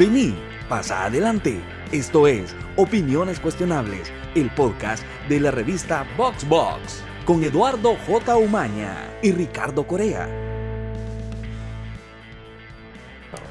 Vení, 0.00 0.34
pasa 0.66 1.04
adelante. 1.04 1.60
Esto 1.92 2.26
es 2.26 2.56
Opiniones 2.76 3.38
Cuestionables, 3.38 4.10
el 4.34 4.48
podcast 4.48 5.04
de 5.28 5.40
la 5.40 5.50
revista 5.50 6.06
Box 6.16 6.48
Box, 6.48 7.02
con 7.26 7.44
Eduardo 7.44 7.98
J. 8.06 8.34
Umaña 8.36 9.10
y 9.20 9.32
Ricardo 9.32 9.86
Corea. 9.86 10.26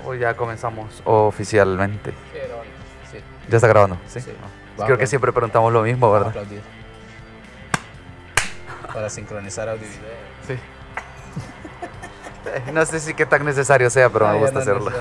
Hoy 0.03 0.17
ya 0.17 0.35
comenzamos 0.35 1.03
oficialmente. 1.05 2.15
Sí. 3.11 3.19
¿Ya 3.47 3.57
está 3.57 3.67
grabando? 3.67 3.99
Sí. 4.07 4.19
Sí. 4.19 4.31
Ah. 4.79 4.85
Creo 4.87 4.97
que 4.97 5.05
siempre 5.05 5.31
preguntamos 5.31 5.71
lo 5.71 5.83
mismo, 5.83 6.11
¿verdad? 6.11 6.29
Aplaudir. 6.29 6.61
Para 8.91 9.07
sincronizar 9.11 9.69
audio 9.69 9.85
y 9.85 9.87
video. 9.87 10.01
Sí. 10.47 10.55
No 12.73 12.83
sé 12.87 12.99
si 12.99 13.13
qué 13.13 13.27
tan 13.27 13.45
necesario 13.45 13.91
sea, 13.91 14.09
pero 14.09 14.25
Ah, 14.27 14.31
me 14.31 14.39
ya 14.39 14.41
gusta 14.41 14.55
no 14.55 14.61
hacerlo. 14.61 14.91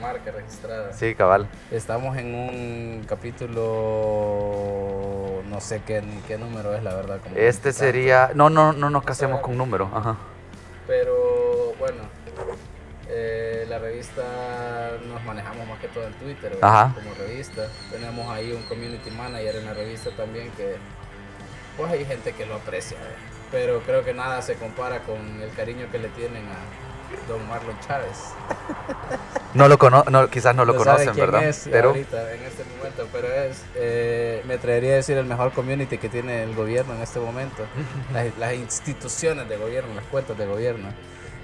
Marca 0.00 0.30
registrada. 0.30 0.92
Sí, 0.92 1.14
cabal. 1.14 1.48
Estamos 1.70 2.16
en 2.16 2.34
un 2.34 3.04
capítulo. 3.08 3.62
No 5.48 5.60
sé 5.60 5.82
qué, 5.86 6.02
ni 6.02 6.20
qué 6.22 6.38
número 6.38 6.74
es, 6.74 6.82
la 6.82 6.94
verdad. 6.94 7.20
como 7.22 7.36
Este 7.36 7.72
sería... 7.72 8.30
No, 8.34 8.50
no, 8.50 8.72
no 8.72 8.90
nos 8.90 9.04
casemos 9.04 9.40
con 9.40 9.56
número. 9.56 9.90
Ajá. 9.94 10.16
Pero 10.86 11.74
bueno, 11.78 12.02
eh, 13.08 13.66
la 13.68 13.78
revista 13.78 14.92
nos 15.06 15.24
manejamos 15.24 15.66
más 15.66 15.78
que 15.80 15.88
todo 15.88 16.06
en 16.06 16.12
Twitter 16.14 16.52
¿verdad? 16.54 16.68
Ajá. 16.68 16.94
como 16.94 17.14
revista. 17.14 17.66
Tenemos 17.90 18.28
ahí 18.30 18.52
un 18.52 18.62
community 18.62 19.10
manager 19.10 19.56
en 19.56 19.64
la 19.64 19.74
revista 19.74 20.10
también 20.16 20.50
que 20.52 20.76
pues 21.76 21.90
hay 21.92 22.04
gente 22.04 22.32
que 22.32 22.46
lo 22.46 22.54
aprecia. 22.56 22.98
¿verdad? 22.98 23.16
Pero 23.50 23.80
creo 23.80 24.04
que 24.04 24.12
nada 24.12 24.42
se 24.42 24.54
compara 24.54 25.00
con 25.00 25.40
el 25.42 25.50
cariño 25.56 25.86
que 25.90 25.98
le 25.98 26.08
tienen 26.08 26.44
a 26.48 26.87
don 27.28 27.46
Marlon 27.48 27.78
Chávez. 27.80 28.18
No 29.54 29.68
lo 29.68 29.78
cono 29.78 30.04
no, 30.10 30.28
quizás 30.28 30.54
no 30.54 30.64
lo 30.64 30.74
No 30.74 30.78
conocen, 30.78 31.10
quién 31.10 31.26
¿verdad? 31.26 31.44
es 31.44 31.68
Pero 31.70 31.90
ahorita 31.90 32.34
en 32.34 32.42
este 32.42 32.64
momento, 32.64 33.08
pero 33.12 33.32
es, 33.32 33.62
eh, 33.74 34.42
me 34.46 34.54
atrevería 34.54 34.92
a 34.92 34.96
decir 34.96 35.16
el 35.16 35.24
mejor 35.26 35.52
community 35.52 35.98
que 35.98 36.08
tiene 36.08 36.42
el 36.42 36.54
gobierno 36.54 36.94
en 36.94 37.02
este 37.02 37.18
momento, 37.18 37.64
las, 38.12 38.36
las 38.38 38.54
instituciones 38.54 39.48
de 39.48 39.56
gobierno, 39.56 39.94
las 39.94 40.04
cuentas 40.04 40.36
de 40.36 40.46
gobierno, 40.46 40.88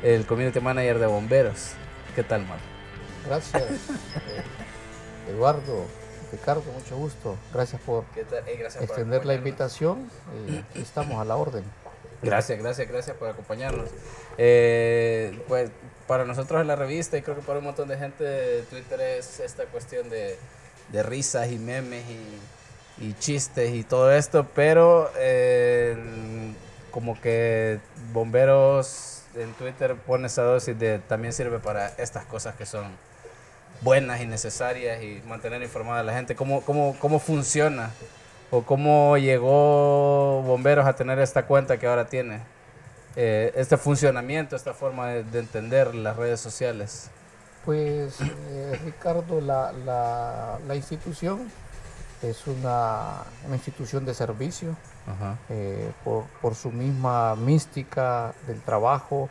el 0.03 0.27
community 0.27 0.61
manager 0.61 0.99
de 0.99 1.07
bomberos. 1.07 1.73
¿Qué 2.15 2.23
tal, 2.23 2.47
Mar? 2.47 2.59
Gracias, 3.27 3.63
eh, 3.63 4.43
Eduardo, 5.31 5.87
Ricardo, 6.31 6.63
mucho 6.73 6.97
gusto. 6.97 7.37
Gracias 7.53 7.81
por 7.81 8.05
¿Qué 8.15 8.25
tal? 8.25 8.47
Eh, 8.47 8.57
gracias 8.59 8.85
por 8.85 8.91
extender 8.91 9.25
la 9.25 9.35
invitación 9.35 10.11
y 10.47 10.59
aquí 10.59 10.83
estamos 10.83 11.21
a 11.21 11.25
la 11.25 11.37
orden. 11.37 11.65
Gracias, 12.23 12.59
gracias, 12.59 12.89
gracias 12.89 13.17
por 13.17 13.29
acompañarnos. 13.29 13.91
Eh, 14.39 15.39
pues 15.49 15.71
para 16.07 16.25
nosotros 16.25 16.61
en 16.61 16.67
la 16.67 16.77
revista 16.77 17.17
y 17.17 17.23
creo 17.23 17.37
que 17.37 17.43
para 17.43 17.61
un 17.61 17.65
montón 17.65 17.89
de 17.89 17.97
gente 17.97 18.63
Twitter 18.69 19.01
es 19.01 19.41
esta 19.41 19.65
cuestión 19.67 20.09
de, 20.11 20.37
risas 21.03 21.51
y 21.51 21.59
memes 21.59 22.05
y, 22.99 23.07
y 23.07 23.15
chistes 23.15 23.75
y 23.75 23.83
todo 23.83 24.13
esto, 24.13 24.47
pero 24.55 25.11
eh, 25.17 25.97
como 26.91 27.21
que 27.21 27.81
bomberos 28.13 29.23
en 29.35 29.53
Twitter 29.55 29.97
pone 29.97 30.27
esa 30.27 30.43
dosis 30.43 30.79
de 30.79 31.01
también 31.01 31.33
sirve 31.33 31.59
para 31.59 31.89
estas 31.99 32.25
cosas 32.27 32.55
que 32.55 32.67
son 32.67 32.85
buenas 33.81 34.21
y 34.21 34.27
necesarias 34.27 35.03
y 35.03 35.23
mantener 35.27 35.63
informada 35.63 36.01
a 36.01 36.03
la 36.03 36.15
gente. 36.15 36.37
Cómo, 36.37 36.63
cómo, 36.63 36.97
cómo 37.01 37.19
funciona 37.19 37.91
o 38.51 38.63
cómo 38.63 39.19
llegó 39.19 40.43
Bomberos 40.43 40.87
a 40.87 40.95
tener 40.95 41.19
esta 41.19 41.47
cuenta 41.47 41.77
que 41.79 41.87
ahora 41.87 42.07
tiene, 42.07 42.41
eh, 43.17 43.53
este 43.57 43.77
funcionamiento, 43.77 44.57
esta 44.57 44.75
forma 44.75 45.09
de, 45.09 45.25
de 45.25 45.39
entender 45.41 45.95
las 45.95 46.17
redes 46.17 46.41
sociales. 46.41 47.11
Pues, 47.65 48.17
eh, 48.21 48.79
Ricardo, 48.85 49.41
la, 49.41 49.73
la- 49.73 50.59
la 50.67 50.75
institución 50.77 51.51
es 52.23 52.47
una, 52.47 53.23
una 53.47 53.57
institución 53.57 54.05
de 54.05 54.15
servicio 54.15 54.77
eh, 55.51 55.93
por, 56.03 56.25
por 56.41 56.55
su 56.55 56.71
misma 56.71 57.35
mística 57.37 58.33
del 58.47 58.61
trabajo, 58.63 59.29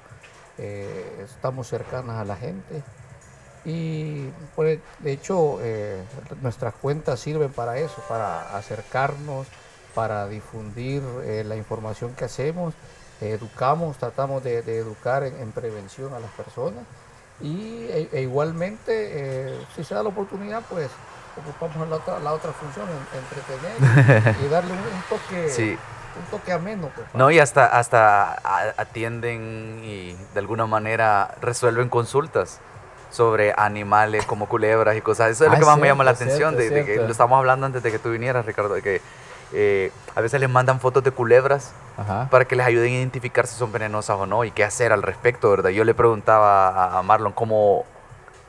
estamos 0.57 1.67
cercanas 1.67 2.17
a 2.21 2.25
la 2.25 2.35
gente. 2.35 2.83
Y 3.65 4.27
pues, 4.55 4.79
de 4.99 5.11
hecho 5.11 5.59
nuestras 6.41 6.73
cuentas 6.75 7.19
sirven 7.19 7.51
para 7.51 7.77
eso, 7.77 8.03
para 8.07 8.55
acercarnos, 8.57 9.47
para 9.95 10.27
difundir 10.27 11.01
la 11.45 11.55
información 11.55 12.13
que 12.13 12.25
hacemos, 12.25 12.73
educamos, 13.31 13.97
tratamos 13.97 14.43
de, 14.43 14.61
de 14.61 14.77
educar 14.77 15.23
en, 15.23 15.35
en 15.39 15.51
prevención 15.51 16.13
a 16.13 16.19
las 16.19 16.31
personas 16.31 16.83
y 17.41 17.85
e, 17.89 18.09
e 18.11 18.21
igualmente 18.21 18.91
eh, 18.91 19.57
si 19.75 19.83
se 19.83 19.95
da 19.95 20.03
la 20.03 20.09
oportunidad 20.09 20.61
pues 20.69 20.89
ocupamos 21.35 21.87
la 21.89 21.95
otra, 21.95 22.19
la 22.19 22.33
otra 22.33 22.51
función, 22.51 22.87
en- 22.89 23.19
entretener 23.19 24.35
y, 24.45 24.47
darle 24.49 24.71
un, 24.73 24.77
un 24.79 25.03
toque 25.09 25.49
sí. 25.49 25.77
un 26.17 26.25
toque 26.29 26.51
ameno. 26.51 26.89
pues, 26.95 27.07
No, 27.15 27.31
y 27.31 27.39
hasta, 27.39 27.65
hasta 27.65 28.73
atienden 28.77 29.81
y 29.83 30.13
de 30.33 30.39
alguna 30.39 30.67
manera 30.67 31.33
resuelven 31.41 31.89
consultas 31.89 32.59
sobre 33.09 33.53
animales 33.57 34.25
como 34.25 34.47
culebras 34.47 34.95
y 34.95 35.01
cosas. 35.01 35.29
Eso 35.31 35.45
es 35.45 35.49
lo 35.51 35.55
Ah, 35.57 35.59
que 35.59 35.65
más 35.65 35.77
me 35.77 35.87
llama 35.87 36.03
la 36.03 36.11
atención, 36.11 36.55
cierto, 36.55 36.75
de, 36.75 36.81
de 36.81 36.85
que 36.85 36.95
lo 36.97 37.11
estamos 37.11 37.37
hablando 37.37 37.65
antes 37.67 37.83
de 37.83 37.91
que 37.91 37.99
tú 37.99 38.09
vinieras, 38.11 38.45
Ricardo, 38.45 38.73
de 38.73 38.81
que 38.81 39.01
eh, 39.53 39.91
a 40.15 40.21
veces 40.21 40.39
les 40.39 40.49
mandan 40.49 40.79
fotos 40.79 41.03
de 41.03 41.11
culebras 41.11 41.71
Ajá. 41.97 42.27
para 42.31 42.45
que 42.45 42.55
les 42.55 42.65
ayuden 42.65 42.93
a 42.93 42.95
identificar 42.97 43.45
si 43.47 43.55
son 43.55 43.71
venenosas 43.71 44.17
o 44.17 44.25
no 44.25 44.43
y 44.43 44.51
qué 44.51 44.63
hacer 44.63 44.91
al 44.91 45.01
respecto, 45.03 45.49
¿verdad? 45.51 45.69
Yo 45.69 45.83
le 45.83 45.93
preguntaba 45.93 46.97
a- 46.97 47.01
Marlon 47.03 47.31
cómo, 47.33 47.85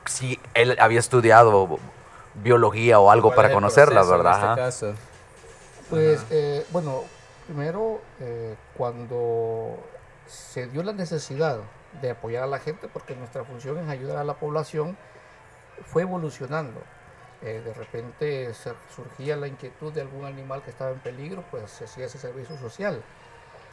si 0.07 0.41
él 0.55 0.77
había 0.81 1.01
estudiado 1.01 1.79
biología 2.43 2.99
o 3.01 3.11
algo 3.11 3.29
¿Cuál 3.29 3.37
para 3.37 3.49
es 3.49 3.53
el 3.53 3.55
conocerla, 3.55 4.01
proceso 4.01 4.17
¿verdad? 4.17 4.43
En 4.43 4.51
este 4.51 4.61
caso? 4.63 4.95
Pues 5.91 6.25
eh, 6.31 6.67
bueno, 6.71 7.03
primero 7.47 8.01
eh, 8.21 8.55
cuando 8.77 9.77
se 10.27 10.67
dio 10.69 10.83
la 10.83 10.93
necesidad 10.93 11.59
de 12.01 12.11
apoyar 12.11 12.43
a 12.43 12.47
la 12.47 12.59
gente, 12.59 12.89
porque 12.93 13.15
nuestra 13.15 13.45
función 13.45 13.79
es 13.79 13.89
ayudar 13.89 14.17
a 14.17 14.25
la 14.25 14.35
población, 14.35 14.97
fue 15.87 16.03
evolucionando. 16.03 16.81
Eh, 17.45 17.61
de 17.65 17.75
repente 17.75 18.53
surgía 18.95 19.37
la 19.37 19.47
inquietud 19.47 19.93
de 19.93 20.01
algún 20.01 20.25
animal 20.25 20.63
que 20.63 20.71
estaba 20.71 20.91
en 20.93 20.99
peligro, 21.01 21.45
pues 21.51 21.71
se 21.71 21.85
hacía 21.85 22.07
ese 22.07 22.19
servicio 22.19 22.57
social. 22.57 23.03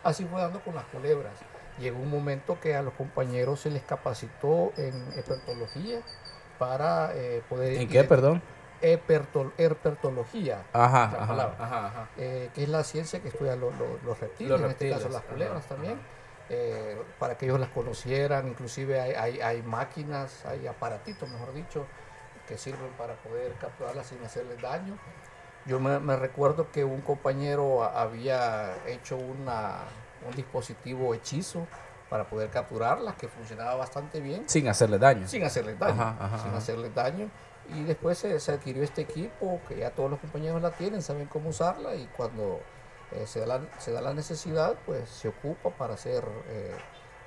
Así 0.04 0.26
fue 0.26 0.42
dando 0.42 0.60
con 0.62 0.76
las 0.76 0.84
culebras. 0.86 1.34
Llegó 1.80 2.00
un 2.00 2.10
momento 2.10 2.60
que 2.60 2.76
a 2.76 2.82
los 2.82 2.94
compañeros 2.96 3.62
se 3.62 3.70
les 3.70 3.82
capacitó 3.84 4.74
en 4.76 4.94
herpetología 5.16 6.02
para 6.60 7.12
eh, 7.16 7.42
poder... 7.48 7.74
¿En 7.80 7.88
qué, 7.88 8.04
perdón? 8.04 8.42
Herpertol- 8.82 9.54
herpetología 9.58 10.64
Ajá, 10.74 11.12
La 11.14 11.18
ajá, 11.24 11.28
palabra. 11.28 11.56
ajá, 11.60 12.10
eh, 12.18 12.50
que 12.54 12.64
es 12.64 12.70
la 12.70 12.84
ciencia 12.84 13.22
que 13.22 13.30
estudia 13.30 13.56
lo- 13.56 13.72
lo- 13.72 14.00
los 14.04 14.20
reptiles, 14.20 14.52
Los 14.52 14.62
en 14.62 14.68
este 14.72 14.90
caso 14.90 15.04
reptiles, 15.04 15.14
las 15.14 15.32
culebras 15.32 15.66
también, 15.68 16.00
eh, 16.50 17.00
para 17.20 17.38
que 17.38 17.46
ellos 17.46 17.60
las 17.60 17.70
conocieran, 17.70 18.48
inclusive 18.48 19.00
hay, 19.00 19.12
hay- 19.14 19.42
hay 19.42 19.62
máquinas, 19.62 20.46
hay 20.46 20.66
aparatitos, 20.68 21.30
mejor 21.30 21.54
dicho, 21.54 21.86
que 22.52 22.58
sirven 22.58 22.92
para 22.98 23.14
poder 23.16 23.54
capturarlas 23.54 24.08
sin 24.08 24.22
hacerles 24.26 24.62
daño. 24.62 24.98
Yo 25.66 25.80
me, 25.80 26.16
recuerdo 26.18 26.70
que 26.70 26.84
un 26.84 27.00
compañero 27.00 27.84
había 27.84 28.76
hecho 28.88 29.16
una, 29.16 29.76
un 30.28 30.36
dispositivo 30.36 31.14
hechizo 31.14 31.66
para 32.10 32.26
poder 32.26 32.50
capturarlas, 32.50 33.16
que 33.16 33.30
funcionaba 33.30 33.76
bastante 33.76 34.20
bien 34.20 34.50
Sin 34.50 34.68
hacerle 34.68 35.00
daño. 35.00 35.30
sin 35.30 35.46
hacerles 35.46 35.80
daño, 35.80 36.02
Ajá, 36.02 36.18
ajá, 36.20 36.38
sin 36.40 36.48
ajá. 36.50 36.58
hacerles 36.58 36.94
daño. 36.94 37.30
Y 37.70 37.84
después 37.84 38.18
se, 38.18 38.38
se 38.42 38.52
adquirió 38.52 38.84
este 38.84 39.04
equipo, 39.04 39.62
que 39.70 39.78
ya 39.78 39.92
todos 39.92 40.10
los 40.12 40.20
compañeros 40.20 40.62
la 40.62 40.72
tienen, 40.72 41.02
saben 41.02 41.28
cómo 41.28 41.52
usarla 41.52 41.96
y 41.96 42.06
cuando 42.18 42.60
eh, 43.14 43.26
se, 43.28 43.40
da 43.40 43.46
la, 43.46 43.62
se 43.80 43.94
da 43.94 44.02
la 44.02 44.14
necesidad, 44.14 44.76
pues 44.86 45.08
se 45.10 45.30
ocupa 45.30 45.70
para 45.70 45.94
hacer, 45.94 46.26
eh, 46.50 46.76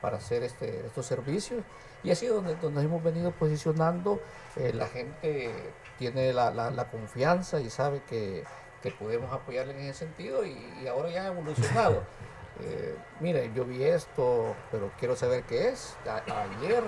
para 0.04 0.18
hacer 0.18 0.42
este, 0.42 0.84
estos 0.84 1.06
servicios. 1.06 1.62
Y 2.02 2.10
así 2.10 2.26
es 2.26 2.32
donde, 2.32 2.56
donde 2.56 2.82
hemos 2.82 3.02
venido 3.02 3.30
posicionando, 3.30 4.20
eh, 4.56 4.70
la 4.74 4.86
gente 4.86 5.50
tiene 5.98 6.30
la, 6.34 6.50
la- 6.50 6.70
la 6.70 6.90
confianza 6.90 7.58
y 7.58 7.70
sabe 7.70 8.02
que, 8.06 8.44
que 8.82 8.90
podemos 8.90 9.32
apoyarle 9.32 9.72
en 9.72 9.80
ese 9.88 10.00
sentido 10.00 10.44
y, 10.44 10.54
y 10.82 10.86
ahora 10.88 11.08
ya 11.08 11.22
ha 11.22 11.26
evolucionado. 11.28 12.02
Eh, 12.60 12.94
mire, 13.18 13.50
yo 13.52 13.64
vi 13.64 13.82
esto, 13.82 14.54
pero 14.70 14.88
quiero 15.00 15.16
saber 15.16 15.42
qué 15.42 15.70
es. 15.70 15.96
A- 16.08 16.22
ayer 16.42 16.84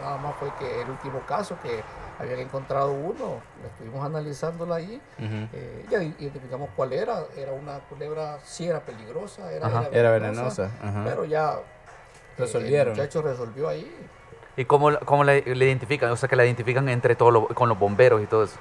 nada 0.00 0.16
más 0.16 0.34
fue 0.36 0.50
que 0.58 0.80
el 0.80 0.88
último 0.88 1.20
caso 1.26 1.58
que 1.62 1.82
habían 2.18 2.38
encontrado 2.38 2.92
uno, 2.92 3.42
estuvimos 3.72 4.02
analizándola 4.06 4.76
ahí, 4.76 4.98
eh, 5.18 5.84
ya 5.90 6.02
identificamos 6.02 6.70
cuál 6.74 6.94
era, 6.94 7.24
era 7.36 7.52
una 7.52 7.80
culebra, 7.80 8.38
sí 8.42 8.66
era 8.66 8.80
peligrosa, 8.80 9.52
era, 9.52 9.66
Ajá. 9.66 9.88
Era 9.92 10.12
venenosa. 10.12 10.70
ajá. 10.82 11.02
pero 11.04 11.26
ya 11.26 11.58
Resolvieron. 12.38 12.94
el 12.94 12.98
muchacho 13.00 13.22
resolvió 13.22 13.68
ahí. 13.68 13.90
¿Y 14.56 14.64
cómo, 14.64 14.98
cómo 15.04 15.24
le, 15.24 15.42
le 15.54 15.64
identifican? 15.66 16.10
O 16.10 16.16
sea, 16.16 16.28
que 16.28 16.36
la 16.36 16.44
identifican 16.44 16.88
entre 16.88 17.14
todos 17.14 17.32
los- 17.32 17.46
con 17.48 17.68
los 17.68 17.78
bomberos 17.78 18.22
y 18.22 18.26
todo 18.26 18.44
eso. 18.44 18.56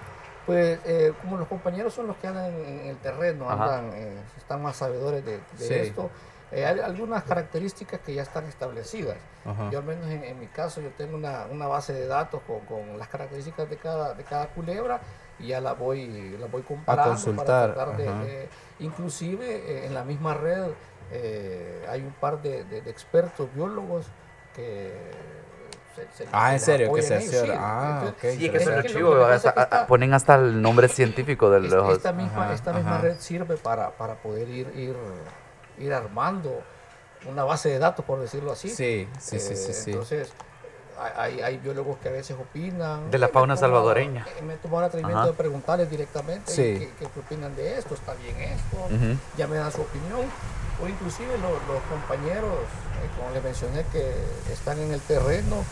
Pues 0.45 0.79
eh, 0.85 1.13
como 1.21 1.37
los 1.37 1.47
compañeros 1.47 1.93
son 1.93 2.07
los 2.07 2.17
que 2.17 2.27
andan 2.27 2.45
en, 2.53 2.65
en 2.81 2.87
el 2.87 2.97
terreno, 2.97 3.49
Ajá. 3.49 3.77
andan, 3.77 3.91
eh, 3.95 4.17
están 4.37 4.61
más 4.61 4.75
sabedores 4.75 5.25
de, 5.25 5.37
de 5.37 5.67
Sí. 5.67 5.73
esto, 5.73 6.11
eh, 6.51 6.65
hay 6.65 6.79
algunas 6.79 7.23
características 7.23 7.99
que 8.01 8.13
ya 8.13 8.21
están 8.21 8.45
establecidas. 8.45 9.17
Yo 9.71 9.79
al 9.79 9.85
menos 9.85 10.07
en, 10.07 10.39
mi 10.39 10.47
caso 10.47 10.81
yo 10.81 10.89
tengo 10.97 11.15
una, 11.17 11.45
una 11.51 11.67
base 11.67 11.93
de 11.93 12.07
datos 12.07 12.41
con, 12.47 12.59
con, 12.61 12.97
las 12.97 13.07
características 13.07 13.69
de 13.69 13.77
cada, 13.77 14.13
de 14.13 14.23
cada 14.23 14.47
culebra 14.47 14.99
y 15.39 15.47
ya 15.47 15.61
la 15.61 15.73
voy, 15.73 16.35
la 16.39 16.47
voy 16.47 16.61
comparando. 16.63 17.11
A 17.11 17.15
consultar. 17.15 17.73
Para 17.75 17.91
de, 17.97 18.47
inclusive 18.79 19.45
eh, 19.47 19.85
en 19.85 19.93
la 19.93 20.03
misma 20.03 20.33
red 20.33 20.67
eh, 21.11 21.85
hay 21.89 22.01
un 22.01 22.13
par 22.13 22.41
de, 22.41 22.63
de 22.63 22.77
expertos 22.89 23.53
biólogos 23.53 24.07
que 24.55 24.93
ah, 26.31 26.53
en 26.53 26.59
serio, 26.59 26.93
que 26.93 27.01
se 27.01 27.15
hace. 27.15 27.53
ah, 27.57 28.05
ok. 28.09 28.19
Sí, 28.31 28.49
que 28.49 28.83
chivo, 28.87 29.15
ponen 29.87 30.13
hasta 30.13 30.35
el 30.35 30.61
nombre 30.61 30.87
científico 30.87 31.49
de 31.49 31.61
los. 31.61 31.97
Esta 31.97 32.11
misma, 32.13 32.53
esta 32.53 32.73
misma 32.73 32.97
red 32.99 33.17
sirve 33.19 33.57
para, 33.57 33.91
para 33.91 34.15
poder 34.15 34.49
ir, 34.49 34.71
ir, 34.75 34.95
ir 35.77 35.93
armando 35.93 36.63
una 37.27 37.43
base 37.43 37.69
de 37.69 37.79
datos, 37.79 38.05
por 38.05 38.19
decirlo 38.19 38.51
así. 38.51 38.69
Sí, 38.69 39.07
sí, 39.19 39.39
sí, 39.39 39.55
sí. 39.55 39.91
Entonces, 39.91 40.33
hay, 41.17 41.41
hay, 41.41 41.57
biólogos 41.57 41.97
que 41.97 42.09
a 42.09 42.11
veces 42.11 42.37
opinan. 42.39 43.11
De 43.11 43.17
la 43.17 43.29
fauna 43.29 43.57
salvadoreña. 43.57 44.25
Me 44.45 44.53
he 44.53 44.57
tomado 44.57 44.81
el 44.81 44.87
atrevimiento 44.87 45.27
de 45.27 45.33
preguntarles 45.33 45.89
directamente 45.89 46.53
qué, 46.55 46.89
qué, 46.97 47.05
opinan 47.19 47.55
de 47.55 47.77
esto, 47.77 47.93
está 47.93 48.13
bien 48.15 48.35
esto, 48.39 48.77
ya 49.37 49.47
me 49.47 49.57
dan 49.57 49.71
su 49.71 49.81
opinión. 49.81 50.21
O 50.83 50.89
inclusive 50.89 51.37
los, 51.37 51.51
los 51.69 51.81
compañeros, 51.89 52.51
eh, 52.51 53.09
como 53.17 53.31
les 53.33 53.41
mencioné, 53.41 53.85
que 53.93 54.13
están 54.51 54.77
en 54.79 54.91
el 54.91 54.99
terreno, 54.99 55.63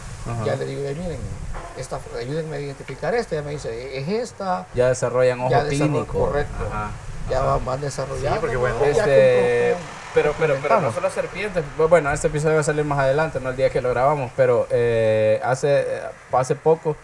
ya 0.46 0.56
le 0.56 0.66
digo, 0.66 0.82
miren, 0.82 1.20
esta, 1.78 2.00
ayúdenme 2.18 2.56
a 2.56 2.60
identificar 2.60 3.14
esta, 3.14 3.36
ya 3.36 3.42
me 3.42 3.52
dice, 3.52 3.98
es 3.98 4.08
esta. 4.08 4.66
Ya 4.74 4.88
desarrollan 4.88 5.42
ojo 5.42 5.68
clínico. 5.68 6.20
Correcto. 6.20 6.64
Ya 7.30 7.42
van, 7.42 7.66
van 7.66 7.82
desarrollando. 7.82 8.34
Sí, 8.34 8.38
porque 8.40 8.56
bueno, 8.58 8.84
este, 8.84 9.76
pero, 10.14 10.34
pero, 10.38 10.58
pero 10.62 10.82
no 10.82 10.92
solo 10.92 11.10
serpientes. 11.10 11.64
Bueno, 11.78 12.12
este 12.12 12.28
episodio 12.28 12.56
va 12.56 12.62
a 12.62 12.64
salir 12.64 12.86
más 12.86 13.00
adelante, 13.00 13.40
no 13.40 13.50
el 13.50 13.56
día 13.56 13.70
que 13.70 13.82
lo 13.82 13.90
grabamos, 13.90 14.32
pero 14.36 14.68
eh, 14.70 15.42
hace, 15.44 16.02
hace 16.32 16.56
poco 16.56 16.96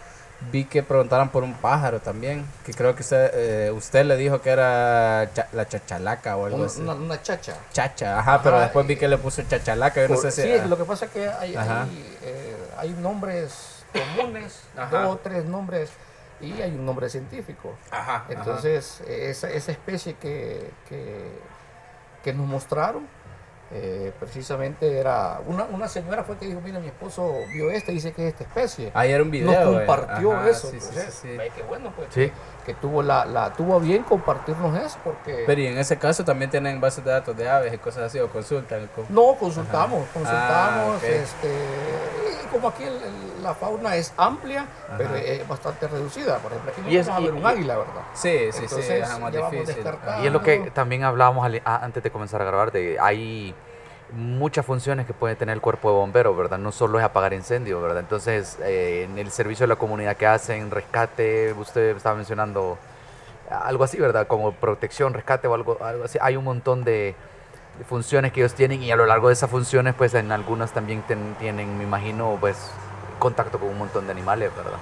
vi 0.52 0.66
que 0.66 0.84
preguntaran 0.84 1.30
por 1.30 1.44
un 1.44 1.54
pájaro 1.54 2.00
también, 2.00 2.46
que 2.66 2.74
creo 2.74 2.96
que 2.96 3.02
usted, 3.02 3.32
eh, 3.34 3.72
usted 3.72 4.06
le 4.06 4.16
dijo 4.16 4.42
que 4.42 4.50
era 4.50 5.30
la 5.52 5.68
chachalaca 5.68 6.38
o 6.38 6.46
algo 6.46 6.64
así. 6.64 6.82
Una, 6.82 7.22
chacha. 7.22 7.56
Chacha, 7.72 8.20
ajá, 8.20 8.42
pero 8.42 8.60
después 8.60 8.88
vi 8.88 8.96
que 8.96 9.08
le 9.08 9.18
puso 9.18 9.42
chachalaca, 9.44 10.02
yo 10.02 10.08
no 10.10 10.18
sé 10.18 10.32
si... 10.32 10.42
Sí, 10.44 10.54
lo 10.68 10.78
que 10.78 10.86
pasa 10.86 11.06
es 11.06 11.12
que 11.12 11.28
hay, 11.28 11.56
hay, 11.56 12.18
eh, 12.24 12.56
hay, 12.78 12.90
nombres 12.92 13.84
comunes, 13.92 14.62
dos 14.92 15.08
o 15.08 15.18
tres 15.18 15.46
nombres, 15.46 15.90
y 16.42 16.62
hay 16.62 16.72
un 16.72 16.86
nombre 16.86 17.10
científico. 17.10 17.74
Ajá, 17.92 18.26
Entonces, 18.30 19.02
Esa, 19.02 19.50
esa 19.50 19.72
especie 19.72 20.16
que, 20.16 20.72
que, 20.88 21.28
que 22.24 22.34
nos 22.34 22.48
mostraron, 22.48 23.08
eh, 23.72 24.12
precisamente 24.20 24.98
era 24.98 25.42
una, 25.46 25.66
una 25.66 25.88
señora 25.88 26.24
fue 26.24 26.38
que 26.38 26.48
dijo 26.48 26.60
mira 26.60 26.80
mi 26.80 26.88
esposo 26.88 27.36
vio 27.54 27.70
este 27.70 27.92
dice 27.92 28.14
que 28.14 28.28
es 28.28 28.34
esta 28.34 28.44
especie 28.44 28.92
ahí 28.96 29.12
era 29.12 29.22
un 29.22 29.30
video 29.30 29.52
nos 29.52 29.78
compartió 29.78 30.44
eso 30.48 30.72
sí, 30.72 30.80
sí, 30.80 31.00
sí, 31.12 31.28
qué 31.56 31.62
bueno 31.68 31.94
pues 31.96 32.08
que, 32.10 32.74
tuvo 32.82 33.04
la, 33.04 33.26
la 33.26 33.54
tuvo 33.54 33.80
bien 33.80 34.02
compartirnos 34.02 34.76
eso 34.76 34.98
porque 35.04 35.44
pero 35.46 35.62
y 35.62 35.68
en 35.68 35.78
ese 35.78 36.00
caso 36.00 36.26
también 36.26 36.50
tienen 36.50 36.82
bases 36.82 37.06
de 37.06 37.12
datos 37.12 37.38
de 37.38 37.48
aves 37.48 37.72
y 37.72 37.78
cosas 37.78 38.06
así 38.06 38.18
o 38.18 38.28
consultan 38.30 38.90
no 39.08 39.36
consultamos 39.36 40.08
consultamos 40.16 41.04
ah, 41.04 41.08
este 41.08 41.50
como 42.60 42.70
aquí 42.70 42.84
la 43.42 43.54
fauna 43.54 43.96
es 43.96 44.14
amplia 44.18 44.66
pero 44.98 45.16
es 45.16 45.48
bastante 45.48 45.88
reducida 45.88 46.38
por 46.38 46.52
ejemplo 46.52 46.72
aquí 46.72 46.82
no 46.82 46.88
vamos 46.88 47.10
a 47.10 47.20
ver 47.20 47.34
un 47.34 47.46
águila 47.46 47.78
verdad 47.78 48.02
sí 48.14 48.52
sí 48.52 48.68
sí 48.68 48.82
es 48.92 49.20
más 49.20 49.32
difícil 49.32 49.86
y 50.22 50.28
es 50.28 50.34
lo 50.34 50.42
que 50.42 50.72
también 50.74 51.04
hablábamos 51.04 51.50
antes 51.64 52.04
de 52.04 52.12
comenzar 52.12 52.42
a 52.42 52.46
grabar 52.46 52.72
de 52.72 52.98
hay 53.00 53.56
muchas 54.12 54.66
funciones 54.66 55.06
que 55.06 55.14
puede 55.14 55.36
tener 55.36 55.54
el 55.54 55.62
cuerpo 55.62 55.90
de 55.92 55.98
bomberos, 55.98 56.36
¿verdad? 56.36 56.58
No 56.58 56.72
solo 56.72 56.98
es 56.98 57.06
apagar 57.06 57.34
incendios, 57.34 57.82
¿verdad? 57.82 58.00
Entonces, 58.00 58.58
eh, 58.64 59.08
en 59.10 59.20
el 59.20 59.32
servicio 59.32 59.66
de 59.66 59.68
la 59.68 59.76
comunidad 59.76 60.18
que 60.18 60.26
hacen, 60.26 60.72
rescate, 60.72 61.54
usted 61.54 61.96
estaba 61.96 62.16
mencionando 62.16 62.78
algo 63.50 63.84
así, 63.84 64.00
¿verdad? 64.00 64.28
Como 64.28 64.52
protección, 64.54 65.14
rescate 65.14 65.48
o 65.48 65.54
algo, 65.54 65.78
algo 65.82 66.06
así. 66.06 66.18
Hay 66.22 66.36
un 66.36 66.44
montón 66.44 66.84
de, 66.84 67.16
funciones 67.88 68.32
que 68.32 68.42
ellos 68.42 68.54
tienen 68.54 68.82
y 68.84 68.92
a 68.92 68.96
lo 68.96 69.06
largo 69.06 69.28
de 69.28 69.34
esas 69.34 69.50
funciones, 69.50 69.96
pues 69.96 70.14
en 70.14 70.32
algunas 70.32 70.72
también 70.72 71.04
tienen, 71.40 71.78
me 71.78 71.84
imagino, 71.84 72.38
pues 72.40 72.58
contacto 73.20 73.60
con 73.60 73.70
un 73.70 73.78
montón 73.78 74.06
de 74.06 74.12
animales, 74.12 74.52
¿verdad? 74.56 74.80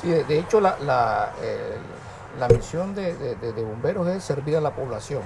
Sí, 0.00 0.08
de, 0.10 0.38
hecho 0.38 0.60
la, 0.60 0.76
la, 0.80 1.32
la 2.38 2.48
misión 2.48 2.94
de, 2.94 3.14
de 3.14 3.62
bomberos 3.62 4.06
es 4.08 4.24
servir 4.24 4.56
a 4.56 4.60
la 4.60 4.74
población 4.74 5.22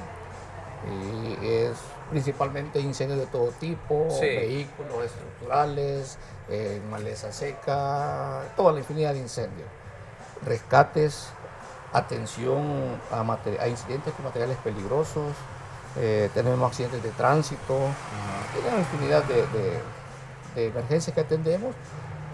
y 0.88 1.46
es 1.46 1.76
principalmente 2.10 2.80
incendios 2.80 3.18
de 3.18 3.26
todo 3.26 3.50
tipo, 3.60 4.08
vehículos 4.20 5.04
estructurales, 5.04 6.18
eh, 6.48 6.80
maleza 6.90 7.32
seca, 7.32 8.42
toda 8.56 8.72
la 8.72 8.80
infinidad 8.80 9.12
de 9.12 9.20
incendios. 9.20 9.68
Rescates, 10.44 11.28
atención 11.92 13.00
a, 13.12 13.68
incidentes 13.68 14.12
con 14.14 14.24
materiales 14.24 14.56
peligrosos, 14.58 15.32
eh, 15.98 16.30
tenemos 16.34 16.70
accidentes 16.70 17.02
de 17.02 17.10
tránsito, 17.10 17.78
tenemos 18.54 18.80
infinidad 18.80 19.24
de, 19.24 19.80
emergencias 20.56 21.14
que 21.14 21.20
atendemos 21.20 21.74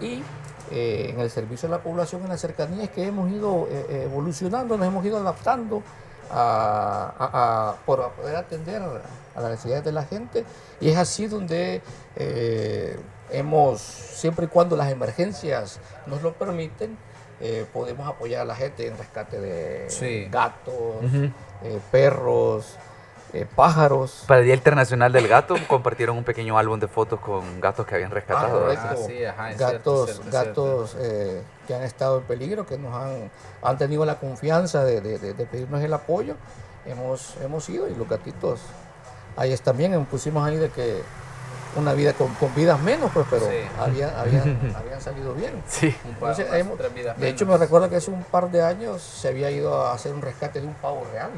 y 0.01 0.23
eh, 0.71 1.11
en 1.13 1.19
el 1.19 1.29
servicio 1.29 1.67
a 1.67 1.71
la 1.71 1.83
población 1.83 2.23
en 2.23 2.29
las 2.29 2.41
cercanías 2.41 2.89
que 2.89 3.05
hemos 3.05 3.29
ido 3.31 3.67
evolucionando, 3.89 4.75
nos 4.77 4.87
hemos 4.87 5.05
ido 5.05 5.17
adaptando 5.17 5.83
a, 6.31 7.75
por 7.85 8.11
poder 8.11 8.35
atender 8.35 8.81
a 9.35 9.41
las 9.41 9.51
necesidades 9.51 9.85
de 9.85 9.91
la 9.91 10.03
gente. 10.03 10.45
Y 10.79 10.89
es 10.89 10.97
así 10.97 11.27
donde 11.27 11.81
eh, 12.15 12.97
hemos, 13.31 13.81
siempre 13.81 14.45
y 14.45 14.49
cuando 14.49 14.75
las 14.75 14.91
emergencias 14.91 15.79
nos 16.05 16.21
lo 16.21 16.33
permiten, 16.33 16.97
eh, 17.39 17.65
podemos 17.71 18.07
apoyar 18.07 18.41
a 18.41 18.45
la 18.45 18.55
gente 18.55 18.87
en 18.87 18.97
rescate 18.97 19.39
de 19.39 20.27
gatos, 20.31 20.95
eh, 21.63 21.79
perros, 21.91 22.75
eh, 23.33 23.45
pájaros. 23.55 24.23
Para 24.27 24.39
el 24.39 24.45
Día 24.45 24.55
Internacional 24.55 25.11
del 25.11 25.27
Gato 25.27 25.55
compartieron 25.67 26.17
un 26.17 26.23
pequeño 26.23 26.57
álbum 26.57 26.79
de 26.79 26.87
fotos 26.87 27.19
con 27.19 27.59
gatos 27.59 27.85
que 27.85 27.95
habían 27.95 28.11
rescatado. 28.11 28.71
Ah, 28.71 28.95
ah, 29.37 29.51
gatos 29.57 30.21
gatos 30.31 30.95
eh, 30.99 31.41
que 31.67 31.75
han 31.75 31.83
estado 31.83 32.19
en 32.19 32.23
peligro, 32.23 32.65
que 32.65 32.77
nos 32.77 32.95
han, 32.95 33.29
han 33.61 33.77
tenido 33.77 34.05
la 34.05 34.15
confianza 34.15 34.83
de, 34.85 35.01
pedirnos 35.51 35.81
el 35.81 35.93
apoyo. 35.93 36.35
Hemos, 36.85 37.35
hemos 37.43 37.67
ido 37.67 37.89
y 37.89 37.95
los 37.95 38.07
gatitos, 38.07 38.61
ahí 39.35 39.51
están 39.51 39.75
bien, 39.75 40.05
pusimos 40.05 40.47
ahí 40.47 40.55
de 40.55 40.69
que 40.69 41.01
una 41.75 41.93
vida 41.93 42.13
con, 42.13 42.29
vidas 42.55 42.79
menos, 42.79 43.11
pues, 43.13 43.27
pero 43.29 43.45
habían, 43.77 44.09
habían, 44.15 45.01
salido 45.01 45.33
bien. 45.33 45.61
Sí. 45.67 45.93
de 47.17 47.29
hecho, 47.29 47.45
me 47.45 47.57
recuerdo 47.57 47.89
que 47.89 47.97
hace 47.97 48.09
un 48.09 48.23
par 48.23 48.49
de 48.49 48.63
años 48.63 49.01
se 49.01 49.27
había 49.27 49.51
ido 49.51 49.85
a 49.85 49.93
hacer 49.93 50.13
un 50.13 50.21
rescate 50.21 50.61
de 50.61 50.67
un 50.67 50.73
pavo 50.75 51.05
real. 51.11 51.31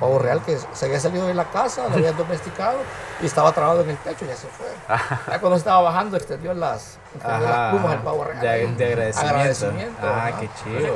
Pavo 0.00 0.18
real 0.18 0.42
que 0.42 0.58
se 0.72 0.86
había 0.86 0.98
salido 0.98 1.26
de 1.26 1.34
la 1.34 1.44
casa, 1.44 1.88
lo 1.88 1.94
habían 1.94 2.16
domesticado 2.18 2.78
y 3.20 3.26
estaba 3.26 3.52
trabado 3.52 3.82
en 3.82 3.90
el 3.90 3.96
techo 3.98 4.24
y 4.24 4.28
ya 4.28 4.36
se 4.36 4.48
fue. 4.48 4.66
Ya 4.88 5.40
cuando 5.40 5.56
estaba 5.56 5.80
bajando 5.82 6.16
extendió 6.16 6.54
las, 6.54 6.98
las 7.22 7.70
plumas 7.70 7.92
del 7.92 8.00
pavo 8.00 8.24
real. 8.24 8.76
De, 8.76 9.12
agradecimiento. 9.16 10.00
Ah, 10.02 10.32
qué 10.38 10.48
chido. 10.62 10.94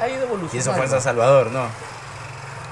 ha 0.00 0.08
ido 0.08 0.22
evolucionando. 0.22 0.56
Y 0.56 0.58
eso 0.58 0.72
fue 0.72 0.84
en 0.84 0.90
San 0.90 1.00
Salvador, 1.00 1.50
¿no? 1.50 1.66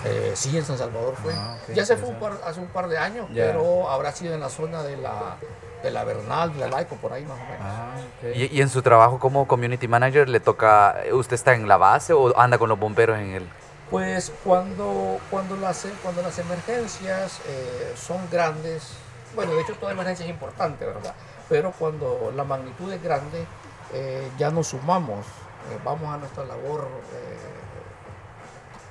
Eh, 0.05 0.33
sí, 0.35 0.57
en 0.57 0.65
San 0.65 0.77
Salvador 0.77 1.15
fue. 1.17 1.33
Ah, 1.35 1.57
ya 1.75 1.85
se 1.85 1.97
fue 1.97 2.15
hace 2.45 2.61
un 2.61 2.67
par 2.69 2.89
de 2.89 2.99
años, 2.99 3.27
pero 3.35 3.91
habrá 3.91 4.13
sido 4.13 4.35
en 4.35 4.41
la 4.41 4.51
zona 4.51 4.83
de 4.83 4.97
la, 4.99 5.37
de 5.83 5.91
la 5.91 6.05
Bernal, 6.05 6.53
de 6.53 6.61
la 6.61 6.69
Laico, 6.69 6.97
por 6.97 7.13
ahí 7.13 7.25
más 7.25 7.39
o 7.39 7.45
menos. 7.45 7.59
Ah, 7.61 7.95
¿Y, 8.35 8.57
¿Y, 8.57 8.61
en 8.61 8.69
su 8.69 8.83
trabajo 8.83 9.19
como 9.19 9.49
community 9.49 9.89
manager 9.89 10.29
le 10.29 10.41
toca, 10.41 10.97
usted 11.13 11.35
está 11.35 11.55
en 11.55 11.67
la 11.67 11.79
base 11.79 12.13
o 12.13 12.39
anda 12.39 12.59
con 12.59 12.69
los 12.69 12.79
bomberos 12.79 13.19
en 13.19 13.31
el, 13.33 13.49
pues 13.91 14.33
cuando, 14.43 15.21
cuando, 15.31 15.57
las, 15.57 15.87
cuando 16.03 16.23
las 16.23 16.39
emergencias 16.39 17.41
eh, 17.47 17.93
son 17.97 18.19
grandes, 18.31 18.95
bueno, 19.35 19.55
de 19.55 19.63
hecho 19.63 19.75
toda 19.75 19.93
emergencia 19.93 20.25
es 20.25 20.31
importante, 20.31 20.87
¿verdad? 20.87 21.15
Pero 21.49 21.73
cuando 21.73 22.33
la 22.35 22.45
magnitud 22.45 22.91
es 22.93 23.03
grande, 23.03 23.45
eh, 23.93 24.29
ya 24.39 24.51
nos 24.51 24.69
sumamos, 24.69 25.27
eh, 25.27 25.79
vamos 25.85 26.13
a 26.13 26.19
nuestra 26.19 26.45
labor 26.45 26.89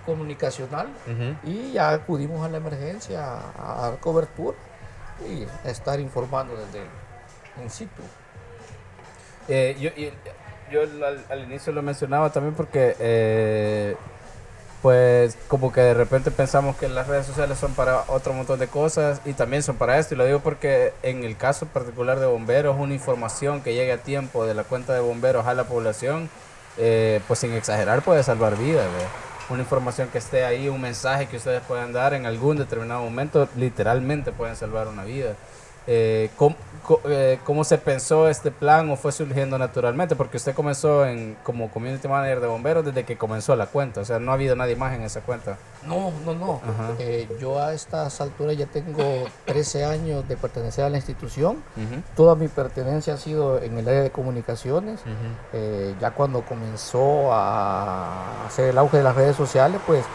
comunicacional 0.06 0.90
y 1.44 1.72
ya 1.72 1.92
acudimos 1.92 2.46
a 2.46 2.50
la 2.50 2.58
emergencia 2.58 3.38
a, 3.58 3.82
dar 3.84 4.00
cobertura 4.00 4.58
y 5.26 5.46
a 5.66 5.72
estar 5.72 5.98
informando 6.00 6.56
desde 6.58 6.84
in 7.64 7.70
situ. 7.70 8.02
yo, 9.48 9.90
yo 10.70 10.82
al, 10.82 11.26
al, 11.30 11.44
inicio 11.44 11.72
lo 11.72 11.82
mencionaba 11.82 12.32
también 12.32 12.54
porque 12.54 13.96
pues 14.84 15.38
como 15.48 15.72
que 15.72 15.80
de 15.80 15.94
repente 15.94 16.30
pensamos 16.30 16.76
que 16.76 16.90
las 16.90 17.08
redes 17.08 17.26
sociales 17.26 17.58
son 17.58 17.74
para 17.74 18.04
otro 18.10 18.34
montón 18.34 18.60
de 18.60 18.68
cosas 18.68 19.22
y 19.24 19.32
también 19.32 19.64
son 19.64 19.78
para 19.78 19.98
esto. 19.98 20.14
Y 20.14 20.18
lo 20.18 20.26
digo 20.26 20.42
porque 20.42 20.94
en 21.04 21.24
el 21.24 21.38
caso 21.38 21.66
particular 21.68 22.20
de 22.20 22.26
bomberos, 22.26 22.76
una 22.78 22.94
información 22.94 23.62
que 23.62 23.74
llegue 23.74 23.94
a 23.94 24.00
tiempo 24.00 24.46
de 24.46 24.54
la 24.54 24.66
cuenta 24.66 24.94
de 24.94 25.00
bomberos 25.00 25.48
a 25.48 25.54
la 25.54 25.64
población, 25.64 26.30
eh, 26.78 27.22
pues 27.30 27.40
sin 27.40 27.54
exagerar 27.54 28.02
puede 28.02 28.24
salvar 28.24 28.58
vidas. 28.58 28.86
una 29.50 29.62
información 29.62 30.10
que 30.10 30.18
esté 30.18 30.44
ahí, 30.44 30.68
un 30.68 30.82
mensaje 30.82 31.28
que 31.28 31.38
ustedes 31.38 31.62
puedan 31.62 31.94
dar 31.94 32.14
en 32.14 32.26
algún 32.26 32.58
determinado 32.58 33.04
momento, 33.04 33.48
literalmente 33.56 34.34
pueden 34.34 34.58
salvar 34.58 34.90
una 34.90 35.06
vida. 35.06 35.36
Eh, 35.88 36.30
¿cómo, 36.36 36.58
eh, 37.06 37.40
¿Cómo 37.44 37.64
se 37.64 37.78
pensó 37.78 38.28
este 38.28 38.52
plan 38.52 38.90
o 38.90 38.96
fue 38.96 39.12
surgiendo 39.12 39.58
naturalmente? 39.58 40.16
Porque 40.16 40.38
usted 40.38 40.54
comenzó 40.54 41.06
en, 41.06 41.38
como 41.44 41.70
community 41.72 42.08
manager 42.08 42.42
de 42.42 42.48
bomberos 42.48 42.86
desde 42.86 43.06
que 43.06 43.18
comenzó 43.18 43.56
la 43.56 43.68
cuenta, 43.68 44.02
o 44.02 44.06
sea, 44.06 44.20
no 44.20 44.32
ha 44.32 44.34
habido 44.36 44.56
nadie 44.56 44.76
más 44.76 44.94
en 44.94 45.04
esa 45.04 45.22
cuenta. 45.22 45.58
No, 45.86 46.12
no, 46.26 46.34
no. 46.34 46.62
Eh, 47.00 47.28
yo 47.40 47.60
a 47.60 47.74
estas 47.74 48.22
alturas 48.22 48.58
ya 48.58 48.66
tengo 48.66 49.04
13 49.46 49.86
años 49.86 50.28
de 50.28 50.38
pertenecer 50.38 50.86
a 50.86 50.90
la 50.90 50.98
institución. 50.98 51.64
Toda 52.16 52.36
mi 52.36 52.48
pertenencia 52.48 53.16
ha 53.16 53.18
sido 53.18 53.62
en 53.62 53.78
el 53.78 53.88
área 53.88 54.02
de 54.02 54.12
comunicaciones. 54.12 55.02
ya 56.00 56.12
cuando 56.12 56.42
comenzó 56.42 57.34
a 57.34 58.46
hacer 58.48 58.70
el 58.70 58.78
auge 58.78 58.98
de 58.98 59.04
las 59.04 59.16
redes 59.16 59.36
sociales, 59.36 59.82
pues 59.86 60.06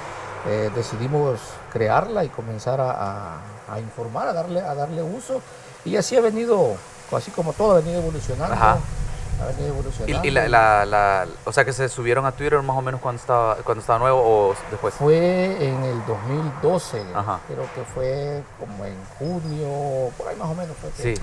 decidimos 0.75 1.40
crearla 1.72 2.25
y 2.25 2.28
comenzar 2.28 2.80
a 2.80 3.40
a 3.68 3.80
informar, 3.80 4.28
a 4.28 4.32
darle, 4.32 4.60
a 4.60 4.75
darle 4.75 5.02
uso. 5.02 5.40
Y 5.85 5.97
así 5.97 6.16
ha 6.16 6.20
venido, 6.20 6.76
así 7.12 7.30
como 7.30 7.52
todo, 7.52 7.73
ha 7.73 7.80
venido 7.80 8.00
evolucionando. 8.00 8.54
Ha 8.54 9.47
venido 9.47 9.68
evolucionando. 9.68 10.26
¿Y, 10.26 10.30
la, 10.30 10.85
la, 10.85 11.26
o 11.44 11.52
sea 11.52 11.64
que 11.64 11.73
se 11.73 11.88
subieron 11.88 12.26
a 12.26 12.32
Twitter 12.32 12.61
más 12.61 12.76
o 12.76 12.82
menos 12.82 13.00
cuando 13.00 13.20
estaba, 13.20 13.54
cuando 13.56 13.80
estaba 13.80 13.99
nuevo 14.00 14.20
o 14.20 14.54
después? 14.70 14.94
Fue 14.94 15.64
en 15.64 15.85
el 15.85 16.04
2012, 16.06 17.04
creo 17.47 17.68
que 17.75 17.82
fue 17.94 18.42
como 18.58 18.85
en 18.85 18.97
junio, 19.18 20.11
por 20.18 20.28
ahí 20.28 20.37
más 20.37 20.49
o 20.49 20.54
menos. 20.54 20.76
Fue 20.76 20.90
sí, 20.97 21.14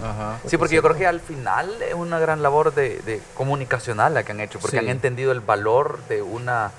sí 0.45 0.57
porque 0.57 0.75
yo 0.75 0.81
creo 0.81 0.95
que 0.95 1.05
al 1.05 1.19
final 1.19 1.81
es 1.81 1.93
una 1.93 2.17
gran 2.19 2.41
labor 2.41 2.73
de, 2.73 2.99
de 3.01 3.21
comunicacional 3.35 4.13
la 4.13 4.23
que 4.23 4.31
han 4.31 4.39
hecho, 4.39 4.59
porque 4.59 4.79
han 4.79 4.87
entendido 4.87 5.33
el 5.33 5.41
valor 5.41 5.99
de 6.07 6.21
una, 6.21 6.71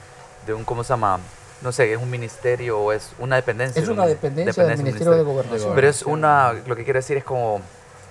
de 0.47 0.55
un, 0.55 0.65
¿cómo 0.65 0.85
se 0.85 0.95
llama? 0.95 1.21
No 1.67 1.73
sé, 1.73 1.93
es 1.93 2.01
un 2.01 2.09
ministerio 2.09 2.79
o 2.79 2.93
es 2.93 3.11
una 3.19 3.35
dependencia. 3.35 3.83
Es 3.83 3.89
una 3.89 4.07
dependencia, 4.07 4.65
del 4.65 4.79
Ministerio 4.79 5.15
de 5.15 5.23
Gobernación. 5.25 5.75
Pero 5.75 5.89
es 5.89 6.03
una, 6.03 6.53
lo 6.53 6.77
que 6.77 6.85
quiere 6.85 7.01
decir 7.01 7.17
es 7.17 7.25
como, 7.25 7.61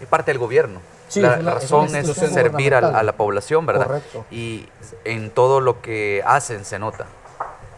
es 0.01 0.07
parte 0.07 0.31
del 0.31 0.39
gobierno. 0.39 0.81
la, 1.15 1.37
razón 1.37 1.95
es, 1.95 2.05
servir 2.11 2.75
a, 2.75 3.01
la 3.01 3.13
población, 3.13 3.65
¿verdad? 3.65 3.87
Correcto. 3.87 4.25
Y 4.29 4.67
en 5.05 5.29
todo 5.29 5.61
lo 5.61 5.81
que 5.81 6.21
hacen 6.27 6.65
se 6.65 6.79
nota. 6.79 7.05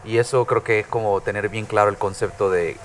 Y 0.04 0.18
eso 0.18 0.46
creo 0.46 0.64
que 0.64 0.80
es 0.80 0.88
como 0.88 1.22
tener 1.22 1.48
bien 1.48 1.68
claro 1.68 1.92
el 1.92 1.98
concepto 1.98 2.50
de 2.50 2.76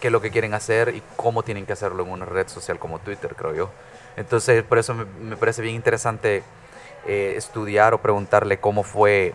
qué 0.00 0.08
es 0.08 0.12
lo 0.12 0.20
que 0.20 0.30
quieren 0.30 0.52
hacer 0.52 0.94
y 0.94 1.02
cómo 1.16 1.44
tienen 1.44 1.64
que 1.64 1.72
hacerlo 1.72 2.02
en 2.02 2.10
una 2.10 2.26
red 2.26 2.46
social 2.48 2.78
como 2.78 2.98
Twitter, 2.98 3.34
creo 3.34 3.54
yo. 3.54 3.70
Entonces, 4.18 4.62
por 4.64 4.76
eso 4.76 4.94
me, 4.94 5.36
parece 5.38 5.62
bien 5.62 5.76
interesante 5.76 6.42
eh, 7.06 7.34
estudiar 7.38 7.94
o 7.94 8.02
preguntarle 8.02 8.58
cómo 8.58 8.82
fue 8.82 9.32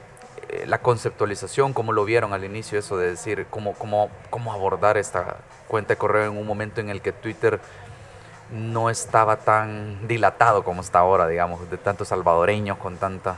eh, 0.50 0.66
la 0.66 0.80
conceptualización, 0.80 1.74
cómo 1.74 1.94
lo 1.94 2.06
vieron 2.06 2.34
al 2.34 2.44
inicio, 2.44 2.80
eso 2.80 2.98
de 2.98 3.12
decir 3.12 3.46
cómo, 3.52 3.74
cómo, 3.74 4.10
cómo 4.32 4.52
abordar 4.52 4.98
esta 4.98 5.38
cuenta 5.68 5.94
de 5.94 5.98
correo 5.98 6.32
en 6.32 6.38
un 6.38 6.48
momento 6.48 6.82
en 6.82 6.90
el 6.90 7.02
que 7.02 7.12
Twitter 7.12 7.60
no 8.52 8.90
estaba 8.90 9.38
tan 9.38 10.08
dilatado 10.08 10.64
como 10.64 10.82
está 10.82 11.00
ahora, 11.00 11.28
digamos, 11.28 11.70
de 11.70 11.78
tantos 11.78 12.08
salvadoreños 12.08 12.80
con 12.80 12.98
tanta... 12.98 13.36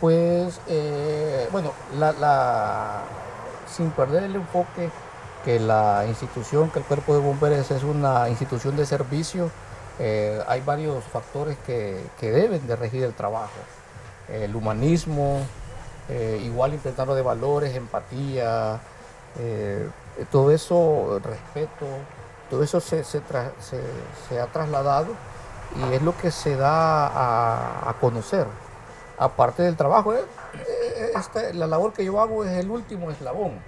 Pues, 0.00 0.60
eh, 0.66 1.48
bueno, 1.52 1.72
la, 1.96 3.02
sin 3.68 3.90
perder 3.92 4.24
el 4.24 4.34
enfoque 4.34 4.90
que 5.44 5.60
la 5.60 6.04
institución, 6.08 6.68
que 6.70 6.80
el 6.80 6.84
cuerpo 6.84 7.14
de 7.14 7.20
bomberos 7.20 7.70
es 7.70 7.84
una 7.84 8.28
institución 8.28 8.76
de 8.76 8.86
servicio, 8.86 9.52
eh, 10.00 10.42
hay 10.48 10.62
varios 10.62 11.04
factores 11.04 11.56
que, 11.64 12.04
que 12.18 12.32
deben 12.32 12.66
de 12.66 12.74
regir 12.74 13.04
el 13.04 13.14
trabajo 13.14 13.58
el 14.28 14.54
humanismo, 14.54 15.40
eh, 16.08 16.40
igual 16.44 16.74
intentando 16.74 17.14
de 17.14 17.22
valores, 17.22 17.74
empatía, 17.74 18.80
eh, 19.38 19.88
todo 20.30 20.50
eso, 20.50 21.20
respeto, 21.22 21.86
todo 22.50 22.62
eso 22.62 22.80
se, 22.80 23.02
ha 24.40 24.46
trasladado 24.46 25.08
y 25.76 25.94
es 25.94 26.02
lo 26.02 26.16
que 26.16 26.30
se 26.30 26.56
da 26.56 27.88
a, 27.88 27.94
conocer. 28.00 28.46
Aparte 29.18 29.62
del 29.62 29.76
trabajo, 29.76 30.14
eh, 30.14 30.24
la 31.54 31.66
labor 31.66 31.92
que 31.92 32.04
yo 32.04 32.20
hago 32.20 32.44
es 32.44 32.52
el 32.52 32.70
último 32.70 33.10
eslabón, 33.10 33.60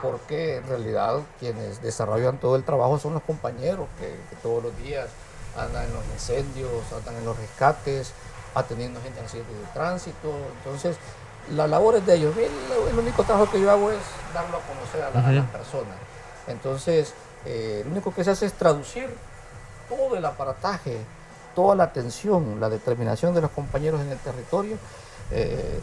porque 0.00 0.56
en 0.56 0.66
realidad 0.68 1.20
quienes 1.38 1.82
desarrollan 1.82 2.38
todo 2.38 2.56
el 2.56 2.64
trabajo 2.64 2.98
son 2.98 3.14
los 3.14 3.22
compañeros 3.22 3.88
que 3.98 4.36
todos 4.42 4.62
los 4.62 4.76
días 4.78 5.08
andan 5.56 5.84
en 5.84 5.94
los 5.94 6.04
incendios, 6.06 6.70
andan 6.96 7.16
en 7.16 7.24
los 7.24 7.36
rescates, 7.36 8.12
atendiendo 8.54 9.00
gente 9.00 9.18
en 9.18 9.24
accidentes 9.24 9.56
de 9.56 9.66
tránsito. 9.72 10.32
Entonces, 10.58 10.96
la 11.54 11.66
labor 11.66 11.96
es 11.96 12.06
de 12.06 12.14
ellos. 12.14 12.34
El, 12.36 12.98
único 12.98 13.22
trabajo 13.24 13.50
que 13.50 13.60
yo 13.60 13.70
hago 13.70 13.90
es 13.90 13.98
darlo 14.34 14.58
a 14.58 14.60
conocer 14.60 15.02
a, 15.02 15.32
las 15.32 15.46
personas. 15.46 15.96
Entonces, 16.46 17.14
eh, 17.44 17.82
lo 17.84 17.92
único 17.92 18.12
que 18.12 18.24
se 18.24 18.30
hace 18.30 18.46
es 18.46 18.52
traducir 18.54 19.08
todo 19.88 20.16
el 20.16 20.24
aparataje, 20.24 20.98
toda 21.54 21.74
la 21.74 21.84
atención, 21.84 22.60
la 22.60 22.68
determinación 22.68 23.34
de 23.34 23.40
los 23.40 23.50
compañeros 23.50 24.00
en 24.00 24.10
el 24.10 24.18
territorio, 24.18 24.76
eh, 25.30 25.80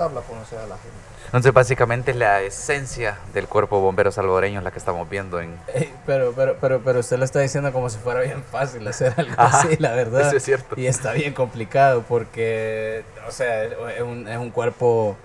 darlo 0.00 0.20
a 0.20 0.22
conocer 0.22 0.58
a 0.58 0.66
la 0.66 0.76
gente. 0.76 0.96
Entonces, 1.26 1.52
básicamente 1.52 2.10
es 2.10 2.16
la 2.16 2.40
esencia 2.40 3.18
del 3.32 3.46
cuerpo 3.46 3.76
de 3.76 3.82
bomberos 3.82 4.16
salvadoreños 4.16 4.64
la 4.64 4.72
que 4.72 4.78
estamos 4.78 5.08
viendo 5.08 5.40
en... 5.40 5.56
pero, 6.06 6.32
pero, 6.34 6.56
pero, 6.60 6.80
pero 6.80 7.00
usted 7.00 7.18
lo 7.18 7.24
está 7.24 7.38
diciendo 7.40 7.72
como 7.72 7.88
si 7.88 7.98
fuera 7.98 8.20
bien 8.20 8.42
fácil 8.42 8.86
hacer 8.88 9.14
algo 9.16 9.34
así, 9.36 9.76
la 9.78 9.92
verdad. 9.92 10.22
Eso 10.22 10.36
es 10.36 10.42
cierto. 10.42 10.74
Y 10.78 10.86
está 10.86 11.12
bien 11.12 11.32
complicado 11.32 12.04
porque, 12.08 13.04
o 13.28 13.30
sea, 13.30 13.62
es 13.64 14.02
un, 14.02 14.26
es 14.26 14.38
un 14.38 14.50
cuerpo 14.50 15.16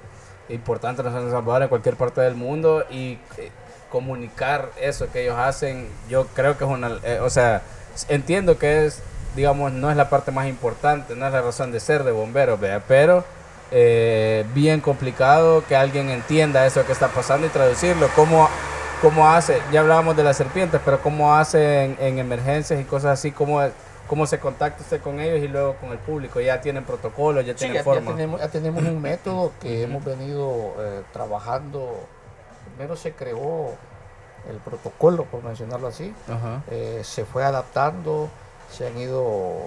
importante 0.50 1.02
en 1.02 1.08
El 1.08 1.32
Salvador, 1.32 1.64
en 1.64 1.70
cualquier 1.70 1.96
parte 1.96 2.22
del 2.22 2.36
mundo, 2.36 2.86
y 2.92 3.18
eh, 3.38 3.50
comunicar 3.90 4.70
eso 4.80 5.12
que 5.12 5.24
ellos 5.24 5.38
hacen, 5.38 5.90
yo 6.10 6.28
creo 6.28 6.58
que 6.58 6.66
es 6.66 6.70
una... 6.70 7.00
Eh, 7.04 7.20
o 7.22 7.30
sea, 7.30 7.64
entiendo 8.10 8.60
que 8.60 8.86
es, 8.86 9.02
digamos, 9.36 9.72
no 9.72 9.90
es 9.90 9.98
la 9.98 10.10
parte 10.10 10.32
más 10.32 10.48
importante, 10.48 11.16
no 11.16 11.26
es 11.26 11.34
la 11.34 11.42
razón 11.42 11.72
de 11.72 11.80
ser 11.80 12.04
de 12.04 12.12
bomberos, 12.12 12.60
¿vea? 12.60 12.84
pero 12.88 13.24
eh, 13.72 14.46
bien 14.54 14.80
complicado 14.82 15.64
que 15.68 15.76
alguien 15.76 16.10
entienda 16.10 16.66
eso 16.66 16.86
que 16.86 16.92
está 16.92 17.08
pasando 17.08 17.48
y 17.48 17.50
traducirlo. 17.50 18.10
¿Cómo, 18.16 18.48
cómo 19.02 19.28
hace? 19.28 19.62
Ya 19.72 19.82
hablábamos 19.82 20.16
de 20.16 20.24
las 20.24 20.38
serpientes, 20.38 20.80
pero 20.84 21.02
¿cómo 21.02 21.36
hace 21.36 21.96
en, 22.00 22.20
emergencias 22.20 22.80
y 22.80 22.84
cosas 22.84 23.20
así? 23.20 23.32
¿Cómo, 23.32 23.62
¿Cómo 24.08 24.28
se 24.28 24.40
contacta 24.40 24.84
usted 24.84 25.02
con 25.02 25.20
ellos 25.20 25.40
y 25.40 25.48
luego 25.48 25.76
con 25.76 25.92
el 25.92 25.98
público? 25.98 26.40
¿Ya 26.40 26.62
tienen 26.62 26.84
protocolos? 26.84 27.46
¿Ya 27.46 27.56
tienen 27.56 27.84
forma? 27.84 28.16
Ya 28.38 28.50
tenemos, 28.50 28.84
un 28.84 29.02
método 29.02 29.52
que 29.62 29.84
hemos 29.84 30.04
venido 30.06 30.76
eh, 30.80 31.02
trabajando. 31.12 32.08
Primero 32.76 32.96
se 32.96 33.14
creó 33.14 33.74
el 34.50 34.58
protocolo, 34.58 35.26
por 35.26 35.44
mencionarlo 35.44 35.88
así. 35.88 36.14
Eh, 36.70 37.02
se 37.04 37.26
fue 37.26 37.44
adaptando, 37.44 38.30
se 38.72 38.86
han 38.88 38.98
ido 38.98 39.58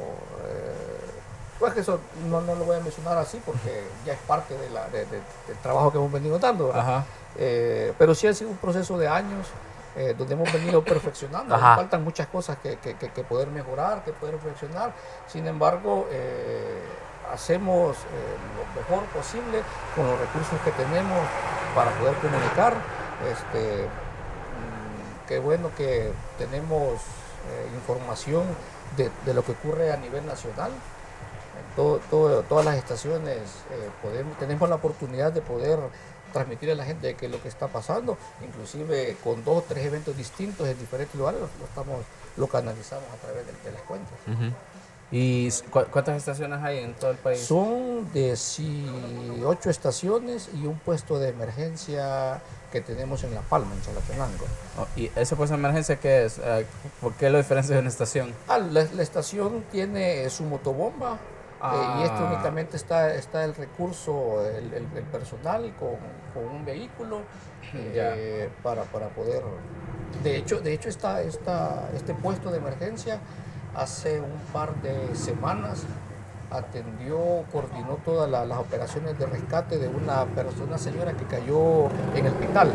pues 1.59 1.75
que 1.75 1.81
eso 1.81 1.99
no, 2.29 2.41
lo 2.41 2.65
voy 2.65 2.77
a 2.77 2.81
mencionar 2.81 3.19
así 3.19 3.41
porque 3.45 3.85
ya 4.07 4.13
es 4.13 4.19
parte 4.21 4.57
de 4.57 4.71
la, 4.71 4.89
del 4.89 5.07
trabajo 5.63 5.91
que 5.91 5.99
hemos 5.99 6.13
venido 6.13 6.39
dando. 6.39 6.73
Eh, 7.37 7.93
pero 7.99 8.15
sí 8.15 8.27
ha 8.27 8.35
sido 8.35 8.51
un 8.51 8.57
proceso 8.57 8.97
de 8.99 9.09
años 9.09 9.49
eh, 9.97 10.15
donde 10.17 10.35
hemos 10.35 10.53
venido 10.53 10.85
perfeccionando. 10.85 11.59
Faltan 11.59 12.05
muchas 12.05 12.29
cosas 12.29 12.59
que, 12.59 12.79
que, 12.79 13.25
poder 13.25 13.49
mejorar, 13.49 14.05
que 14.05 14.13
poder 14.13 14.37
perfeccionar. 14.37 14.93
Sin 15.27 15.47
embargo, 15.47 16.07
eh, 16.11 16.81
hacemos 17.33 17.97
lo 18.57 18.81
mejor 18.81 19.05
posible 19.07 19.63
con 19.97 20.07
los 20.07 20.19
recursos 20.19 20.61
que 20.65 20.71
tenemos 20.73 21.19
para 21.75 21.91
poder 21.93 22.15
comunicar. 22.17 22.75
Este, 23.29 23.83
mm, 23.85 25.27
qué 25.27 25.39
bueno 25.41 25.71
que 25.77 26.13
tenemos 26.39 27.01
información 27.75 28.45
de, 28.97 29.11
de 29.25 29.35
lo 29.35 29.43
que 29.43 29.53
ocurre 29.53 29.91
a 29.93 29.97
nivel 29.97 30.27
nacional 30.27 30.71
todas 31.77 32.65
las 32.65 32.77
estaciones 32.77 33.39
eh, 33.71 33.91
podemos, 34.03 34.37
tenemos 34.39 34.69
la 34.69 34.77
oportunidad 34.77 35.33
de 35.33 35.41
poder 35.41 35.79
transmitir 36.33 36.71
a 36.71 36.75
la 36.75 36.85
gente 36.85 37.15
qué 37.15 37.27
es 37.27 37.33
lo 37.33 37.43
que 37.43 37.49
está 37.49 37.69
pasando, 37.69 38.17
inclusive 38.45 39.17
con 39.25 39.45
dos 39.45 39.59
o 39.59 39.65
tres 39.67 39.85
eventos 39.85 40.17
distintos 40.17 40.69
en 40.69 40.79
diferentes 40.79 41.15
lugares, 41.15 41.41
lo, 41.41 41.65
estamos, 41.65 42.05
lo 42.37 42.47
canalizamos 42.47 43.07
a 43.13 43.17
través 43.17 43.47
de, 43.47 43.73
las 43.73 43.83
cuentas. 43.83 44.15
¿Y 45.11 45.49
cuántas 45.71 46.19
estaciones 46.19 46.63
hay 46.63 46.81
en 46.81 46.93
todo 46.95 47.11
el 47.11 47.17
país? 47.17 47.41
Son 47.41 48.13
de 48.13 48.37
ocho 49.45 49.71
estaciones 49.71 50.51
y 50.55 50.67
un 50.67 50.79
puesto 50.79 51.19
de 51.19 51.31
emergencia 51.31 52.43
que 52.71 52.83
tenemos 52.83 53.25
en 53.25 53.35
La 53.35 53.41
Palma, 53.41 53.73
en 53.75 53.81
Chalatenango. 53.81 54.45
Oh, 54.79 54.87
¿Y 54.97 55.11
ese 55.17 55.35
puesto 55.35 55.57
de 55.57 55.61
emergencia 55.61 55.97
qué 55.97 56.27
es? 56.27 56.39
Ah, 56.41 56.61
¿Por 57.01 57.15
qué 57.15 57.31
lo 57.31 57.39
diferencia 57.39 57.75
de 57.75 57.81
una 57.81 57.89
estación? 57.89 58.35
Ah, 58.49 58.59
la, 58.59 58.85
la 58.85 59.03
estación 59.03 59.65
tiene 59.71 60.29
su 60.29 60.45
motobomba, 60.45 61.19
y 61.61 62.03
esto 62.05 62.19
ah. 62.19 62.31
únicamente 62.33 62.77
está, 62.77 63.15
está 63.15 63.45
el 63.45 63.55
recurso, 63.55 64.47
el, 64.47 64.87
personal 65.11 65.73
con, 65.79 66.45
un 66.45 66.65
vehículo 66.65 67.23
eh, 67.75 68.49
para, 68.63 68.83
poder... 68.85 69.43
De 70.23 70.37
hecho, 70.37 70.61
de 70.61 70.73
hecho 70.73 70.89
está, 70.89 71.21
está, 71.23 71.91
este 71.95 72.15
puesto 72.15 72.51
de 72.51 72.59
emergencia 72.59 73.19
hace 73.75 74.21
un 74.21 74.39
par 74.53 74.75
de 74.83 75.15
semanas 75.15 75.85
atendió, 76.51 77.45
coordinó 77.53 77.99
todas 78.05 78.31
la- 78.31 78.45
las 78.47 78.59
operaciones 78.59 79.19
de 79.19 79.27
rescate 79.27 79.79
de 79.79 79.89
una 79.89 80.25
persona, 80.27 80.79
señora 80.79 81.13
que 81.13 81.25
cayó 81.25 81.87
en 82.15 82.27
el 82.27 82.33
Pital. 82.33 82.73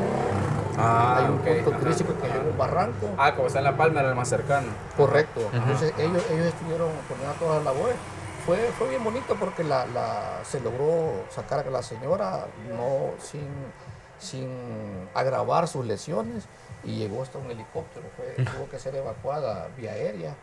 Ah, 0.78 1.18
Hay 1.20 1.26
un 1.26 1.40
ok, 1.40 1.64
punto 1.64 1.80
turístico 1.80 2.14
que 2.16 2.28
cayó 2.28 2.42
en 2.42 2.48
un 2.50 2.58
barranco. 2.58 3.08
Ah, 3.18 3.34
como 3.34 3.48
está 3.48 3.60
en 3.60 3.66
La 3.66 3.78
Palma, 3.78 4.02
era 4.02 4.10
el 4.10 4.16
más 4.16 4.28
cercano. 4.28 4.68
Correcto. 4.98 5.42
Entonces 5.54 5.94
ellos, 5.98 6.24
ellos 6.32 6.48
estuvieron 6.48 6.90
coordinando 7.08 7.40
todas 7.40 7.64
las 7.64 7.74
labores. 7.74 7.96
Fue, 8.46 8.58
fue 8.78 8.90
bien 8.90 9.04
bonito 9.04 9.36
porque 9.40 9.64
la, 9.64 9.86
la- 9.88 10.40
se 10.44 10.60
logró 10.60 11.24
sacar 11.30 11.66
a 11.66 11.70
la 11.70 11.82
señora 11.82 12.48
no 12.78 13.12
sin, 13.20 13.48
sin 14.20 14.50
agravar 15.14 15.68
sus 15.68 15.86
lesiones 15.86 16.46
y 16.84 16.98
llegó 16.98 17.22
hasta 17.24 17.38
un 17.38 17.50
helicóptero. 17.50 18.06
Fue- 18.18 18.44
tuvo 18.58 18.68
que 18.70 18.80
ser 18.80 18.96
evacuada 18.96 19.70
vía 19.78 19.92
aérea 19.94 20.36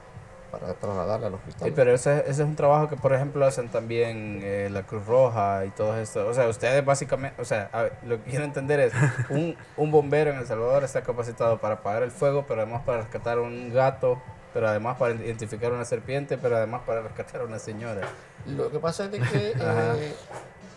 para 0.51 0.73
trasladarla 0.75 1.29
al 1.29 1.35
hospital. 1.35 1.69
Sí, 1.69 1.73
pero 1.77 1.95
ese, 1.95 2.21
ese 2.23 2.31
es 2.31 2.41
un 2.41 2.57
trabajo 2.57 2.89
que, 2.89 2.97
por 2.97 3.13
ejemplo, 3.13 3.45
hacen 3.47 3.69
también 3.69 4.41
eh, 4.43 4.69
la 4.73 4.83
Cruz 4.83 5.07
Roja 5.07 5.65
y 5.67 5.71
todo 5.71 5.97
esto. 5.97 6.27
O 6.27 6.35
sea, 6.35 6.49
ustedes 6.49 6.85
básicamente, 6.85 7.41
o 7.41 7.45
sea, 7.45 7.71
ver, 7.73 7.93
lo 8.05 8.17
que 8.25 8.31
quiero 8.31 8.45
entender 8.47 8.81
es, 8.81 8.93
un, 9.29 9.57
un 9.77 9.91
bombero 9.93 10.33
en 10.33 10.39
El 10.39 10.47
Salvador 10.47 10.83
está 10.83 11.03
capacitado 11.03 11.59
para 11.59 11.75
apagar 11.77 12.03
el 12.03 12.11
fuego, 12.11 12.47
pero 12.49 12.63
además 12.63 12.83
para 12.85 13.03
rescatar 13.03 13.39
un 13.39 13.73
gato, 13.73 14.21
pero 14.53 14.69
además 14.69 14.97
para 14.99 15.15
identificar 15.15 15.73
una 15.73 15.85
serpiente, 15.85 16.39
pero 16.39 16.57
además 16.57 16.83
para 16.87 17.03
rescatar 17.03 17.43
a 17.43 17.45
una 17.45 17.59
señora. 17.59 18.03
Lo 18.47 18.71
que 18.71 18.79
pasa 18.79 19.05
es 19.05 19.13
de 19.13 19.21
que 19.21 19.53
eh, 19.61 20.15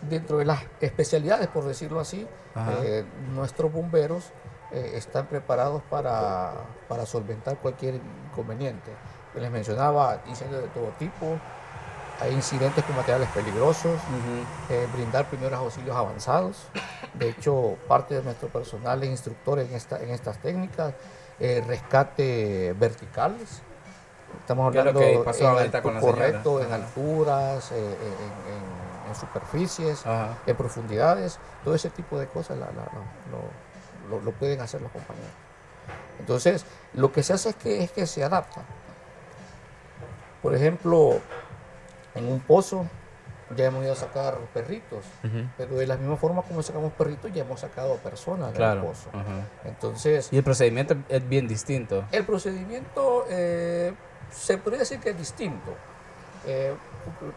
dentro 0.08 0.38
de 0.38 0.44
las 0.44 0.60
especialidades, 0.80 1.48
por 1.48 1.64
decirlo 1.64 2.00
así, 2.00 2.26
eh, 2.82 3.04
nuestros 3.34 3.72
bomberos 3.72 4.32
eh, 4.72 4.92
están 4.94 5.26
preparados 5.26 5.82
para, 5.90 6.52
para 6.88 7.06
solventar 7.06 7.58
cualquier 7.58 8.00
inconveniente. 8.30 8.90
Les 9.34 9.50
mencionaba 9.50 10.22
incendios 10.26 10.62
de 10.62 10.68
todo 10.68 10.88
tipo, 10.98 11.38
hay 12.20 12.32
incidentes 12.32 12.84
con 12.84 12.96
materiales 12.96 13.28
peligrosos, 13.30 14.00
eh, 14.70 14.86
brindar 14.94 15.26
primeros 15.26 15.58
auxilios 15.58 15.96
avanzados. 15.96 16.68
De 17.14 17.28
hecho, 17.30 17.76
parte 17.88 18.14
de 18.14 18.22
nuestro 18.22 18.48
personal 18.48 19.02
es 19.02 19.10
instructor 19.10 19.58
en, 19.58 19.74
esta, 19.74 20.00
en 20.00 20.10
estas 20.10 20.38
técnicas, 20.38 20.94
eh, 21.40 21.62
rescate 21.66 22.74
verticales. 22.78 23.62
Estamos 24.40 24.72
¿Qué 24.72 24.78
es 24.78 24.84
lo 24.84 24.90
hablando 24.90 25.00
que 25.18 25.24
pasó 25.24 25.60
en 25.60 25.70
con 25.82 25.94
la 25.94 26.00
correcto, 26.00 26.60
en 26.62 26.72
alturas, 26.72 27.70
eh, 27.72 27.76
en, 27.76 28.52
en- 28.52 29.08
en 29.08 29.14
superficies, 29.14 30.04
Ajá. 30.06 30.36
en 30.46 30.56
profundidades, 30.56 31.38
todo 31.62 31.74
ese 31.74 31.90
tipo 31.90 32.18
de 32.18 32.26
cosas 32.26 32.58
la- 32.58 32.66
la- 32.66 32.88
lo- 34.10 34.20
lo 34.20 34.32
pueden 34.32 34.60
hacer 34.60 34.80
los 34.82 34.90
compañeros. 34.90 35.30
Entonces, 36.18 36.64
lo 36.94 37.12
que 37.12 37.22
se 37.22 37.32
hace 37.32 37.50
es 37.50 37.56
que, 37.56 37.84
es 37.84 37.90
que 37.92 38.06
se 38.06 38.22
adapta. 38.24 38.62
Por 40.42 40.54
ejemplo, 40.54 41.20
en 42.14 42.30
un 42.30 42.40
pozo 42.40 42.86
ya 43.56 43.66
hemos 43.66 43.84
ido 43.84 43.92
a 43.92 43.96
sacar 43.96 44.38
perritos, 44.54 45.04
pero 45.58 45.74
de 45.76 45.86
la 45.86 45.96
misma 45.96 46.16
forma 46.16 46.42
como 46.42 46.62
sacamos 46.62 46.92
perritos 46.94 47.32
ya 47.32 47.42
hemos 47.42 47.60
sacado 47.60 47.96
personas 47.96 48.48
del 48.48 48.56
Claro. 48.56 48.82
pozo. 48.86 49.08
Ajá. 49.12 49.46
Entonces, 49.64 50.28
Y 50.32 50.38
el 50.38 50.44
procedimiento 50.44 50.96
es 51.08 51.28
bien 51.28 51.46
distinto. 51.46 52.04
el 52.12 52.24
procedimiento 52.24 53.26
eh, 53.28 53.92
se 54.30 54.58
podría 54.58 54.80
decir 54.80 54.98
que 55.00 55.10
es 55.10 55.18
distinto. 55.18 55.72
Eh, 56.46 56.74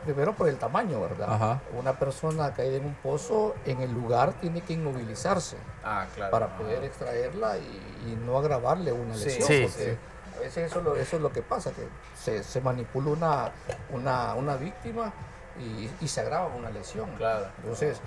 primero 0.04 0.34
por 0.34 0.50
el 0.50 0.58
tamaño, 0.58 1.00
¿verdad? 1.00 1.34
Ajá. 1.34 1.62
Una 1.78 1.94
persona 1.94 2.54
caída 2.54 2.78
en 2.78 2.86
un 2.86 2.96
pozo 2.96 3.56
en 3.66 3.82
el 3.82 3.94
lugar 3.94 4.34
tiene 4.42 4.62
que 4.62 4.74
inmovilizarse 4.74 5.56
Ah, 5.84 6.06
claro. 6.16 6.32
para 6.32 6.58
poder 6.58 6.84
extraerla 6.84 7.58
y, 7.58 8.12
y 8.12 8.16
no 8.26 8.38
agravarle 8.38 8.92
una 8.92 9.16
lesión. 9.16 9.48
Sí, 9.48 9.62
porque 9.68 9.92
sí. 9.94 9.98
A 10.38 10.40
veces 10.42 10.70
eso, 10.70 10.80
es 10.80 10.86
lo- 10.86 10.96
eso 10.96 11.16
es 11.16 11.22
lo 11.22 11.32
que 11.32 11.42
pasa, 11.42 11.72
que 11.72 11.88
se, 12.22 12.44
se 12.44 12.62
manipula 12.62 13.10
una, 13.12 13.52
una, 13.92 14.34
una 14.36 14.56
víctima 14.56 15.12
y, 15.60 15.90
y 16.02 16.08
se 16.08 16.22
agrava 16.22 16.48
una 16.48 16.70
lesión. 16.70 17.10
Claro. 17.18 17.48
Entonces, 17.58 18.00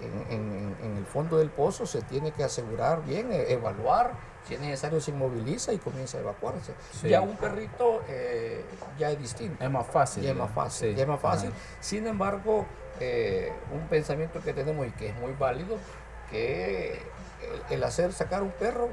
en, 0.00 0.32
en- 0.32 0.76
en 0.82 0.96
el 0.96 1.06
fondo 1.06 1.38
del 1.38 1.50
pozo 1.50 1.84
se 1.86 2.02
tiene 2.02 2.30
que 2.32 2.44
asegurar 2.44 3.04
bien, 3.04 3.32
e- 3.32 3.52
evaluar, 3.52 4.12
si 4.46 4.54
es 4.54 4.60
necesario 4.60 5.00
se 5.00 5.10
inmoviliza 5.10 5.72
y 5.72 5.78
comienza 5.78 6.18
a 6.18 6.20
evacuarse. 6.20 6.72
Sí. 6.92 7.08
Ya 7.08 7.20
un 7.20 7.36
perrito 7.36 8.02
eh, 8.08 8.64
ya 8.98 9.10
es 9.10 9.18
distinto. 9.18 9.62
Es 9.62 9.70
más 9.70 9.86
fácil. 9.86 10.22
Ya 10.22 10.30
es 10.30 10.36
más 10.36 10.50
fácil, 10.52 10.90
Sí. 10.90 10.94
ya 10.96 11.02
es 11.02 11.08
más 11.08 11.20
fácil. 11.20 11.50
Ajá. 11.50 11.58
Sin 11.80 12.06
embargo, 12.06 12.64
eh, 13.00 13.52
un 13.72 13.86
pensamiento 13.88 14.40
que 14.40 14.52
tenemos 14.54 14.86
y 14.86 14.90
que 14.92 15.08
es 15.08 15.16
muy 15.16 15.32
válido, 15.32 15.76
que 16.30 16.92
el, 17.68 17.74
el 17.74 17.84
hacer 17.84 18.12
sacar 18.12 18.42
un 18.42 18.50
perro, 18.52 18.86
eh, 18.86 18.90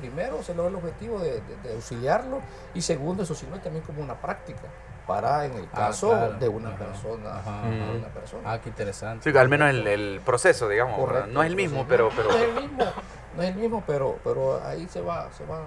primero 0.00 0.42
se 0.42 0.54
logra 0.54 0.70
el 0.70 0.76
objetivo 0.76 1.18
de, 1.20 1.40
de- 1.40 1.56
de 1.62 1.74
auxiliarlo 1.74 2.40
y 2.74 2.82
segundo 2.82 3.22
eso 3.22 3.34
sirve 3.34 3.58
también 3.58 3.84
como 3.84 4.02
una 4.02 4.20
práctica 4.20 4.62
para 5.08 5.46
en 5.46 5.54
el 5.54 5.64
Ah, 5.72 5.76
caso 5.88 6.10
claro. 6.10 6.32
de 6.34 6.48
una 6.48 6.68
Ajá. 6.68 6.78
persona, 6.78 7.38
Ajá, 7.38 7.62
de 7.68 7.96
una 7.98 8.08
persona. 8.08 8.52
Ah, 8.52 8.60
qué 8.60 8.68
interesante. 8.68 9.32
Sí, 9.32 9.36
al 9.36 9.48
menos 9.48 9.70
el, 9.70 9.86
el 9.88 10.20
proceso, 10.24 10.68
digamos. 10.68 10.96
No 11.30 11.42
es 11.42 11.48
el 11.48 11.56
mismo, 11.56 11.84
pero, 11.88 12.10
no, 12.10 12.16
pero 12.16 12.28
no 12.30 12.36
es 12.36 12.42
el 12.44 12.54
mismo, 12.62 12.84
no 13.36 13.42
es 13.42 13.48
el 13.48 13.54
mismo, 13.56 13.84
pero, 13.86 14.18
pero 14.22 14.62
ahí 14.64 14.86
se 14.88 15.00
va, 15.00 15.28
se 15.32 15.44
va 15.46 15.62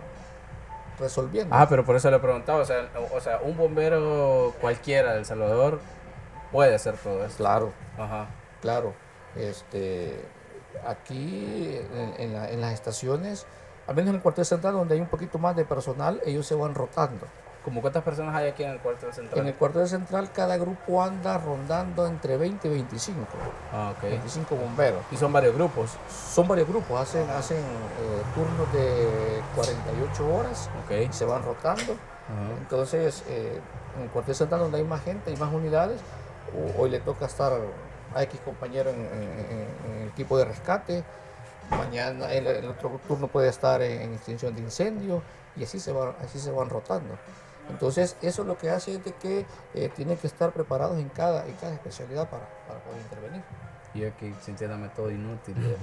resolviendo. 0.99 1.54
Ah, 1.56 1.67
pero 1.67 1.84
por 1.84 1.95
eso 1.95 2.10
le 2.12 2.19
preguntaba, 2.19 2.60
o 2.60 2.65
sea, 2.65 2.88
o, 3.13 3.19
sea, 3.19 3.39
un 3.43 3.58
bombero 3.58 4.54
cualquiera 4.62 5.13
de 5.13 5.19
El 5.19 5.25
Salvador 5.25 5.80
puede 6.51 6.75
hacer 6.75 6.95
todo 6.97 7.25
esto. 7.25 7.38
Claro, 7.38 7.71
Ajá. 7.97 8.27
claro. 8.62 8.93
Este, 9.36 10.23
aquí 10.88 11.80
en, 11.93 12.13
en 12.19 12.34
la- 12.34 12.49
en 12.49 12.62
las 12.62 12.73
estaciones, 12.73 13.45
al 13.88 13.95
menos 13.95 14.10
en 14.10 14.15
el 14.17 14.21
cuartel 14.21 14.45
central 14.45 14.73
donde 14.73 14.95
hay 14.95 15.01
un 15.01 15.08
poquito 15.08 15.38
más 15.39 15.56
de 15.56 15.65
personal, 15.65 16.21
ellos 16.25 16.45
se 16.45 16.56
van 16.56 16.75
rotando. 16.75 17.25
¿Como 17.63 17.82
cuántas 17.82 18.02
personas 18.04 18.34
hay 18.36 18.47
aquí 18.50 18.63
en 18.63 18.71
el 18.71 18.80
cuartel 18.80 19.13
central? 19.13 19.39
En 19.41 19.47
el 19.47 19.54
cuartel 19.56 19.88
central 19.88 20.32
cada 20.32 20.58
grupo 20.58 21.04
anda 21.04 21.38
rondando 21.38 22.08
entre 22.08 22.36
20 22.38 22.67
y 22.67 22.71
25, 22.71 23.19
Ah, 23.71 23.93
ok. 23.95 24.02
25 24.04 24.56
bomberos. 24.56 25.02
Y 25.12 25.17
son 25.17 25.32
varios 25.32 25.54
grupos. 25.54 25.91
Son 26.10 26.47
varios 26.47 26.67
grupos, 26.67 27.00
hacen, 27.00 27.30
hacen 27.30 27.58
eh, 27.58 28.21
turnos 28.34 28.74
de 28.74 29.41
48 29.56 30.34
horas 30.36 30.69
Ok. 30.86 30.91
y 31.10 31.13
se 31.13 31.26
van 31.26 31.43
rotando. 31.43 31.95
Entonces, 32.60 33.24
eh, 33.28 33.60
en 33.97 34.04
el 34.04 34.10
cuartel 34.10 34.34
central 34.36 34.62
donde 34.62 34.78
hay 34.78 34.84
más 34.86 35.04
gente, 35.04 35.30
hay 35.32 35.38
más 35.38 35.54
unidades, 35.54 36.00
hoy 36.78 36.89
le 36.89 37.00
toca 37.00 37.26
estar 37.26 37.52
a 38.15 38.24
X 38.24 38.39
compañero 38.43 38.89
en, 38.89 38.95
en- 39.02 39.06
en- 39.12 39.91
en 39.95 40.02
el 40.04 40.08
equipo 40.10 40.38
de 40.38 40.45
rescate, 40.45 41.04
mañana 41.69 42.32
el, 42.34 42.47
el 42.47 42.67
otro 42.69 43.00
turno 43.08 43.28
puede 43.28 43.50
estar 43.50 43.82
en, 43.82 44.02
en 44.02 44.13
extinción 44.13 44.56
de 44.56 44.62
incendio 44.62 45.21
y 45.58 45.63
así 45.63 45.80
se, 45.80 45.91
van, 45.91 46.13
así 46.24 46.39
se 46.39 46.52
van 46.52 46.69
rotando. 46.69 47.15
Entonces, 47.71 48.15
eso 48.21 48.43
lo 48.43 48.57
que 48.57 48.69
hace 48.69 48.95
es 48.95 49.03
de 49.03 49.13
que 49.13 49.45
eh, 49.73 49.89
tienen 49.95 50.17
que 50.17 50.27
estar 50.27 50.51
preparados 50.51 50.99
en 50.99 51.10
cada, 51.10 51.45
en 51.45 51.55
cada 51.55 51.73
especialidad 51.73 52.29
para, 52.29 52.47
para 52.67 52.79
poder 52.81 53.01
intervenir. 53.01 53.41
Y 53.93 53.99
yo 53.99 54.07
aquí 54.07 54.34
sintiéndome 54.41 54.89
todo 54.89 55.10
inútil. 55.10 55.55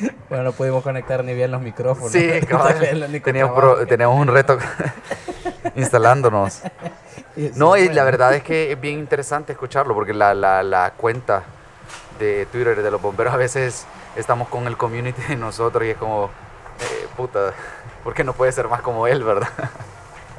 bueno, 0.28 0.44
no 0.44 0.52
pudimos 0.52 0.82
conectar 0.82 1.24
ni 1.24 1.34
bien 1.34 1.50
los 1.50 1.60
micrófonos. 1.60 2.12
Sí, 2.12 2.28
teníamos, 3.24 3.86
teníamos 3.86 4.20
un 4.20 4.28
reto 4.28 4.58
instalándonos. 5.74 6.62
Y 7.36 7.50
No, 7.54 7.76
y 7.76 7.88
la 7.88 8.04
verdad 8.04 8.34
es 8.34 8.42
que 8.42 8.72
es 8.72 8.80
bien 8.80 8.98
interesante 8.98 9.52
escucharlo, 9.52 9.94
porque 9.94 10.14
la, 10.14 10.34
la, 10.34 10.62
la 10.62 10.92
cuenta 10.96 11.42
de 12.18 12.46
Twitter 12.46 12.82
de 12.82 12.90
los 12.90 13.00
bomberos 13.00 13.32
a 13.32 13.36
veces 13.36 13.86
estamos 14.16 14.48
con 14.48 14.66
el 14.66 14.76
community 14.76 15.22
de 15.22 15.36
nosotros 15.36 15.84
y 15.84 15.90
es 15.90 15.96
como, 15.96 16.26
eh, 16.80 17.06
puta, 17.16 17.52
¿por 18.02 18.14
qué 18.14 18.24
no 18.24 18.32
puede 18.32 18.52
ser 18.52 18.68
más 18.68 18.82
como 18.82 19.06
él, 19.06 19.22
verdad? 19.22 19.48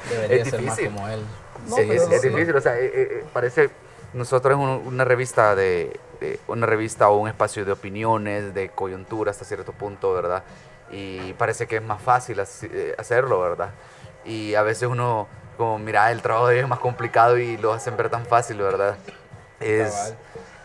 Debería 0.10 0.44
es 0.44 0.50
ser 0.50 0.62
más 0.62 0.76
difícil. 0.78 0.96
como 0.96 1.08
él. 1.10 1.22
No, 1.68 1.76
Sí, 1.76 1.82
es, 1.90 2.02
es 2.04 2.24
no- 2.24 2.30
difícil, 2.30 2.56
o 2.56 2.62
sea, 2.62 2.78
eh, 2.80 2.92
eh, 2.94 3.26
parece, 3.34 3.70
nosotros 4.14 4.54
es 4.54 4.60
un- 4.60 4.88
una 4.94 5.04
revista 5.04 5.56
de, 5.56 6.00
de- 6.20 6.40
una 6.48 6.66
revista 6.66 7.10
o 7.10 7.18
un 7.18 7.28
espacio 7.28 7.66
de 7.66 7.72
opiniones, 7.72 8.54
de 8.54 8.70
coyuntura 8.70 9.32
hasta 9.32 9.46
cierto 9.46 9.72
punto, 9.74 10.14
¿verdad? 10.14 10.44
Y 10.92 11.34
parece 11.34 11.68
que 11.68 11.78
es 11.78 11.84
más 11.84 12.02
fácil 12.02 12.40
así- 12.40 12.70
eh, 12.72 12.96
hacerlo, 12.98 13.40
¿verdad? 13.42 13.72
Y 14.26 14.56
a 14.56 14.64
veces 14.64 14.88
uno, 14.90 15.28
como, 15.58 15.78
mira, 15.80 16.12
el 16.12 16.22
trabajo 16.22 16.48
de 16.48 16.56
ellos 16.56 16.64
es 16.64 16.70
más 16.70 16.80
complicado 16.80 17.38
y 17.38 17.58
lo 17.58 17.74
hacen 17.74 17.96
ver 17.98 18.10
tan 18.10 18.26
fácil, 18.26 18.58
¿verdad? 18.58 18.96
Es, 19.60 19.92
Cabal. 19.94 20.18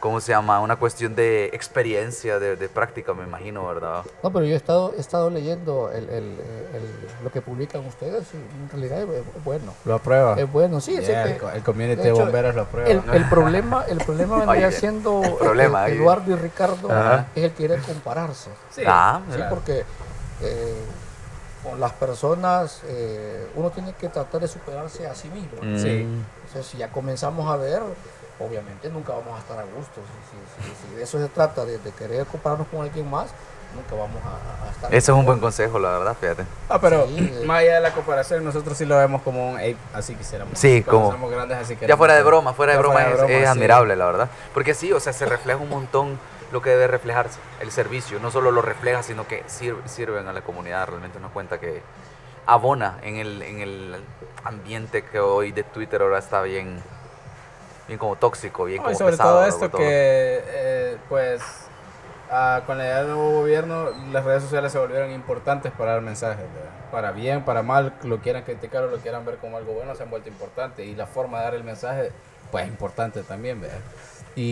¿Cómo 0.04 0.20
se 0.20 0.32
llama? 0.32 0.60
Una 0.60 0.76
cuestión 0.76 1.14
de 1.14 1.46
experiencia, 1.54 2.38
de, 2.38 2.56
de 2.56 2.68
práctica, 2.68 3.14
me 3.14 3.24
imagino, 3.24 3.66
¿verdad? 3.66 4.02
No, 4.22 4.30
pero 4.30 4.44
yo 4.44 4.52
he 4.52 4.56
estado, 4.56 4.92
he 4.94 5.00
estado 5.00 5.30
leyendo 5.30 5.90
el- 5.90 6.10
el- 6.10 6.38
el- 6.74 7.24
lo 7.24 7.32
que 7.32 7.40
publican 7.40 7.86
ustedes 7.86 8.24
y 8.34 8.36
en 8.36 8.68
realidad 8.70 9.00
es, 9.00 9.08
es 9.38 9.44
bueno. 9.44 9.72
Lo 9.86 9.94
aprueba. 9.94 10.34
Es 10.38 10.52
bueno, 10.52 10.82
sí. 10.82 10.98
Yeah, 10.98 11.24
el, 11.24 11.38
co- 11.38 11.48
el 11.48 11.62
community 11.62 11.96
de 11.96 12.02
de, 12.02 12.10
hecho, 12.10 12.18
bomberos 12.22 12.54
lo 12.54 12.62
aprueba. 12.62 12.90
El, 12.90 13.02
el 13.14 13.28
problema, 13.30 13.86
el 13.88 13.96
problema 13.96 14.36
vendría 14.44 14.68
Oye, 14.68 14.76
siendo 14.76 15.22
el 15.24 15.34
problema 15.36 15.88
eh. 15.88 15.94
Eduardo 15.94 16.30
y 16.32 16.34
Ricardo 16.36 16.92
Ajá. 16.92 17.28
es 17.34 17.44
el 17.44 17.52
querer 17.52 17.80
compararse. 17.80 18.50
sí, 18.72 18.82
Ah, 18.86 19.22
Sí, 19.30 19.36
claro. 19.36 19.54
porque 19.54 19.84
eh, 20.42 20.74
con 21.62 21.80
las 21.80 21.92
personas 21.94 22.82
eh, 22.88 23.46
uno 23.56 23.70
tiene 23.70 23.94
que 23.94 24.10
tratar 24.10 24.42
de 24.42 24.48
superarse 24.48 25.06
a 25.06 25.14
sí 25.14 25.28
mismo. 25.30 25.62
Mm. 25.62 25.78
Sí. 25.78 26.06
Entonces, 26.46 26.66
si 26.70 26.76
ya 26.76 26.90
comenzamos 26.90 27.50
a 27.50 27.56
ver 27.56 27.80
obviamente 28.38 28.88
nunca 28.88 29.12
vamos 29.12 29.36
a 29.36 29.38
estar 29.40 29.58
a 29.58 29.64
gusto. 29.64 30.00
Si, 30.30 30.64
si- 30.64 30.88
si 30.90 30.94
de 30.96 31.02
eso 31.02 31.18
se 31.18 31.28
trata, 31.28 31.64
de, 31.64 31.78
de 31.78 31.90
querer 31.92 32.26
compararnos 32.26 32.66
con 32.68 32.82
alguien 32.82 33.08
más, 33.10 33.30
nunca 33.74 33.94
vamos 33.94 34.22
a, 34.24 34.66
a 34.66 34.70
estar. 34.70 34.94
Ese 34.94 35.10
es 35.12 35.16
un 35.18 35.24
buen 35.26 35.40
consejo, 35.40 35.78
la 35.78 35.98
verdad, 35.98 36.16
fíjate. 36.20 36.44
Ah, 36.68 36.78
pero 36.80 37.06
Sí, 37.06 37.16
eh. 37.18 37.44
más 37.46 37.58
allá 37.60 37.74
de 37.76 37.80
la 37.80 37.92
comparación, 37.92 38.44
nosotros 38.44 38.76
sí 38.78 38.84
lo 38.84 38.96
vemos 38.96 39.22
como 39.22 39.50
un 39.50 39.56
ape, 39.56 39.76
así 39.92 40.14
quisiéramos. 40.14 40.58
Sí, 40.58 40.82
Cuando 40.82 41.00
como- 41.02 41.12
somos 41.12 41.30
grandes, 41.30 41.58
así 41.58 41.76
Ya 41.86 41.96
fuera 41.96 42.14
de 42.14 42.22
broma, 42.22 42.52
fuera 42.54 42.72
de 42.72 42.78
broma 42.78 43.02
es, 43.02 43.20
es 43.20 43.26
sí. 43.40 43.44
admirable, 43.44 43.96
la 43.96 44.06
verdad. 44.06 44.30
Porque 44.52 44.74
sí, 44.74 44.92
o 44.92 45.00
sea, 45.00 45.12
se 45.12 45.26
refleja 45.26 45.58
un 45.58 45.68
montón 45.70 46.18
lo 46.52 46.62
que 46.62 46.70
debe 46.70 46.86
reflejarse, 46.86 47.38
el 47.60 47.72
servicio. 47.72 48.20
No 48.20 48.30
solo 48.30 48.52
lo 48.52 48.62
refleja, 48.62 49.02
sino 49.02 49.26
que 49.26 49.42
sir- 49.48 49.76
sirven 49.86 50.28
a 50.28 50.32
la 50.32 50.42
comunidad. 50.42 50.86
Realmente 50.86 51.18
nos 51.18 51.32
cuenta 51.32 51.58
que 51.58 51.82
abona 52.46 52.98
en 53.02 53.16
el, 53.16 53.42
en 53.42 53.60
el 53.60 54.04
ambiente 54.44 55.02
que 55.04 55.18
hoy 55.18 55.50
de 55.50 55.64
Twitter 55.64 56.02
ahora 56.02 56.18
está 56.18 56.42
bien, 56.42 56.80
bien 57.86 57.98
como 57.98 58.16
tóxico, 58.16 58.64
bien 58.64 58.78
No, 58.78 58.84
como 58.84 58.94
y 58.94 58.98
sobre 58.98 59.12
pesado. 59.12 59.30
todo 59.36 59.46
esto 59.46 59.68
Todo. 59.70 59.78
que, 59.78 60.42
eh, 60.46 60.96
pues, 61.08 61.42
ah, 62.30 62.62
con 62.66 62.78
la 62.78 62.84
idea 62.84 62.98
del 62.98 63.08
nuevo 63.08 63.30
gobierno, 63.32 63.90
las 64.12 64.24
redes 64.24 64.42
sociales 64.42 64.72
se 64.72 64.78
volvieron 64.78 65.10
importantes 65.12 65.72
para 65.72 65.92
dar 65.92 66.00
mensajes, 66.02 66.38
¿verdad? 66.54 66.70
para 66.90 67.10
bien, 67.10 67.44
para 67.44 67.62
mal, 67.64 67.92
lo 68.04 68.18
quieran 68.20 68.44
criticar 68.44 68.84
o 68.84 68.88
lo 68.88 68.98
quieran 68.98 69.24
ver 69.24 69.38
como 69.38 69.56
algo 69.56 69.72
bueno, 69.72 69.96
se 69.96 70.04
han 70.04 70.10
vuelto 70.10 70.28
importantes 70.28 70.86
y 70.86 70.94
la 70.94 71.06
forma 71.06 71.38
de 71.38 71.44
dar 71.44 71.54
el 71.56 71.64
mensaje, 71.64 72.12
pues, 72.52 72.64
es 72.64 72.70
importante 72.70 73.22
también, 73.24 73.60
¿verdad? 73.60 73.78
Y, 74.36 74.42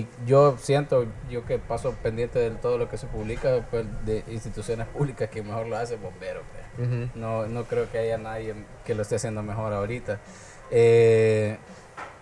y 0.00 0.08
yo 0.26 0.56
siento, 0.58 1.06
yo 1.30 1.44
que 1.44 1.58
paso 1.58 1.92
pendiente 2.02 2.38
de 2.38 2.50
todo 2.52 2.78
lo 2.78 2.88
que 2.88 2.96
se 2.98 3.06
publica, 3.06 3.66
pues, 3.70 3.84
de 4.06 4.22
instituciones 4.28 4.86
públicas 4.88 5.28
que 5.30 5.42
mejor 5.42 5.66
lo 5.66 5.76
hace 5.76 5.96
bomberos, 5.96 6.42
¿verdad? 6.54 6.92
Ujú. 7.04 7.10
No, 7.18 7.46
no 7.46 7.64
creo 7.64 7.90
que 7.90 7.98
haya 7.98 8.18
nadie 8.18 8.54
que 8.84 8.94
lo 8.94 9.02
esté 9.02 9.16
haciendo 9.16 9.42
mejor 9.42 9.72
ahorita. 9.72 10.18
Eh, 10.70 11.58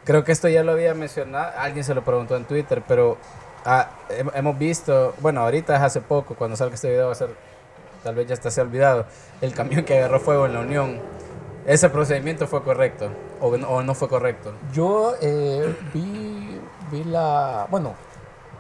creo 0.05 0.25
que 0.25 0.33
esto 0.33 0.49
ya 0.49 0.63
lo 0.63 0.73
había 0.73 0.95
mencionado, 0.95 1.53
alguien 1.59 1.85
se 1.85 1.95
lo 1.95 2.03
preguntó 2.05 2.37
en 2.37 2.45
Twitter, 2.45 2.83
pero 2.87 3.17
ah, 3.65 3.89
hem- 4.11 4.31
hemos 4.35 4.59
visto, 4.59 5.15
bueno, 5.21 5.41
ahorita 5.43 5.75
es 5.77 5.83
hace 5.83 6.01
poco, 6.01 6.35
cuando 6.35 6.57
salga 6.57 6.75
este 6.75 6.89
video 6.91 7.07
va 7.07 7.13
a 7.13 7.17
ser, 7.17 7.31
tal 8.03 8.15
vez 8.15 8.27
ya 8.27 8.35
hasta 8.35 8.51
se 8.51 8.61
ha 8.61 8.65
olvidado, 8.65 9.07
el 9.41 9.55
camión 9.55 9.85
que 9.85 9.99
agarró 9.99 10.21
fuego 10.21 10.47
en 10.47 10.55
la 10.55 10.61
Unión. 10.61 11.01
¿Ese 11.67 11.89
procedimiento 11.89 12.47
fue 12.47 12.63
correcto 12.63 13.09
o 13.41 13.83
no, 13.83 13.95
fue 13.95 14.07
correcto? 14.09 14.53
Yo 14.75 15.15
eh, 15.23 15.75
vi, 15.95 16.61
vi 16.91 17.05
la. 17.05 17.67
Bueno, 17.71 17.95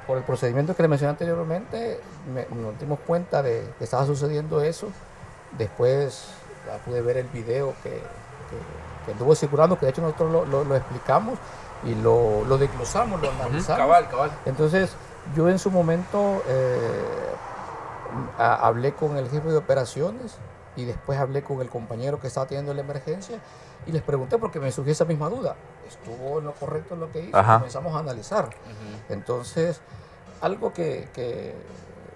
por 0.06 0.16
el 0.16 0.24
procedimiento 0.24 0.74
que 0.74 0.82
le 0.82 0.88
mencioné 0.88 1.10
anteriormente, 1.10 2.00
me- 2.32 2.46
nos 2.62 2.78
dimos 2.80 2.98
cuenta 3.06 3.42
de 3.42 3.62
que 3.78 3.84
estaba 3.84 4.06
sucediendo 4.06 4.62
eso. 4.62 4.88
Después 5.58 6.30
pude 6.86 7.02
ver 7.02 7.18
el 7.18 7.26
video 7.26 7.74
que, 7.82 7.90
que 9.04 9.12
anduvo 9.12 9.34
circulando, 9.34 9.78
que 9.78 9.86
de 9.86 9.90
hecho 9.90 10.02
nosotros 10.02 10.30
lo, 10.32 10.44
lo- 10.46 10.64
lo 10.64 10.76
explicamos 10.76 11.38
y 11.84 11.94
lo, 11.94 12.44
lo 12.46 12.56
desglosamos, 12.58 13.20
lo 13.20 13.30
analizamos. 13.30 13.78
Cabal, 13.78 14.08
cabal. 14.08 14.30
Entonces, 14.46 14.90
yo 15.36 15.48
en 15.48 15.58
su 15.58 15.70
momento 15.70 16.42
eh, 16.46 17.30
a- 18.38 18.66
hablé 18.66 18.94
con 18.94 19.16
el 19.16 19.28
jefe 19.28 19.48
de 19.48 19.56
operaciones 19.56 20.36
y 20.76 20.84
después 20.84 21.18
hablé 21.18 21.42
con 21.42 21.60
el 21.60 21.68
compañero 21.68 22.20
que 22.20 22.26
estaba 22.26 22.46
teniendo 22.46 22.74
la 22.74 22.80
emergencia 22.80 23.38
y 23.86 23.92
les 23.92 24.02
pregunté 24.02 24.38
porque 24.38 24.58
me 24.60 24.72
surgió 24.72 24.92
esa 24.92 25.04
misma 25.04 25.28
duda. 25.28 25.56
¿Estuvo 25.86 26.38
en 26.38 26.46
lo 26.46 26.52
correcto 26.54 26.94
en 26.94 27.00
lo 27.00 27.10
que 27.12 27.20
hizo? 27.20 27.36
Ajá. 27.36 27.56
Comenzamos 27.58 27.94
a 27.94 27.98
analizar. 27.98 28.48
Entonces, 29.10 29.80
algo 30.40 30.72
que, 30.72 31.08
que 31.14 31.54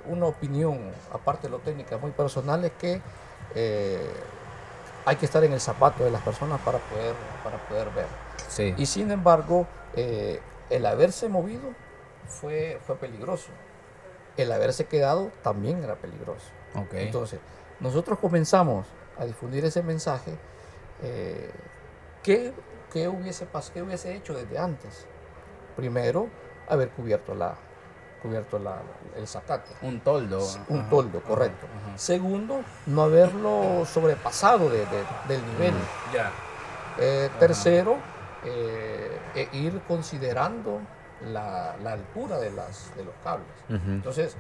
una 0.09 0.27
opinión, 0.27 0.79
aparte 1.13 1.47
de 1.47 1.51
lo 1.51 1.59
técnica, 1.59 1.99
muy 1.99 2.11
personal, 2.11 2.65
es 2.65 2.73
que 2.73 3.01
eh, 3.55 4.11
hay 5.09 5.17
que 5.17 5.25
estar 5.25 5.43
en 5.43 5.55
el 5.55 5.61
zapato 5.61 6.05
de 6.05 6.11
las 6.11 6.21
personas 6.21 6.61
para 6.61 6.79
poder, 6.79 7.15
para 7.43 7.57
poder 7.67 7.89
ver. 7.95 8.05
Sí. 8.49 8.75
Y 8.77 8.85
sin 8.85 9.11
embargo, 9.11 9.67
eh, 9.95 10.39
el 10.69 10.85
haberse 10.85 11.31
movido 11.31 11.71
fue, 12.27 12.79
fue 12.87 12.97
peligroso. 12.97 13.49
El 14.37 14.53
haberse 14.53 14.85
quedado 14.85 15.33
también 15.43 15.83
era 15.83 15.95
peligroso. 15.97 16.47
Ok. 16.75 16.93
Entonces, 16.93 17.41
nosotros 17.81 18.19
comenzamos 18.19 18.87
a 19.19 19.25
difundir 19.25 19.65
ese 19.65 19.83
mensaje. 19.83 20.33
eh, 21.03 21.51
¿qué, 22.23 22.53
qué 22.93 23.09
hubiese, 23.09 23.47
qué 23.73 23.81
hubiese 23.81 24.15
hecho 24.15 24.35
desde 24.35 24.59
antes? 24.59 25.07
Primero, 25.75 26.29
haber 26.69 26.91
cubierto, 26.91 27.35
la, 27.35 27.57
cubierto 28.23 28.59
la, 28.59 28.77
el 29.17 29.27
zacate. 29.27 29.71
un 29.83 30.01
toldo. 30.01 30.47
Un 30.69 30.81
Ajá. 30.81 30.91
toldo, 30.91 31.21
correcto. 31.23 31.67
Ajá. 31.87 31.99
Segundo, 31.99 32.61
no 32.87 33.03
haberlo 33.03 33.85
sobrepasado 33.87 34.69
de- 34.69 34.79
de- 34.87 35.05
del 35.29 35.45
nivel. 35.53 35.75
Ya. 36.15 36.31
Eh, 36.99 37.31
tercero, 37.39 37.97
eh, 38.45 39.19
e 39.35 39.49
ir 39.57 39.81
considerando 39.89 40.81
la, 41.33 41.77
la 41.83 41.93
altura 41.93 42.39
de, 42.39 42.51
las, 42.51 42.95
de 42.97 43.05
los 43.05 43.15
cables. 43.23 43.47
Entonces, 43.69 44.37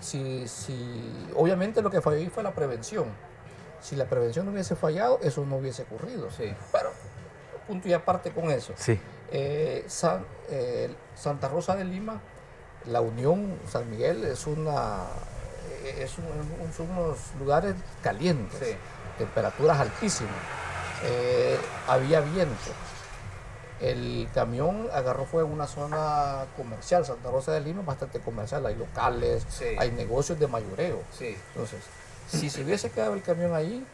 si, 0.00 0.46
si, 0.48 1.28
obviamente 1.36 1.80
lo 1.82 1.90
que 1.90 2.00
falló 2.00 2.16
ahí 2.16 2.28
fue 2.28 2.42
la 2.42 2.52
prevención. 2.52 3.06
Si 3.80 3.96
la 3.96 4.04
prevención 4.06 4.46
no 4.46 4.52
hubiese 4.52 4.76
fallado, 4.76 5.18
eso 5.22 5.44
no 5.44 5.56
hubiese 5.56 5.82
ocurrido. 5.82 6.30
Sí. 6.30 6.52
Pero, 6.72 6.90
punto 7.66 7.88
y 7.88 7.92
aparte 7.92 8.30
con 8.32 8.50
eso. 8.50 8.72
Sí. 8.76 8.98
Eh, 9.30 9.84
San- 9.88 10.24
eh, 10.50 10.94
Santa 11.14 11.48
Rosa 11.48 11.74
de 11.74 11.84
Lima, 11.84 12.20
la 12.86 13.00
Unión 13.00 13.58
San 13.70 13.88
Miguel 13.90 14.24
es 14.24 14.46
una 14.46 15.04
es 15.98 16.16
un- 16.18 16.72
son 16.76 16.90
unos 16.90 17.18
lugares 17.38 17.74
calientes, 18.02 18.58
Sí. 18.58 18.76
temperaturas 19.18 19.80
altísimas. 19.80 20.32
Eh, 21.04 21.58
había 21.88 22.20
viento. 22.20 22.70
El 23.80 24.28
camión 24.32 24.88
agarró 24.92 25.24
fuego 25.24 25.48
en 25.48 25.54
una 25.54 25.66
zona 25.66 26.44
comercial. 26.56 27.04
Santa 27.04 27.30
Rosa 27.32 27.50
de 27.52 27.60
Lima 27.60 27.82
bastante 27.82 28.20
comercial. 28.20 28.64
Hay 28.66 28.76
locales, 28.76 29.44
Sí. 29.48 29.64
hay 29.76 29.90
negocios 29.90 30.38
de 30.38 30.46
mayoreo. 30.46 31.02
Sí. 31.18 31.36
Entonces, 31.52 31.80
si 32.28 32.48
se 32.48 32.62
hubiese 32.62 32.90
quedado 32.90 33.14
el 33.14 33.22
camión 33.22 33.52
ahí, 33.54 33.84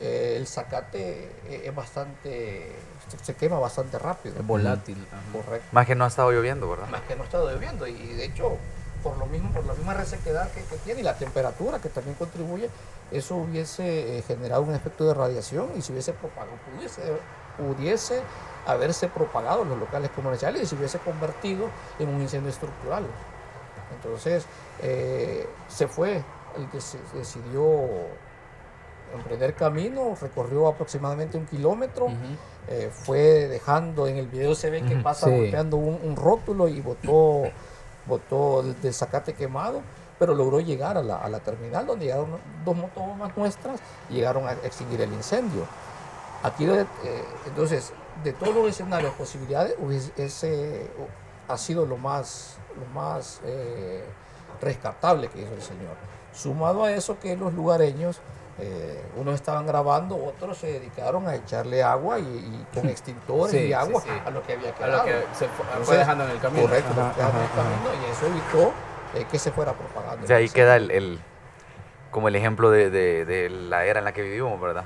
eh, 0.00 0.34
el 0.36 0.46
zacate 0.46 1.24
eh, 1.48 1.62
es 1.66 1.74
bastante, 1.74 2.72
se- 3.08 3.24
se 3.24 3.34
quema 3.34 3.58
bastante 3.58 3.98
rápido. 3.98 4.36
Es 4.40 4.46
volátil. 4.46 4.96
ajá. 5.10 5.20
Correcto. 5.32 5.68
Más 5.72 5.86
que 5.86 5.94
no 5.94 6.04
ha 6.04 6.08
estado 6.08 6.30
lloviendo, 6.32 6.68
¿verdad? 6.70 6.88
Más 6.88 7.02
que 7.02 7.16
no 7.16 7.24
está 7.24 7.38
lloviendo 7.38 7.86
y 7.86 7.94
de 8.14 8.24
hecho, 8.24 8.56
por 9.02 9.16
lo 9.18 9.26
mismo, 9.26 9.50
por 9.52 9.64
la 9.66 9.74
misma 9.74 9.94
resequedad 9.94 10.50
que, 10.52 10.62
que 10.64 10.76
tiene 10.78 11.00
y 11.00 11.04
la 11.04 11.14
temperatura 11.14 11.78
que 11.80 11.88
también 11.88 12.14
contribuye, 12.16 12.68
eso 13.10 13.36
hubiese 13.36 14.18
eh, 14.18 14.22
generado 14.22 14.62
un 14.62 14.74
efecto 14.74 15.04
de 15.06 15.14
radiación 15.14 15.70
y 15.76 15.82
si 15.82 15.92
hubiese 15.92 16.12
propagado, 16.12 16.52
pudiese, 16.74 17.02
pudiese 17.56 18.20
haberse 18.66 19.08
propagado 19.08 19.62
en 19.62 19.70
los 19.70 19.78
locales 19.78 20.10
comerciales 20.10 20.62
y 20.62 20.66
se 20.66 20.74
hubiese 20.76 20.98
convertido 20.98 21.68
en 21.98 22.08
un 22.08 22.20
incendio 22.20 22.50
estructural. 22.50 23.04
Entonces, 23.96 24.44
eh, 24.82 25.46
se 25.68 25.88
fue 25.88 26.22
el 26.56 26.68
que 26.70 26.80
se 26.80 26.98
decidió 27.14 27.86
emprender 29.14 29.54
camino, 29.54 30.14
recorrió 30.20 30.66
aproximadamente 30.68 31.36
un 31.36 31.46
kilómetro, 31.46 32.08
eh, 32.68 32.90
fue 32.92 33.48
dejando, 33.48 34.06
en 34.06 34.16
el 34.16 34.26
video 34.28 34.54
se 34.54 34.70
ve 34.70 34.82
que 34.82 34.96
pasa 34.96 35.26
Sí. 35.26 35.32
golpeando 35.36 35.76
un, 35.76 35.98
un 36.02 36.16
rótulo 36.16 36.68
y 36.68 36.80
botó, 36.80 37.44
botó 38.06 38.60
el 38.60 38.80
del 38.80 38.94
zacate 38.94 39.34
quemado, 39.34 39.80
pero 40.18 40.34
logró 40.34 40.60
llegar 40.60 40.96
a 40.98 41.02
la, 41.02 41.16
a 41.16 41.28
la 41.28 41.40
terminal 41.40 41.86
donde 41.86 42.06
llegaron 42.06 42.36
dos 42.64 42.76
motobombas 42.76 43.36
nuestras 43.36 43.80
y 44.10 44.14
llegaron 44.14 44.46
a 44.46 44.52
extinguir 44.52 45.00
el 45.00 45.12
incendio. 45.12 45.64
Aquí, 46.42 46.64
eh, 46.66 46.84
entonces, 47.46 47.92
de 48.24 48.32
todos 48.32 48.54
los 48.54 48.68
escenarios, 48.68 49.12
posibilidades, 49.14 49.74
hubiese- 49.78 50.12
ese 50.16 50.86
ha 51.48 51.56
sido 51.58 51.86
lo 51.86 51.96
más, 51.96 52.56
lo 52.78 52.86
más 52.94 53.40
eh, 53.44 54.04
rescatable 54.60 55.28
que 55.28 55.42
hizo 55.42 55.52
el 55.54 55.62
señor. 55.62 55.96
Sumado 56.32 56.84
a 56.84 56.92
eso 56.92 57.18
que 57.18 57.36
los 57.36 57.52
lugareños, 57.54 58.20
eh, 58.58 59.02
unos 59.16 59.34
estaban 59.36 59.66
grabando, 59.66 60.16
otros 60.22 60.58
se 60.58 60.66
dedicaron 60.66 61.26
a 61.28 61.34
echarle 61.34 61.82
agua 61.82 62.18
y, 62.18 62.22
y 62.22 62.66
con 62.74 62.88
extintores 62.88 63.52
Sí, 63.52 63.58
y 63.58 63.66
sí, 63.68 63.72
agua 63.72 64.02
sí. 64.02 64.08
a 64.24 64.30
lo 64.30 64.42
que 64.42 64.52
había 64.54 64.70
A 64.70 64.74
quedado. 64.74 64.98
lo 64.98 65.04
que 65.04 65.26
se 65.34 65.48
fue, 65.48 65.64
fue 65.64 65.72
Entonces, 65.72 65.98
dejando 65.98 66.24
en 66.24 66.30
el 66.30 66.40
camino. 66.40 66.62
Correcto, 66.66 66.90
Ajá, 66.92 67.12
dejaba 67.16 67.30
en 67.38 67.44
el 67.44 67.50
ajá, 67.50 67.60
ajá. 67.60 67.70
camino, 67.70 67.90
y 68.06 68.10
eso 68.10 68.26
evitó 68.26 68.72
eh, 69.14 69.26
que 69.30 69.38
se 69.38 69.50
fuera 69.52 69.72
propagando. 69.72 70.26
Sea, 70.26 70.36
ahí 70.36 70.48
queda 70.48 70.76
el, 70.76 70.90
el- 70.90 71.20
como 72.10 72.28
el 72.28 72.36
ejemplo 72.36 72.70
de, 72.70 72.90
de- 72.90 73.24
de 73.24 73.48
la 73.50 73.84
era 73.84 74.00
en 74.00 74.04
la 74.04 74.12
que 74.12 74.22
vivimos, 74.22 74.60
¿verdad? 74.60 74.84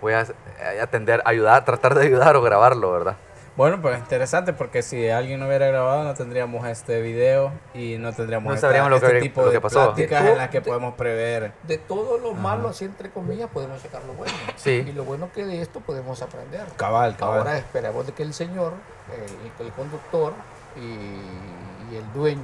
Voy 0.00 0.12
a 0.12 0.20
a 0.20 0.82
atender, 0.82 1.22
ayudar, 1.24 1.64
tratar 1.64 1.94
de 1.94 2.02
ayudar 2.06 2.36
o 2.36 2.42
grabarlo, 2.42 2.90
¿verdad? 2.92 3.16
Bueno, 3.56 3.80
pues 3.80 3.96
interesante 4.00 4.52
porque 4.52 4.82
si 4.82 5.08
alguien 5.08 5.38
no 5.38 5.46
hubiera 5.46 5.68
grabado 5.68 6.02
no 6.02 6.14
tendríamos 6.14 6.66
este 6.66 7.00
video 7.00 7.52
y 7.72 7.98
no 7.98 8.12
tendríamos 8.12 8.48
No 8.48 8.54
esta- 8.54 8.66
sabríamos 8.66 8.90
lo 8.90 8.98
que 9.00 9.06
este 9.06 9.20
tipo 9.20 9.42
lo 9.42 9.46
de 9.46 9.52
que 9.52 9.60
pasó. 9.60 9.84
pláticas 9.94 10.24
De 10.24 10.32
en 10.32 10.38
las 10.38 10.48
que 10.50 10.60
podemos 10.60 10.94
prever. 10.94 11.52
De 11.62 11.78
todo 11.78 12.18
lo 12.18 12.32
malo, 12.32 12.68
así 12.70 12.84
entre 12.84 13.10
comillas, 13.10 13.48
podemos 13.52 13.80
sacar 13.80 14.02
lo 14.04 14.14
bueno. 14.14 14.32
Sí. 14.56 14.84
Y 14.88 14.92
lo 14.92 15.04
bueno 15.04 15.30
que 15.32 15.44
de 15.44 15.62
esto 15.62 15.78
podemos 15.80 16.20
aprender. 16.20 16.66
Cabal, 16.76 17.16
cabal. 17.16 17.38
Ahora 17.38 17.56
esperamos 17.58 18.06
de 18.06 18.12
que 18.12 18.24
el 18.24 18.34
señor, 18.34 18.72
el, 19.60 19.66
el 19.66 19.72
conductor 19.72 20.32
y, 20.76 21.92
y 21.92 21.96
el 21.96 22.12
dueño 22.12 22.40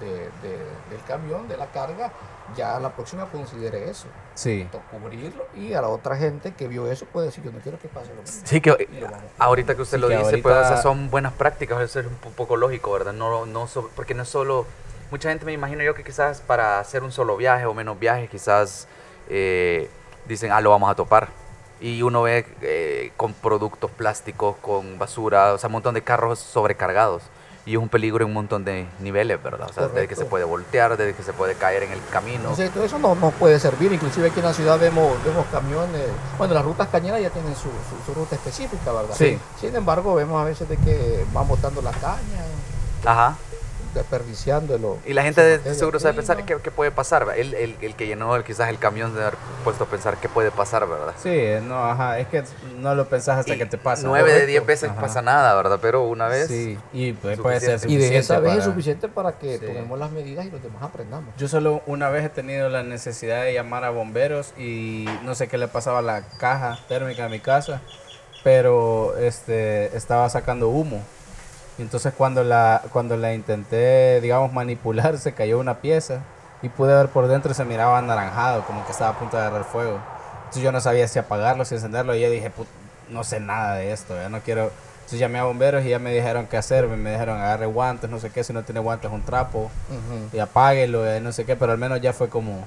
de- 0.00 0.30
de- 0.48 0.58
del 0.90 1.02
camión, 1.08 1.48
de 1.48 1.56
la 1.56 1.66
carga, 1.66 2.12
ya 2.56 2.78
la 2.78 2.90
próxima 2.94 3.26
considere 3.26 3.88
eso. 3.90 4.06
Sí. 4.34 4.68
Cubrirlo 4.90 5.46
y 5.54 5.72
a 5.74 5.80
la 5.80 5.88
otra 5.88 6.16
gente 6.16 6.52
que 6.52 6.68
vio 6.68 6.90
eso 6.90 7.06
puede 7.06 7.26
decir, 7.26 7.42
yo 7.44 7.52
no 7.52 7.58
quiero 7.58 7.78
que 7.78 7.88
pase 7.88 8.10
lo 8.14 8.22
mismo. 8.22 8.42
Sí, 8.44 8.60
que 8.60 8.70
vamos 9.02 9.18
ahorita 9.38 9.74
que 9.74 9.82
usted 9.82 9.96
Sí, 9.98 10.02
lo 10.02 10.08
que 10.08 10.16
dice, 10.18 10.38
pues 10.38 10.56
esas 10.56 10.82
son 10.82 11.10
buenas 11.10 11.32
prácticas, 11.32 11.80
eso 11.80 12.00
es 12.00 12.06
un 12.06 12.14
po- 12.16 12.30
poco 12.30 12.56
lógico, 12.56 12.92
¿verdad? 12.92 13.12
No, 13.12 13.46
no 13.46 13.68
porque 13.96 14.14
no 14.14 14.22
es 14.24 14.28
solo, 14.28 14.66
mucha 15.10 15.30
gente 15.30 15.44
me 15.46 15.52
imagino 15.52 15.82
yo 15.82 15.94
que 15.94 16.04
quizás 16.04 16.40
para 16.40 16.78
hacer 16.80 17.02
un 17.02 17.12
solo 17.12 17.36
viaje 17.36 17.66
o 17.66 17.74
menos 17.74 17.98
viajes, 17.98 18.28
quizás 18.30 18.88
eh, 19.28 19.88
dicen, 20.26 20.52
ah, 20.52 20.60
lo 20.60 20.70
vamos 20.70 20.90
a 20.90 20.94
topar. 20.94 21.28
Y 21.80 22.02
uno 22.02 22.22
ve 22.22 22.46
eh, 22.62 23.12
con 23.16 23.32
productos 23.34 23.90
plásticos, 23.90 24.56
con 24.56 24.98
basura, 24.98 25.52
o 25.52 25.58
sea, 25.58 25.66
un 25.68 25.72
montón 25.72 25.94
de 25.94 26.02
carros 26.02 26.38
sobrecargados. 26.38 27.22
Y 27.66 27.72
es 27.72 27.78
un 27.78 27.88
peligro 27.88 28.22
en 28.24 28.28
un 28.28 28.34
montón 28.34 28.62
de 28.64 28.86
niveles, 29.00 29.42
¿verdad? 29.42 29.68
O 29.70 29.72
sea, 29.72 29.84
desde 29.88 30.02
que 30.06 30.14
se 30.14 30.20
Correcto. 30.20 30.30
puede 30.30 30.44
voltear, 30.44 30.96
desde 30.98 31.14
que 31.14 31.22
se 31.22 31.32
puede 31.32 31.54
caer 31.54 31.84
en 31.84 31.92
el 31.92 32.00
camino. 32.12 32.40
Entonces, 32.50 32.70
todo 32.70 32.84
eso 32.84 32.98
no, 32.98 33.14
no 33.14 33.30
puede 33.30 33.58
servir. 33.58 33.90
Inclusive 33.92 34.28
aquí 34.28 34.40
en 34.40 34.44
la 34.46 34.52
ciudad 34.52 34.78
vemos, 34.78 35.16
vemos 35.24 35.46
camiones. 35.50 36.02
Bueno, 36.36 36.52
las 36.52 36.62
rutas 36.64 36.88
cañeras 36.88 37.22
ya 37.22 37.30
tienen 37.30 37.54
su, 37.54 37.62
su- 37.62 38.04
su 38.06 38.12
ruta 38.14 38.34
específica, 38.34 38.92
¿verdad? 38.92 39.14
Sí. 39.16 39.38
Sin 39.58 39.74
embargo, 39.74 40.14
vemos 40.14 40.40
a 40.42 40.44
veces 40.44 40.68
de 40.68 40.76
que 40.76 41.24
van 41.32 41.48
botando 41.48 41.80
la 41.80 41.92
caña, 41.92 42.42
Ajá. 43.06 43.36
Desperdiciándolo. 43.94 44.98
Y 45.06 45.12
la 45.14 45.22
gente 45.22 45.40
de 45.42 45.74
seguro 45.74 45.98
sabe 45.98 46.14
pensar 46.14 46.44
qué, 46.44 46.56
qué 46.62 46.70
puede 46.70 46.90
pasar. 46.90 47.24
¿verdad? 47.24 47.38
El, 47.40 47.54
el, 47.54 47.76
el 47.80 47.94
que 47.94 48.06
llenó 48.06 48.34
el, 48.36 48.44
quizás 48.44 48.68
el 48.68 48.78
camión 48.78 49.14
de 49.14 49.22
haber 49.22 49.34
puesto 49.62 49.84
a 49.84 49.86
pensar 49.86 50.16
qué 50.18 50.28
puede 50.28 50.50
pasar, 50.50 50.86
¿verdad? 50.88 51.14
Sí, 51.22 51.40
no, 51.66 51.84
ajá, 51.84 52.18
es 52.18 52.28
que 52.28 52.42
no 52.78 52.94
lo 52.94 53.08
pensás 53.08 53.38
hasta 53.38 53.54
Y 53.54 53.58
que 53.58 53.66
te 53.66 53.78
pasa. 53.78 54.02
Nueve 54.06 54.32
de 54.32 54.46
diez 54.46 54.64
veces 54.66 54.90
Ajá. 54.90 55.00
pasa 55.00 55.22
nada, 55.22 55.54
¿verdad? 55.54 55.78
Pero 55.80 56.02
una 56.04 56.28
vez. 56.28 56.48
Sí, 56.48 56.78
y 56.92 57.12
pues, 57.12 57.38
puede 57.38 57.60
ser 57.60 57.78
Suficiente. 57.78 58.06
Y 58.06 58.10
de 58.10 58.18
esa 58.18 58.40
vez 58.40 58.58
es 58.58 58.64
suficiente 58.64 59.08
para 59.08 59.38
que 59.38 59.58
Sí. 59.58 59.66
tomemos 59.66 59.98
las 59.98 60.10
medidas 60.10 60.44
y 60.46 60.50
los 60.50 60.62
demás 60.62 60.82
aprendamos. 60.82 61.34
Yo 61.36 61.48
solo 61.48 61.82
una 61.86 62.08
vez 62.10 62.24
he 62.24 62.28
tenido 62.28 62.68
la 62.68 62.82
necesidad 62.82 63.42
de 63.42 63.54
llamar 63.54 63.84
a 63.84 63.90
bomberos 63.90 64.52
y 64.58 65.06
no 65.22 65.34
sé 65.34 65.48
qué 65.48 65.58
le 65.58 65.68
pasaba 65.68 66.00
a 66.00 66.02
la 66.02 66.22
caja 66.38 66.78
térmica 66.88 67.24
de 67.24 67.28
mi 67.28 67.40
casa, 67.40 67.80
pero 68.42 69.16
este 69.18 69.96
estaba 69.96 70.28
sacando 70.28 70.68
humo. 70.68 71.02
Y 71.78 71.82
entonces 71.82 72.12
cuando 72.16 72.44
la 72.44 72.82
cuando 72.92 73.16
la 73.16 73.34
intenté, 73.34 74.20
digamos, 74.20 74.52
manipular, 74.52 75.18
se 75.18 75.32
cayó 75.32 75.58
una 75.58 75.80
pieza 75.80 76.20
y 76.62 76.68
pude 76.68 76.94
ver 76.94 77.08
por 77.08 77.26
dentro 77.26 77.52
y 77.52 77.54
se 77.54 77.64
miraba 77.64 77.98
anaranjado, 77.98 78.62
como 78.64 78.84
que 78.86 78.92
estaba 78.92 79.10
a 79.10 79.18
punto 79.18 79.36
de 79.36 79.42
agarrar 79.42 79.64
fuego. 79.64 79.98
Entonces 80.38 80.62
yo 80.62 80.72
no 80.72 80.80
sabía 80.80 81.08
si 81.08 81.18
apagarlo, 81.18 81.64
si 81.64 81.74
encenderlo 81.74 82.14
y 82.14 82.20
yo 82.20 82.30
dije, 82.30 82.50
"Put- 82.50 82.66
no 83.10 83.24
sé 83.24 83.40
nada 83.40 83.74
de 83.76 83.92
esto, 83.92 84.14
ya 84.16 84.28
no 84.28 84.40
quiero 84.40 84.70
entonces 85.04 85.18
llamé 85.18 85.38
a 85.38 85.44
bomberos 85.44 85.84
y 85.84 85.90
ya 85.90 85.98
me 85.98 86.14
dijeron 86.14 86.46
qué 86.46 86.56
hacer, 86.56 86.86
me 86.88 87.10
dijeron 87.12 87.38
agarre 87.38 87.66
guantes, 87.66 88.08
no 88.08 88.18
sé 88.18 88.30
qué, 88.30 88.42
si 88.42 88.54
no 88.54 88.62
tiene 88.62 88.80
guantes 88.80 89.10
un 89.10 89.20
trapo 89.22 89.70
Ujú. 89.90 90.34
y 90.34 90.38
apáguelo, 90.38 91.06
eh, 91.06 91.20
no 91.20 91.30
sé 91.30 91.44
qué, 91.44 91.56
pero 91.56 91.72
al 91.72 91.78
menos 91.78 92.00
ya 92.00 92.14
fue 92.14 92.30
como, 92.30 92.64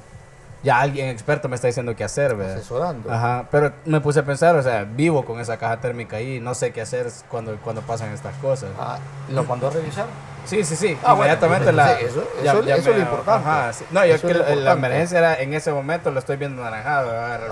ya 0.64 0.80
alguien 0.80 1.08
experto 1.10 1.48
me 1.50 1.56
está 1.56 1.68
diciendo 1.68 1.96
qué 1.96 2.04
hacer, 2.04 2.36
¿verdad? 2.36 2.56
Asesorando. 2.58 3.12
Ajá, 3.12 3.46
pero 3.52 3.72
me 3.86 4.02
puse 4.02 4.20
a 4.20 4.24
pensar, 4.26 4.56
o 4.56 4.64
sea, 4.64 4.84
vivo 4.84 5.24
con 5.26 5.40
esa 5.40 5.58
caja 5.58 5.80
térmica 5.80 6.18
ahí, 6.18 6.40
no 6.40 6.54
sé 6.56 6.72
qué 6.74 6.82
hacer 6.82 7.08
cuando, 7.30 7.56
cuando 7.58 7.82
pasan 7.82 8.12
estas 8.12 8.36
cosas. 8.38 8.70
Ah, 8.80 8.98
¿Lo 9.30 9.44
mandó 9.44 9.68
a 9.68 9.72
revisar? 9.72 10.06
Sí, 10.46 10.64
sí, 10.64 10.78
sí, 10.78 10.98
Ah, 11.04 11.14
bueno, 11.14 11.34
inmediatamente 11.34 11.74
la... 11.74 11.92
eso- 12.00 12.24
eso- 12.42 12.64
eso 12.64 12.76
es 12.76 12.86
lo 12.86 12.98
importante. 13.00 13.50
Ajá, 13.50 13.74
sí. 13.74 13.84
No, 13.92 14.06
yo 14.06 14.16
Eso 14.16 14.28
que 14.28 14.34
es 14.34 14.40
lo 14.40 14.56
la, 14.56 14.72
emergencia 14.72 15.20
era, 15.20 15.42
en 15.42 15.54
ese 15.54 15.74
momento 15.74 16.10
lo 16.10 16.20
estoy 16.20 16.38
viendo 16.38 16.64
naranjado, 16.64 17.10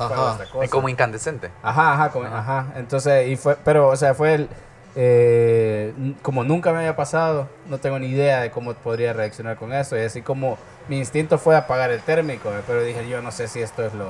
fuego 0.08 0.14
Ajá. 0.28 0.32
esta 0.32 0.46
cosa. 0.52 0.64
Es 0.66 0.72
como 0.72 0.88
incandescente. 0.88 1.52
Ajá, 1.62 1.94
ajá, 1.94 2.10
como- 2.12 2.26
ajá. 2.28 2.68
Entonces, 2.78 3.28
y 3.28 3.36
fue, 3.36 3.58
pero, 3.66 3.90
o 3.90 3.96
sea, 3.98 4.14
fue 4.14 4.36
el, 4.36 4.50
eh, 4.96 5.94
como 6.22 6.44
nunca 6.44 6.72
me 6.72 6.80
había 6.80 6.96
pasado, 6.96 7.48
no 7.68 7.78
tengo 7.80 8.00
ni 8.00 8.08
idea 8.08 8.42
de 8.42 8.52
cómo 8.52 8.74
podría 8.74 9.14
reaccionar 9.14 9.58
con 9.58 9.74
eso. 9.74 9.98
Y 9.98 10.02
así 10.02 10.22
como 10.22 10.58
mi 10.88 10.98
instinto 10.98 11.38
fue 11.38 11.56
apagar 11.56 11.92
el 11.92 12.02
térmico, 12.02 12.50
eh, 12.52 12.62
pero 12.66 12.82
dije, 12.84 13.08
yo 13.10 13.22
no 13.22 13.32
sé 13.32 13.48
si 13.48 13.62
esto 13.62 13.84
es 13.86 13.94
lo, 13.94 14.08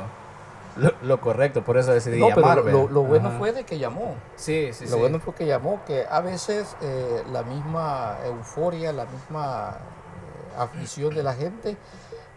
lo, 0.78 0.94
lo 1.02 1.22
correcto, 1.22 1.64
por 1.64 1.78
eso 1.78 1.92
decidí 1.94 2.20
No, 2.20 2.30
llamar. 2.30 2.58
lo, 2.58 2.64
¿ve? 2.64 2.72
lo- 2.72 2.88
lo 2.90 3.02
bueno 3.04 3.30
Ajá. 3.30 3.38
fue 3.38 3.52
de 3.52 3.64
que 3.64 3.80
llamó. 3.80 4.16
Sí, 4.36 4.70
sí, 4.74 4.86
lo 4.86 4.92
sí. 4.92 5.00
bueno 5.00 5.20
fue 5.20 5.34
que 5.34 5.46
llamó, 5.46 5.82
que 5.86 6.06
a 6.10 6.22
veces 6.22 6.76
eh, 6.82 7.24
la 7.32 7.44
misma 7.44 8.18
euforia, 8.26 8.92
la 8.94 9.06
misma 9.06 9.78
eh, 9.78 10.60
aflicción 10.60 11.16
de 11.16 11.24
la 11.24 11.34
gente 11.34 11.78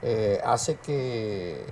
eh, 0.03 0.41
hace 0.45 0.77
que, 0.77 1.65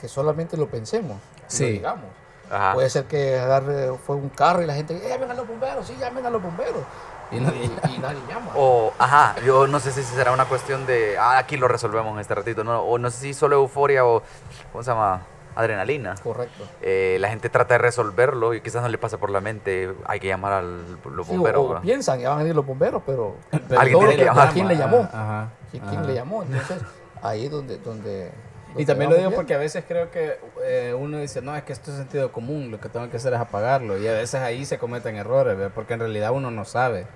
que 0.00 0.08
solamente 0.08 0.56
lo 0.56 0.68
pensemos, 0.68 1.16
Sí. 1.46 1.64
lo 1.64 1.70
digamos. 1.70 2.06
Ajá. 2.52 2.74
Puede 2.74 2.90
ser 2.90 3.04
que 3.06 3.38
agarre, 3.38 3.92
fue 4.06 4.16
un 4.16 4.28
carro 4.28 4.62
y 4.62 4.66
la 4.66 4.74
gente, 4.74 4.94
"Eh, 4.94 5.08
llamen 5.08 5.30
a 5.30 5.34
los 5.34 5.48
bomberos, 5.48 5.86
sí, 5.86 5.96
llamen 5.98 6.26
a 6.26 6.30
los 6.30 6.42
bomberos. 6.42 6.82
Y 7.30 7.36
Y, 7.38 7.40
nadie 7.40 7.70
y 7.94 7.98
nadie 7.98 8.18
llama. 8.28 8.50
O, 8.54 8.92
ajá, 8.98 9.34
yo 9.44 9.66
no 9.66 9.80
sé 9.80 9.90
si 9.90 10.02
será 10.02 10.32
una 10.32 10.44
cuestión 10.44 10.84
de, 10.84 11.16
ah, 11.18 11.38
aquí 11.38 11.56
lo 11.56 11.66
resolvemos 11.66 12.12
en 12.12 12.20
este 12.20 12.34
ratito, 12.34 12.62
no, 12.62 12.82
o 12.82 12.98
no 12.98 13.10
sé 13.10 13.18
si 13.20 13.32
solo 13.34 13.56
euforia 13.56 14.04
o, 14.04 14.22
¿cómo 14.70 14.84
se 14.84 14.90
llama? 14.90 15.22
Adrenalina. 15.54 16.14
Correcto. 16.22 16.64
Eh, 16.80 17.16
la 17.20 17.28
gente 17.28 17.48
trata 17.50 17.74
de 17.74 17.78
resolverlo 17.78 18.54
y 18.54 18.60
quizás 18.62 18.82
no 18.82 18.88
le 18.88 18.96
pasa 18.98 19.18
por 19.18 19.28
la 19.30 19.40
mente, 19.40 19.94
hay 20.06 20.18
que 20.20 20.26
llamar 20.28 20.52
a 20.52 20.62
los 20.62 21.26
Sí, 21.26 21.32
o- 21.32 21.36
bomberos. 21.36 21.70
o, 21.78 21.80
piensan 21.80 22.18
que 22.18 22.26
van 22.26 22.34
a 22.36 22.38
venir 22.38 22.54
los 22.54 22.64
bomberos, 22.66 23.02
pero 23.04 23.36
Pero 23.50 23.80
Alguien 23.80 23.98
todo 23.98 24.08
tiene 24.08 24.16
que 24.22 24.24
llamar. 24.28 24.48
¿a 24.48 24.52
quién 24.52 24.68
le 24.68 24.76
llamó? 24.76 25.08
Ajá, 25.12 25.48
¿Quién, 25.70 25.84
ajá. 25.84 26.02
le 26.02 26.14
llamó? 26.14 26.42
Entonces, 26.42 26.82
ahí 27.22 27.44
es 27.46 27.50
donde... 27.50 27.78
donde, 27.78 28.30
Y 28.76 28.86
también 28.86 29.10
lo 29.10 29.16
digo 29.16 29.28
bien. 29.28 29.36
porque 29.36 29.54
a 29.54 29.58
veces 29.58 29.84
creo 29.86 30.10
que 30.10 30.38
eh, 30.64 30.94
uno 30.98 31.18
dice, 31.18 31.42
no, 31.42 31.54
es 31.54 31.62
que 31.62 31.72
esto 31.72 31.90
es 31.90 31.96
sentido 31.98 32.32
común, 32.32 32.70
lo 32.70 32.80
que 32.80 32.88
tengo 32.88 33.08
que 33.10 33.16
hacer 33.16 33.32
es 33.34 33.40
apagarlo. 33.40 33.98
Y 33.98 34.06
a 34.08 34.12
veces 34.12 34.40
ahí 34.40 34.64
se 34.64 34.78
cometen 34.78 35.16
errores, 35.16 35.56
¿ve? 35.56 35.70
porque 35.70 35.94
en 35.94 36.00
realidad 36.00 36.32
uno 36.32 36.50
no 36.50 36.64
sabe 36.64 37.06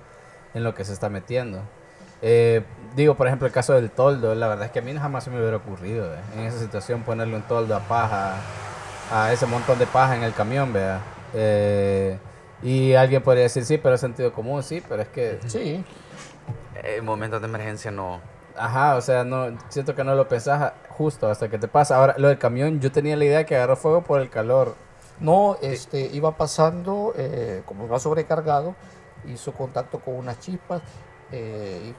en 0.53 0.63
lo 0.63 0.75
que 0.75 0.85
se 0.85 0.93
está 0.93 1.09
metiendo. 1.09 1.61
Eh, 2.21 2.63
digo, 2.95 3.15
por 3.15 3.27
ejemplo, 3.27 3.47
el 3.47 3.53
caso 3.53 3.73
del 3.73 3.91
toldo, 3.91 4.33
la 4.35 4.47
verdad 4.47 4.65
es 4.65 4.71
que 4.71 4.79
a 4.79 4.81
mí 4.81 4.93
jamás 4.93 5.23
se 5.23 5.29
me 5.29 5.39
hubiera 5.39 5.57
ocurrido 5.57 6.09
¿ve? 6.09 6.17
en 6.35 6.45
esa 6.45 6.59
situación 6.59 7.03
ponerle 7.03 7.35
un 7.35 7.43
toldo 7.43 7.75
a 7.75 7.79
paja, 7.81 8.35
a 9.11 9.31
ese 9.31 9.45
montón 9.45 9.77
de 9.79 9.87
paja 9.87 10.15
en 10.15 10.23
el 10.23 10.33
camión, 10.33 10.73
¿vea? 10.73 11.01
Eh, 11.33 12.17
y 12.63 12.93
alguien 12.95 13.21
podría 13.21 13.43
decir, 13.43 13.65
sí, 13.65 13.77
pero 13.77 13.95
es 13.95 14.01
sentido 14.01 14.33
común, 14.33 14.63
sí, 14.63 14.81
pero 14.87 15.03
es 15.03 15.07
que 15.09 15.39
Sí, 15.47 15.83
En 16.83 17.05
momentos 17.05 17.41
de 17.41 17.47
emergencia 17.47 17.91
no. 17.91 18.19
Ajá, 18.57 18.95
o 18.95 19.01
sea, 19.01 19.23
no 19.23 19.57
siento 19.69 19.93
que 19.95 20.03
no 20.03 20.15
lo 20.15 20.27
pensás 20.27 20.73
justo 20.89 21.29
hasta 21.29 21.47
que 21.49 21.57
te 21.57 21.67
pasa. 21.67 21.97
Ahora, 21.97 22.15
lo 22.17 22.27
del 22.29 22.37
camión, 22.37 22.79
yo 22.79 22.91
tenía 22.91 23.15
la 23.15 23.25
idea 23.25 23.45
que 23.45 23.55
agarró 23.55 23.75
fuego 23.75 24.01
por 24.03 24.19
el 24.21 24.29
calor. 24.29 24.75
No, 25.19 25.57
este, 25.61 26.01
iba 26.13 26.35
pasando, 26.37 27.13
eh, 27.17 27.63
como 27.65 27.85
iba 27.85 27.99
sobrecargado, 27.99 28.75
hizo 29.27 29.51
contacto 29.53 29.99
con 29.99 30.15
unas 30.15 30.39
chispas. 30.39 30.81
eh, 31.31 31.93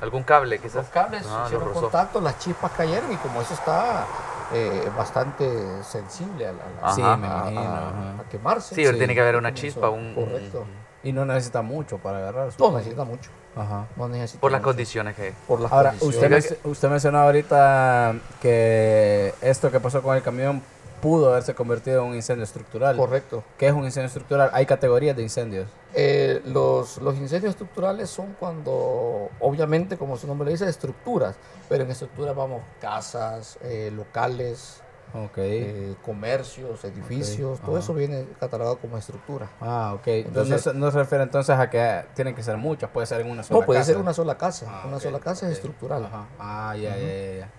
¿Algún 0.00 0.22
cable 0.22 0.58
quizás? 0.58 0.76
los 0.76 0.86
cables 0.88 1.26
Ah, 1.28 1.42
hicieron 1.46 1.72
contacto, 1.72 2.20
las 2.20 2.38
chispas 2.38 2.70
cayeron 2.72 3.12
y 3.12 3.16
como 3.16 3.40
eso 3.42 3.52
está 3.54 4.06
eh, 4.52 4.90
bastante 4.96 5.82
sensible 5.84 6.46
a, 6.48 6.52
la- 6.52 6.62
a 6.64 6.68
la- 6.70 6.86
Ajá. 6.86 6.94
Sí, 6.94 7.02
me 7.02 7.08
a- 7.08 7.14
imagino. 7.14 7.60
a- 7.60 7.88
ajá. 7.88 8.20
a 8.20 8.28
quemarse. 8.30 8.74
Sí, 8.74 8.82
tiene 8.98 9.14
que 9.14 9.20
haber 9.20 9.36
una 9.36 9.52
chispa, 9.54 9.90
un... 9.90 10.14
Correcto. 10.14 10.64
Y 11.02 11.12
no 11.12 11.24
necesita 11.24 11.62
mucho 11.62 11.98
para 11.98 12.18
agarrar. 12.18 12.48
No 12.58 12.72
necesita 12.72 13.04
mucho. 13.04 13.30
Ajá. 13.56 13.86
No 13.96 14.08
Por 14.40 14.52
las 14.52 14.60
condiciones 14.60 15.16
que... 15.16 15.32
Por 15.48 15.60
las 15.60 15.72
Ahora, 15.72 15.90
usted, 16.00 16.00
condiciones. 16.00 16.50
men- 16.50 16.70
usted 16.72 16.88
mencionó 16.88 17.18
ahorita 17.18 18.14
que 18.40 19.34
esto 19.40 19.70
que 19.70 19.80
pasó 19.80 20.02
con 20.02 20.16
el 20.16 20.22
camión 20.22 20.62
pudo 21.02 21.30
haberse 21.30 21.54
convertido 21.54 22.02
en 22.02 22.10
un 22.10 22.14
incendio 22.14 22.44
estructural. 22.44 22.96
Correcto. 22.96 23.42
¿Qué 23.58 23.66
es 23.68 23.72
un 23.72 23.84
incendio 23.84 24.06
estructural? 24.08 24.50
Hay 24.52 24.66
categorías 24.66 25.16
de 25.16 25.22
incendios. 25.22 25.66
Eh, 25.94 26.42
los, 26.44 26.98
los 26.98 27.16
incendios 27.16 27.50
estructurales 27.52 28.10
son 28.10 28.36
cuando, 28.38 29.30
obviamente, 29.40 29.96
como 29.96 30.16
su 30.16 30.26
nombre 30.26 30.46
le 30.46 30.52
dice, 30.52 30.68
estructuras, 30.68 31.36
pero 31.68 31.84
en 31.84 31.90
estructuras 31.90 32.36
vamos 32.36 32.60
casas, 32.80 33.58
eh, 33.62 33.90
locales, 33.94 34.82
Ok. 35.14 35.38
eh, 35.38 35.94
comercios, 36.04 36.84
edificios, 36.84 37.60
todo 37.60 37.78
eso 37.78 37.94
viene 37.94 38.26
catalogado 38.38 38.78
como 38.78 38.96
estructura. 38.98 39.48
ah, 39.60 39.92
ok. 39.94 40.06
Entonces, 40.06 40.26
Entonces- 40.26 40.66
no, 40.66 40.72
se, 40.72 40.78
no 40.78 40.90
se 40.90 40.98
refiere 40.98 41.24
entonces 41.24 41.56
a 41.58 41.68
que 41.70 42.04
tienen 42.14 42.34
que 42.34 42.42
ser 42.42 42.56
muchas, 42.56 42.90
puede 42.90 43.06
ser 43.06 43.20
en 43.22 43.30
una 43.30 43.42
sola 43.42 43.60
No, 43.60 43.66
puede 43.66 43.80
casa. 43.80 43.92
ser 43.92 44.00
una 44.00 44.12
sola 44.14 44.36
casa, 44.38 44.66
Ah, 44.68 44.84
una 44.86 45.00
sola 45.00 45.18
casa 45.20 45.46
es 45.46 45.52
estructural. 45.54 46.04
Ajá. 46.04 46.26
Ah, 46.38 46.76
ya, 46.76 46.96
ya, 46.96 47.38
ya. 47.38 47.50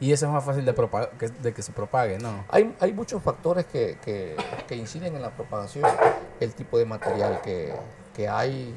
Y 0.00 0.12
eso 0.12 0.24
es 0.26 0.32
más 0.32 0.42
fácil 0.42 0.64
de, 0.64 0.74
que, 1.18 1.28
de 1.28 1.52
que 1.52 1.62
se 1.62 1.72
propague, 1.72 2.18
¿no? 2.18 2.44
Hay, 2.48 2.74
hay 2.80 2.92
muchos 2.92 3.22
factores 3.22 3.66
que, 3.66 3.98
que, 4.02 4.34
que 4.66 4.74
inciden 4.74 5.14
en 5.14 5.20
la 5.22 5.30
propagación, 5.30 5.84
el 6.40 6.54
tipo 6.54 6.78
de 6.78 6.86
material 6.86 7.40
que, 7.42 7.74
que 8.14 8.28
hay. 8.28 8.74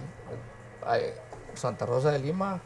hay. 0.86 1.14
Santa 1.56 1.86
Rosa 1.86 2.12
de 2.12 2.18
Lima, 2.18 2.60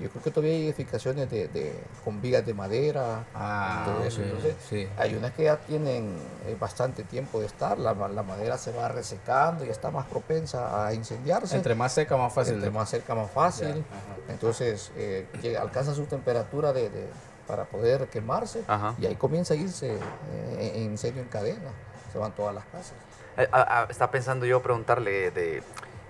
yo 0.00 0.08
creo 0.10 0.22
que 0.22 0.30
todavía 0.30 0.54
hay 0.56 0.64
edificaciones 0.66 1.28
de, 1.30 1.48
de- 1.48 1.78
con 2.04 2.20
vigas 2.20 2.44
de 2.46 2.54
madera, 2.54 3.24
Ah, 3.34 3.82
todo 3.84 4.04
eso. 4.04 4.22
Entonces, 4.22 4.54
sí. 4.68 4.88
hay 4.96 5.14
unas 5.14 5.32
que 5.32 5.44
ya 5.44 5.56
tienen 5.56 6.16
eh, 6.46 6.56
bastante 6.58 7.02
tiempo 7.04 7.40
de 7.40 7.46
estar, 7.46 7.78
la, 7.78 7.92
la 7.94 8.22
madera 8.22 8.56
se 8.58 8.72
va 8.72 8.88
resecando 8.88 9.64
y 9.64 9.70
está 9.70 9.90
más 9.90 10.06
propensa 10.06 10.86
a 10.86 10.94
incendiarse. 10.94 11.56
Entre 11.56 11.74
más 11.74 11.92
seca, 11.92 12.16
más 12.16 12.32
fácil. 12.32 12.54
Entre 12.54 12.70
más 12.70 12.88
cerca, 12.88 13.14
más 13.14 13.30
fácil. 13.30 13.84
Entonces, 14.28 14.92
eh, 14.96 15.26
alcanza 15.60 15.94
su 15.94 16.04
temperatura 16.06 16.72
de, 16.72 16.90
de- 16.90 17.08
para 17.46 17.64
poder 17.64 18.08
quemarse 18.08 18.62
Ajá. 18.68 18.94
y 18.98 19.06
ahí 19.06 19.16
comienza 19.16 19.54
a 19.54 19.56
irse 19.56 19.94
eh, 19.94 20.72
en 20.74 20.82
incendio 20.82 21.22
en 21.22 21.28
cadena. 21.28 21.70
Se 22.12 22.18
van 22.18 22.32
todas 22.32 22.54
las 22.54 22.64
casas. 22.66 22.92
Eh, 23.38 23.48
ah, 23.52 23.66
ah, 23.68 23.86
Está 23.88 24.10
pensando 24.10 24.44
yo 24.46 24.62
preguntarle 24.62 25.30
de 25.30 25.62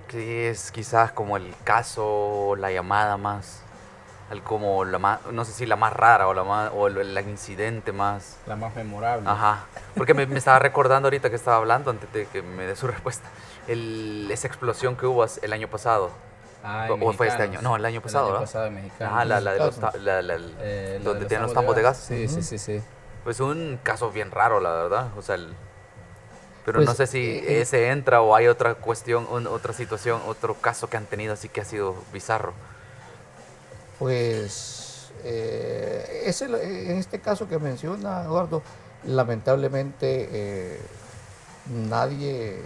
que 0.09 0.49
es 0.51 0.71
quizás 0.73 1.13
como 1.13 1.37
el 1.37 1.55
caso, 1.65 2.57
la 2.57 2.73
llamada 2.73 3.17
más 3.19 3.61
como 4.45 4.85
la 4.85 4.99
más, 4.99 5.21
no 5.33 5.45
sé 5.45 5.53
si 5.53 5.65
la 5.67 5.77
más 5.77 5.93
rara 5.93 6.29
o 6.29 6.35
la 6.35 6.45
más, 6.45 6.71
o 6.75 6.87
el, 6.87 6.99
el 7.17 7.29
incidente 7.29 7.93
más... 7.93 8.37
La 8.47 8.57
más 8.57 8.75
memorable. 8.77 9.29
Ajá. 9.29 9.65
Porque 9.97 10.13
me, 10.15 10.27
me 10.27 10.39
estaba 10.39 10.59
recordando 10.59 11.07
ahorita 11.07 11.31
que 11.31 11.37
estaba 11.37 11.57
hablando 11.57 11.91
antes 11.91 12.13
de 12.13 12.27
que 12.27 12.43
me 12.43 12.67
dé 12.67 12.77
su 12.77 12.87
respuesta. 12.89 13.29
El, 13.67 14.29
esa 14.31 14.47
explosión 14.47 14.97
que 14.97 15.07
hubo 15.07 15.25
el 15.43 15.53
año 15.53 15.69
pasado. 15.69 16.11
Ah, 16.63 16.89
¿O 16.91 17.13
fue 17.13 17.29
este 17.29 17.43
año? 17.43 17.61
No, 17.63 17.77
el 17.77 17.85
año 17.85 18.01
pasado, 18.03 18.27
El 18.27 18.31
año 18.33 18.41
¿verdad? 18.41 18.47
pasado 18.53 18.67
en 18.67 18.75
mexicano. 18.75 19.11
Ajá, 19.11 19.25
la, 19.25 19.41
la 19.41 19.53
de 19.53 19.59
los, 19.61 19.79
la- 20.03 20.23
la- 20.23 20.39
Eh, 20.61 20.97
la 20.99 21.05
donde 21.05 21.21
de 21.21 21.27
tienen 21.27 21.45
los 21.47 21.55
tambos 21.55 21.77
de 21.77 21.83
gas. 21.83 21.97
Sí, 21.99 22.29
sí, 22.29 22.43
sí, 22.43 22.59
sí. 22.59 22.83
Pues 23.25 23.41
un 23.41 23.79
caso 23.83 24.11
bien 24.11 24.31
raro, 24.31 24.61
la 24.61 24.71
verdad. 24.71 25.07
O 25.17 25.23
sea, 25.23 25.37
el- 25.37 25.55
pero 26.65 26.79
Pues, 26.81 26.89
no 26.89 26.95
sé 26.95 27.07
si 27.07 27.19
eh, 27.21 27.61
ese 27.63 27.89
entra 27.91 28.21
o 28.21 28.35
hay 28.35 28.49
otra 28.49 28.75
cuestión, 28.75 29.27
un- 29.31 29.47
otra 29.47 29.73
situación, 29.73 30.21
otro 30.27 30.55
caso 30.55 30.89
que 30.91 30.97
han 30.99 31.07
tenido 31.07 31.33
así 31.33 31.49
que 31.49 31.61
ha 31.63 31.65
sido 31.65 31.95
bizarro. 32.13 32.53
Pues 33.99 35.11
eh, 35.25 36.23
ese, 36.27 36.45
en 36.47 36.97
este 36.99 37.21
caso 37.21 37.49
que 37.49 37.59
menciona 37.59 38.23
Eduardo, 38.23 38.63
lamentablemente 39.05 40.29
eh, 40.31 40.81
nadie, 41.67 42.63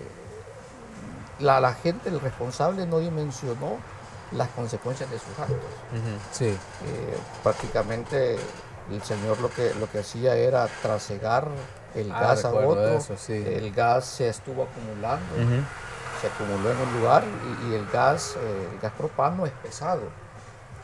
la, 1.40 1.61
la 1.61 1.75
gente, 1.75 2.09
el 2.11 2.21
responsable 2.21 2.87
no 2.87 2.99
dimensionó 2.99 3.79
las 4.33 4.49
consecuencias 4.51 5.11
de 5.11 5.18
sus 5.18 5.38
actos. 5.38 5.57
Sí. 6.33 6.47
Eh, 6.47 6.59
prácticamente 7.42 8.37
el 8.90 9.03
señor 9.03 9.40
lo 9.40 9.51
que, 9.51 9.73
lo 9.75 9.90
que 9.90 10.01
hacía 10.01 10.35
era 10.35 10.66
trasegar 10.83 11.49
el 11.95 12.11
Ah, 12.11 12.21
gas 12.21 12.45
a 12.45 12.53
otro, 12.55 12.88
eso, 12.97 13.16
sí. 13.16 13.33
el 13.35 13.71
gas 13.73 14.07
se 14.07 14.29
estuvo 14.29 14.64
acumulando, 14.64 15.27
se 16.21 16.27
acumuló 16.27 16.71
en 16.71 16.79
un 16.79 17.01
lugar 17.01 17.25
y, 17.25 17.71
y 17.71 17.75
el 17.75 17.87
gas, 17.90 18.37
eh, 18.38 18.68
el 18.73 18.79
gas 18.81 18.92
propano 18.92 19.45
es 19.47 19.53
pesado. 19.62 20.03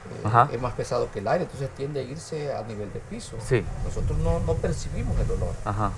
Eh, 0.08 0.20
Ajá. 0.24 0.48
es 0.52 0.60
más 0.60 0.72
pesado 0.74 1.10
que 1.12 1.18
el 1.20 1.28
aire, 1.28 1.44
entonces 1.44 1.68
tiende 1.76 2.00
a 2.00 2.02
irse 2.02 2.52
a 2.54 2.62
nivel 2.62 2.92
de 2.92 3.00
piso. 3.00 3.36
Sí. 3.46 3.64
Nosotros 3.84 4.18
no, 4.18 4.40
no 4.40 4.54
percibimos 4.54 5.18
el 5.20 5.30
olor. 5.30 5.54
Ajá. 5.64 5.92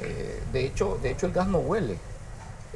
Eh, 0.00 0.42
de, 0.52 0.64
hecho, 0.66 0.98
de 1.02 1.10
hecho, 1.10 1.26
el 1.26 1.32
gas 1.32 1.46
no 1.46 1.58
huele. 1.58 1.98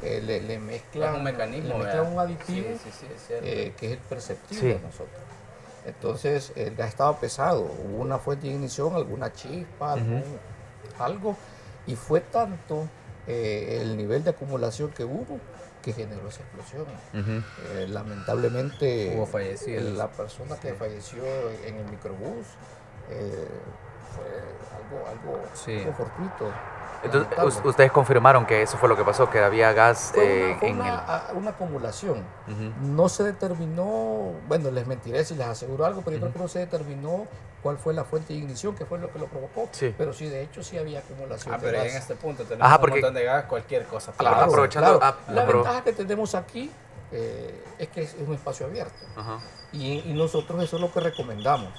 Eh, 0.01 0.21
le, 0.25 0.41
le 0.41 0.59
mezclan, 0.59 1.15
un 1.15 1.23
mecanismo, 1.23 1.77
le 1.83 2.01
un 2.01 2.17
aditivo 2.19 2.67
Sí, 2.69 2.79
sí, 2.83 2.89
sí, 3.01 3.05
es 3.13 3.27
cierto. 3.27 3.45
eh, 3.45 3.73
que 3.77 3.85
es 3.87 3.91
el 3.93 3.97
perceptible 3.97 4.61
Sí. 4.61 4.67
de 4.67 4.79
nosotros. 4.79 5.19
Entonces, 5.85 6.53
el 6.55 6.75
gas 6.75 6.89
estaba 6.89 7.19
pesado. 7.19 7.61
Hubo 7.61 7.97
una 8.01 8.17
fuente 8.17 8.47
de 8.47 8.53
ignición, 8.53 8.95
alguna 8.95 9.33
chispa, 9.33 9.93
algún- 9.93 10.23
algo. 10.99 11.35
Y 11.87 11.95
fue 11.95 12.21
tanto 12.21 12.87
eh, 13.27 13.79
el 13.81 13.95
nivel 13.97 14.23
de 14.23 14.31
acumulación 14.31 14.89
que 14.91 15.03
hubo 15.03 15.37
que 15.93 16.03
generó 16.03 16.27
esa 16.27 16.41
explosión. 16.41 16.85
Eh, 17.13 17.87
lamentablemente, 17.89 19.13
Hubo 19.15 19.25
fallecidos. 19.25 19.83
la 19.97 20.09
persona 20.11 20.55
que 20.57 20.73
falleció 20.73 21.23
en 21.65 21.75
el 21.77 21.85
microbús 21.85 22.45
eh, 23.09 23.47
fue 24.15 24.25
algo, 24.77 25.07
algo, 25.07 25.43
Sí. 25.53 25.77
algo 25.79 25.93
fortuito. 25.93 26.51
Entonces, 27.03 27.61
ustedes 27.63 27.91
confirmaron 27.91 28.45
que 28.45 28.61
eso 28.61 28.77
fue 28.77 28.89
lo 28.89 28.95
que 28.97 29.03
pasó, 29.03 29.29
que 29.29 29.39
había 29.39 29.71
gas 29.73 30.11
Fue 30.13 30.51
eh, 30.51 30.57
una, 30.61 30.67
en 30.67 30.75
una- 30.79 31.23
el... 31.31 31.37
una 31.37 31.49
acumulación. 31.51 32.23
No 32.81 33.09
se 33.09 33.23
determinó, 33.23 34.33
bueno, 34.47 34.71
les 34.71 34.85
mentiré 34.87 35.23
si 35.25 35.35
les 35.35 35.47
aseguro 35.47 35.85
algo, 35.85 36.01
pero 36.01 36.15
yo 36.17 36.21
creo 36.21 36.33
que 36.33 36.39
no 36.39 36.47
se 36.47 36.59
determinó 36.59 37.25
cuál 37.61 37.77
fue 37.77 37.93
la 37.93 38.03
fuente 38.05 38.33
de 38.33 38.39
ignición, 38.39 38.73
qué 38.75 38.85
fue 38.85 38.97
lo 38.99 39.11
que 39.11 39.19
lo 39.19 39.27
provocó. 39.27 39.67
Sí. 39.71 39.93
pero 39.97 40.13
sí, 40.13 40.27
de 40.29 40.43
hecho, 40.43 40.63
sí 40.63 40.77
había 40.77 40.99
acumulación 40.99 41.53
Ah, 41.53 41.57
de 41.57 41.63
pero 41.67 41.77
gas. 41.83 41.87
en 41.91 41.97
este 41.97 42.15
punto 42.15 42.43
tenemos 42.43 42.65
Ajá, 42.67 42.81
un 42.83 42.89
montón 42.89 43.13
de 43.13 43.23
gas, 43.23 43.45
cualquier 43.45 43.85
cosa. 43.85 44.11
Claro, 44.13 44.41
aprovechando- 44.51 44.99
claro. 44.99 45.15
ah, 45.27 45.31
la 45.31 45.45
apro- 45.47 45.53
ventaja 45.55 45.83
que 45.83 45.93
tenemos 45.93 46.35
aquí 46.35 46.71
eh, 47.11 47.63
es 47.79 47.87
que 47.89 48.03
es 48.03 48.15
un 48.25 48.33
espacio 48.33 48.65
abierto. 48.65 48.93
Ajá. 49.15 49.39
Y, 49.71 49.99
y 49.99 50.13
nosotros 50.13 50.61
eso 50.63 50.75
es 50.77 50.81
lo 50.81 50.91
que 50.91 50.99
recomendamos. 50.99 51.69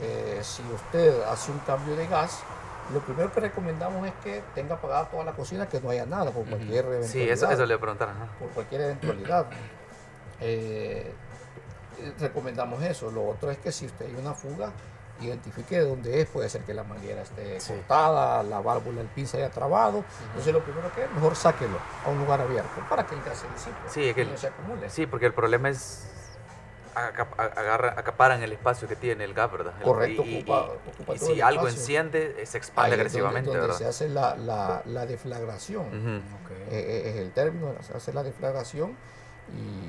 Eh, 0.00 0.38
si 0.42 0.62
usted 0.74 1.22
hace 1.24 1.50
un 1.52 1.58
cambio 1.60 1.96
de 1.96 2.06
gas, 2.06 2.40
lo 2.92 3.00
primero 3.00 3.32
que 3.32 3.40
recomendamos 3.40 4.06
es 4.06 4.12
que 4.22 4.42
tenga 4.54 4.74
apagada 4.76 5.06
toda 5.10 5.24
la 5.24 5.32
cocina, 5.32 5.68
que 5.68 5.80
no 5.80 5.90
haya 5.90 6.06
nada 6.06 6.30
por 6.30 6.44
cualquier 6.46 6.84
eventualidad. 6.86 7.08
Sí, 7.12 7.28
eso, 7.28 7.50
eso 7.50 7.66
le 7.66 7.74
voy 7.74 7.78
a 7.78 7.80
preguntar. 7.80 8.08
ajá. 8.10 8.26
por 8.38 8.48
cualquier 8.50 8.80
eventualidad. 8.82 9.46
Eh, 10.40 11.12
eh, 12.00 12.12
recomendamos 12.20 12.82
eso. 12.82 13.10
Lo 13.10 13.26
otro 13.28 13.50
es 13.50 13.58
que 13.58 13.72
si 13.72 13.86
usted 13.86 14.06
hay 14.06 14.14
una 14.14 14.34
fuga, 14.34 14.70
identifique 15.20 15.76
de 15.78 15.88
dónde 15.88 16.20
es. 16.20 16.28
Puede 16.28 16.48
ser 16.48 16.62
que 16.62 16.74
la 16.74 16.84
manguera 16.84 17.22
esté 17.22 17.58
Sí. 17.60 17.72
cortada, 17.72 18.42
la 18.42 18.60
válvula 18.60 18.98
del 18.98 19.06
pin 19.08 19.26
se 19.26 19.38
haya 19.38 19.50
trabado. 19.50 20.04
Entonces 20.28 20.52
lo 20.52 20.60
primero 20.62 20.92
que 20.94 21.04
es, 21.04 21.10
mejor 21.12 21.34
sáquelo 21.36 21.78
a 22.04 22.10
un 22.10 22.18
lugar 22.18 22.40
abierto 22.40 22.82
para 22.88 23.06
que 23.06 23.14
el 23.14 23.22
gas 23.22 23.38
se 23.38 23.48
disipe 23.48 23.76
Sí, 24.14 24.20
y 24.20 24.24
no 24.30 24.36
se 24.36 24.48
acumule. 24.48 24.90
Sí, 24.90 25.06
porque 25.06 25.26
el 25.26 25.32
problema 25.34 25.70
es 25.70 26.06
agarra, 26.96 27.94
acaparan 27.96 28.42
el 28.42 28.52
espacio 28.52 28.88
que 28.88 28.96
tiene 28.96 29.24
el 29.24 29.34
gas, 29.34 29.52
¿verdad? 29.52 29.74
El- 29.78 29.84
Correcto, 29.84 30.22
y, 30.24 30.40
ocupa- 30.40 30.68
y- 30.84 30.88
ocupa 30.90 31.14
y 31.14 31.18
todo 31.18 31.26
si 31.28 31.32
el 31.34 31.42
algo 31.42 31.66
espacio. 31.68 31.78
enciende, 31.80 32.36
eh, 32.38 32.46
se 32.46 32.56
Ahí 32.56 32.60
expande 32.60 32.66
es 32.66 32.74
donde- 32.90 32.94
agresivamente, 33.02 33.46
donde, 33.50 33.60
¿verdad? 33.60 33.76
se 33.78 33.86
hace 33.86 34.08
la, 34.08 34.36
la- 34.36 34.82
la 34.86 35.06
deflagración. 35.06 35.86
Eh, 35.94 36.22
eh, 36.70 37.10
es 37.10 37.16
el 37.16 37.32
término, 37.32 37.74
se 37.82 37.96
hace 37.96 38.12
la 38.12 38.22
deflagración 38.22 38.96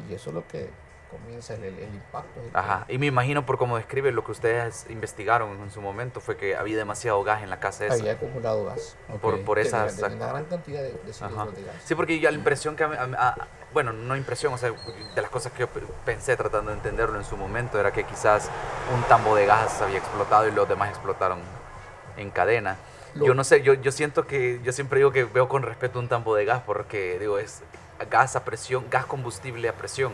y 0.09 0.13
eso 0.13 0.29
es 0.29 0.33
lo 0.35 0.47
que 0.47 0.69
comienza 1.09 1.53
el, 1.55 1.63
el- 1.63 1.79
impacto. 1.93 2.39
Ajá, 2.53 2.85
y 2.87 2.97
me 2.97 3.05
imagino 3.05 3.45
por 3.45 3.57
cómo 3.57 3.77
describe 3.77 4.11
lo 4.11 4.23
que 4.23 4.31
ustedes 4.31 4.85
investigaron 4.89 5.59
en 5.61 5.71
su 5.71 5.81
momento 5.81 6.19
fue 6.21 6.37
que 6.37 6.55
había 6.55 6.77
demasiado 6.77 7.23
gas 7.23 7.43
en 7.43 7.49
la 7.49 7.59
casa 7.59 7.85
esa. 7.85 7.95
había 7.95 8.13
acumulado 8.13 8.65
gas. 8.65 8.95
por, 9.21 9.35
Ok. 9.35 9.41
por 9.41 9.59
de 10.09 10.15
una 10.15 10.27
gran 10.27 10.45
cantidad 10.45 10.81
de, 10.81 10.91
de 10.91 11.13
de 11.51 11.63
gas. 11.63 11.75
Sí, 11.85 11.95
porque 11.95 12.19
yo 12.19 12.29
la 12.31 12.37
impresión 12.37 12.75
que... 12.75 12.83
a 12.83 12.87
a 12.87 13.29
a- 13.29 13.47
bueno, 13.73 13.91
no 13.93 14.15
impresión, 14.15 14.53
o 14.53 14.57
sea, 14.57 14.71
de 14.71 15.21
las 15.21 15.29
cosas 15.29 15.51
que 15.51 15.59
yo 15.59 15.67
pe- 15.67 15.81
pensé 16.05 16.35
tratando 16.37 16.71
de 16.71 16.77
entenderlo 16.77 17.17
en 17.19 17.25
su 17.25 17.35
momento 17.37 17.79
era 17.79 17.91
que 17.91 18.05
quizás 18.05 18.49
un 18.95 19.03
tambo 19.03 19.35
de 19.35 19.45
gas 19.45 19.81
había 19.81 19.97
explotado 19.99 20.47
y 20.47 20.51
los 20.51 20.67
demás 20.67 20.89
explotaron 20.89 21.39
en 22.15 22.31
cadena. 22.31 22.77
Lo- 23.13 23.25
Yo 23.27 23.33
no 23.33 23.43
sé, 23.43 23.61
yo, 23.61 23.73
yo 23.73 23.91
siento 23.91 24.25
que, 24.25 24.59
yo 24.63 24.71
siempre 24.71 24.99
digo 24.99 25.11
que 25.11 25.25
veo 25.25 25.47
con 25.47 25.63
respeto 25.63 25.99
un 25.99 26.07
tambo 26.07 26.33
de 26.35 26.45
gas 26.45 26.61
porque, 26.65 27.17
digo, 27.19 27.37
es 27.39 27.61
gas 28.09 28.35
a 28.35 28.43
presión, 28.45 28.85
gas 28.89 29.05
combustible 29.05 29.67
a 29.69 29.73
presión. 29.73 30.13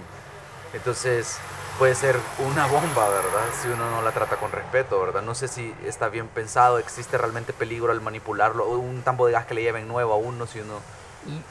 Entonces 0.73 1.37
puede 1.79 1.95
ser 1.95 2.17
una 2.39 2.65
bomba, 2.67 3.09
¿verdad? 3.09 3.45
Si 3.61 3.67
uno 3.67 3.89
no 3.91 4.01
la 4.01 4.11
trata 4.11 4.35
con 4.37 4.51
respeto, 4.51 4.99
¿verdad? 4.99 5.21
No 5.21 5.35
sé 5.35 5.47
si 5.47 5.73
está 5.85 6.09
bien 6.09 6.27
pensado, 6.27 6.79
existe 6.79 7.17
realmente 7.17 7.53
peligro 7.53 7.91
al 7.91 8.01
manipularlo, 8.01 8.65
o 8.65 8.77
un 8.77 9.01
tambo 9.03 9.25
de 9.27 9.33
gas 9.33 9.45
que 9.45 9.53
le 9.53 9.61
lleven 9.61 9.87
nuevo 9.87 10.13
a 10.13 10.17
uno 10.17 10.45
si 10.47 10.59
uno... 10.59 10.79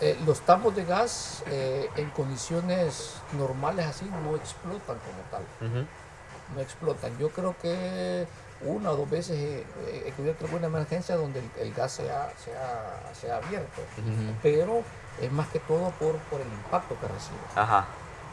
Eh, 0.03 0.19
los 0.27 0.41
tambos 0.43 0.77
de 0.77 0.85
gas 0.85 1.43
eh, 1.47 1.89
en 1.97 2.11
condiciones 2.11 3.15
normales 3.39 3.87
así 3.87 4.05
no 4.25 4.37
explotan 4.37 4.99
como 4.99 5.23
tal. 5.31 5.43
No 6.55 6.61
explotan. 6.61 7.17
Yo 7.19 7.31
creo 7.31 7.57
que 7.63 8.27
una 8.61 8.91
o 8.91 8.97
dos 8.97 9.09
veces 9.09 9.39
he, 9.39 9.59
he- 9.89 10.09
he 10.09 10.13
cubierto 10.13 10.45
alguna 10.45 10.67
emergencia 10.67 11.17
donde 11.17 11.41
el, 11.41 11.51
el 11.59 11.73
gas 11.73 11.93
se 11.93 12.11
ha, 12.13 12.31
se 12.45 12.55
ha- 12.55 13.15
se 13.19 13.33
ha 13.33 13.37
abierto. 13.39 13.81
Pero 14.43 14.83
es 15.21 15.33
más 15.33 15.49
que 15.49 15.59
todo 15.61 15.91
por, 15.99 16.17
por 16.31 16.41
el 16.43 16.49
impacto 16.49 16.95
que 17.01 17.07
recibe. 17.09 17.41
Ajá. 17.57 17.87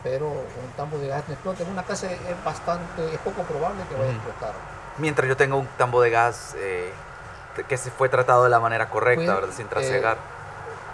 Pero 0.03 0.27
un 0.29 0.71
tambo 0.77 0.97
de 0.97 1.07
gas 1.07 1.23
no 1.27 1.33
explota. 1.33 1.63
En 1.63 1.69
una 1.69 1.83
casa 1.83 2.11
es 2.11 2.19
bastante, 2.45 3.13
es 3.13 3.19
poco 3.19 3.41
probable 3.43 3.83
que 3.89 3.95
vaya 3.95 4.11
a 4.11 4.13
explotar. 4.13 4.53
Mientras 4.97 5.27
yo 5.27 5.35
tenga 5.37 5.55
un 5.55 5.67
tambo 5.77 6.01
de 6.01 6.09
gas 6.09 6.55
eh, 6.57 6.91
que 7.67 7.77
se 7.77 7.91
fue 7.91 8.07
tratado 8.09 8.43
de 8.45 8.49
la 8.49 8.59
manera 8.59 8.89
correcta, 8.89 9.23
Pues, 9.25 9.35
¿verdad? 9.41 9.55
Sin 9.55 9.65
eh, 9.65 9.69
trasegar. 9.69 10.17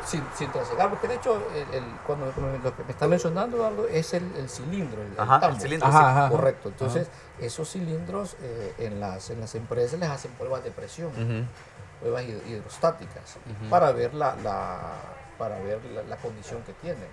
Sin, 0.06 0.24
sin 0.36 0.52
trasegar, 0.52 0.89
porque 0.89 1.08
de 1.08 1.15
hecho, 1.15 1.41
el, 1.56 1.74
el- 1.84 1.96
cuando 2.06 2.28
lo 2.28 2.76
que 2.76 2.84
me 2.84 2.91
está 2.91 3.08
mencionando, 3.08 3.58
Eduardo, 3.58 3.88
es 3.88 4.13
el, 4.13 4.36
el 4.36 4.48
cilindro, 4.50 5.02
el, 5.02 5.20
Ajá, 5.20 5.36
el 5.36 5.41
tambo. 5.41 5.60
cilindro, 5.60 5.88
Ajá, 5.88 6.00
sí. 6.00 6.06
ajá. 6.06 6.30
Correcto. 6.30 6.70
Entonces, 6.70 7.08
esos 7.39 7.72
cilindros 7.72 8.36
eh, 8.41 8.76
en, 8.78 9.00
las, 9.00 9.32
en 9.32 9.39
las 9.39 9.56
empresas 9.56 10.00
les 10.00 10.08
hacen 10.10 10.30
pruebas 10.34 10.63
de 10.63 10.70
presión, 10.70 11.10
pruebas 12.00 12.24
hid- 12.24 12.46
hidrostáticas, 12.48 13.38
para 13.72 13.91
ver 13.94 14.13
la, 14.13 14.36
la- 14.44 14.94
para 15.39 15.58
ver 15.60 15.84
la, 15.86 16.04
la 16.04 16.18
condición 16.18 16.62
que 16.63 16.74
tiene. 16.74 17.06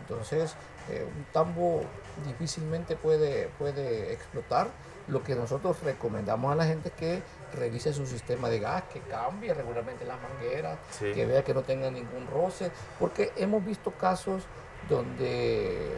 Entonces, 0.00 0.54
eh, 0.90 1.06
un 1.16 1.24
tambo 1.32 1.82
difícilmente 2.26 2.96
puede, 2.96 3.48
puede 3.58 4.12
explotar. 4.12 4.68
Lo 5.08 5.22
que 5.22 5.34
nosotros 5.34 5.76
recomendamos 5.82 6.52
a 6.52 6.54
la 6.54 6.64
gente 6.64 6.88
es 6.90 6.94
que 6.94 7.22
revise 7.58 7.92
su 7.92 8.06
sistema 8.06 8.48
de 8.48 8.60
gas, 8.60 8.84
que 8.92 9.00
cambie 9.00 9.52
regularmente 9.52 10.04
las 10.04 10.16
mangueras, 10.20 10.78
Sí. 10.90 11.12
que 11.12 11.26
vea 11.26 11.42
que 11.44 11.52
no 11.54 11.62
tenga 11.62 11.90
ningún 11.90 12.26
roce, 12.32 12.70
porque 13.00 13.32
hemos 13.36 13.64
visto 13.64 13.90
casos 13.90 14.44
donde 14.88 15.96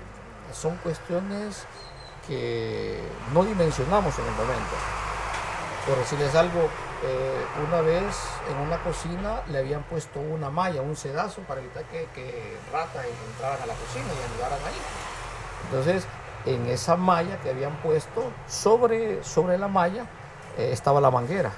son 0.52 0.76
cuestiones 0.78 1.64
que 2.26 2.98
no 3.32 3.44
dimensionamos 3.44 4.18
en 4.18 4.24
el 4.24 4.32
momento. 4.32 4.74
Por 5.86 5.98
decirles 5.98 6.34
algo, 6.34 6.68
eh, 7.02 7.44
una 7.66 7.80
vez 7.80 8.16
en 8.50 8.66
una 8.66 8.82
cocina 8.82 9.42
le 9.48 9.58
habían 9.58 9.82
puesto 9.82 10.20
una 10.20 10.50
malla, 10.50 10.82
un 10.82 10.96
sedazo 10.96 11.42
para 11.42 11.60
evitar 11.60 11.84
que, 11.84 12.08
que 12.14 12.56
ratas 12.72 13.04
entraran 13.30 13.62
a 13.62 13.66
la 13.66 13.74
cocina 13.74 14.06
y 14.06 14.32
ayudaran 14.32 14.58
ahí. 14.66 14.80
Entonces, 15.64 16.06
en 16.46 16.66
esa 16.66 16.96
malla 16.96 17.40
que 17.40 17.50
habían 17.50 17.76
puesto, 17.82 18.30
sobre, 18.46 19.22
sobre 19.24 19.58
la 19.58 19.68
malla 19.68 20.06
eh, 20.58 20.70
estaba 20.72 21.00
la 21.00 21.10
manguera. 21.10 21.52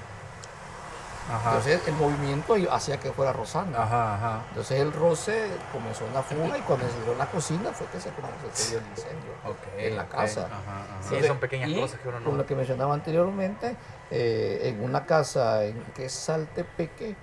Ajá. 1.29 1.49
Entonces 1.49 1.81
el 1.87 1.93
movimiento 1.95 2.55
hacía 2.71 2.97
que 2.99 3.11
fuera 3.11 3.33
rozando. 3.33 3.77
Ajá, 3.77 4.15
ajá. 4.15 4.41
Entonces 4.49 4.79
el 4.79 4.93
roce 4.93 5.47
comenzó 5.73 6.05
una 6.05 6.21
fuga 6.23 6.57
y 6.57 6.61
cuando 6.61 6.87
se 6.87 7.01
dio 7.03 7.11
en 7.13 7.17
la 7.17 7.25
cocina 7.25 7.71
fue 7.73 7.87
que 7.87 7.99
se 7.99 8.09
comenzó 8.11 8.45
el 8.77 8.83
incendio 8.91 9.31
en 9.77 9.95
la 9.97 10.05
casa. 10.07 10.45
Ajá, 10.45 10.83
ajá. 10.99 11.09
Sí, 11.09 11.23
son 11.27 11.37
pequeñas 11.39 11.69
y 11.69 11.79
cosas 11.81 11.99
que 11.99 12.07
uno 12.07 12.19
no- 12.21 12.25
Con 12.25 12.37
lo 12.37 12.45
que 12.45 12.55
mencionaba 12.55 12.93
anteriormente, 12.93 13.75
eh, 14.09 14.61
en 14.63 14.83
una 14.83 15.05
casa 15.05 15.65
en 15.65 15.81
que 15.95 16.05
es 16.05 16.13
Saltepeque, 16.13 17.15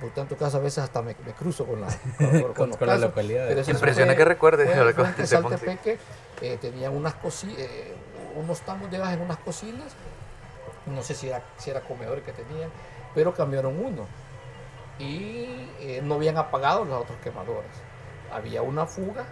por 0.00 0.10
tanto 0.10 0.36
casa 0.36 0.56
a 0.58 0.60
veces 0.60 0.78
hasta 0.84 1.02
me, 1.02 1.14
me 1.24 1.32
cruzo 1.32 1.64
con 1.66 1.80
la, 1.80 1.86
con, 2.18 2.52
Con- 2.54 2.68
los 2.70 2.76
con 2.78 2.86
la 2.88 2.94
casos, 2.94 3.00
localidad. 3.00 3.46
pero 3.48 3.60
Impresiona 3.68 4.12
fue- 4.12 4.16
que 4.16 4.24
recuerdes, 4.24 4.68
en 4.76 5.26
Saltepeque 5.26 5.98
eh, 6.40 6.58
tenían 6.60 6.96
unas 6.96 7.14
eh, 7.58 7.94
unos 8.36 8.60
tambos 8.62 8.90
de 8.90 8.98
gas 8.98 9.12
en 9.12 9.20
unas 9.20 9.36
cocinas, 9.38 9.92
no 10.86 11.02
sé 11.02 11.14
si 11.14 11.28
era, 11.28 11.42
si 11.58 11.70
era 11.70 11.80
comedor 11.82 12.22
que 12.22 12.32
tenían, 12.32 12.68
pero 13.14 13.32
cambiaron 13.34 13.78
uno 13.84 14.06
y 14.98 15.46
eh, 15.80 16.00
no 16.02 16.14
habían 16.14 16.36
apagado 16.38 16.84
los 16.84 17.02
otros 17.02 17.18
quemadores. 17.22 17.70
Había 18.32 18.62
una 18.62 18.86
fuga, 18.86 19.24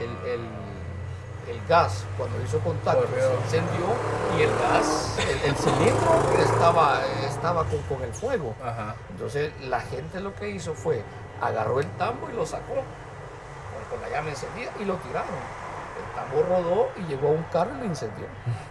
el, 0.00 0.30
el- 0.30 0.48
el 1.46 1.64
gas 1.68 2.04
cuando 2.18 2.42
hizo 2.42 2.58
contacto 2.58 3.06
se 3.14 3.34
encendió 3.44 3.86
y 4.36 4.42
el 4.42 4.50
gas, 4.58 5.16
el, 5.20 5.50
el 5.50 5.54
cilindro 5.54 6.20
estaba, 6.40 7.00
estaba 7.24 7.62
con, 7.66 7.80
con 7.82 8.02
el 8.02 8.12
fuego. 8.12 8.52
Ajá. 8.60 8.96
Entonces 9.10 9.52
la 9.60 9.78
gente 9.80 10.18
lo 10.18 10.34
que 10.34 10.48
hizo 10.50 10.74
fue 10.74 11.04
agarró 11.40 11.78
el 11.78 11.86
tambo 11.98 12.28
y 12.30 12.32
lo 12.34 12.44
sacó 12.44 12.74
con, 12.74 12.84
con 13.90 14.00
la 14.02 14.08
llama 14.08 14.30
encendida 14.30 14.72
y 14.80 14.84
lo 14.86 14.94
tiraron. 14.96 15.28
El 15.30 16.14
tambo 16.16 16.42
rodó 16.42 16.88
y 16.96 17.02
llegó 17.04 17.28
a 17.28 17.30
un 17.30 17.44
carro 17.44 17.70
y 17.76 17.78
lo 17.78 17.84
incendió. 17.84 18.26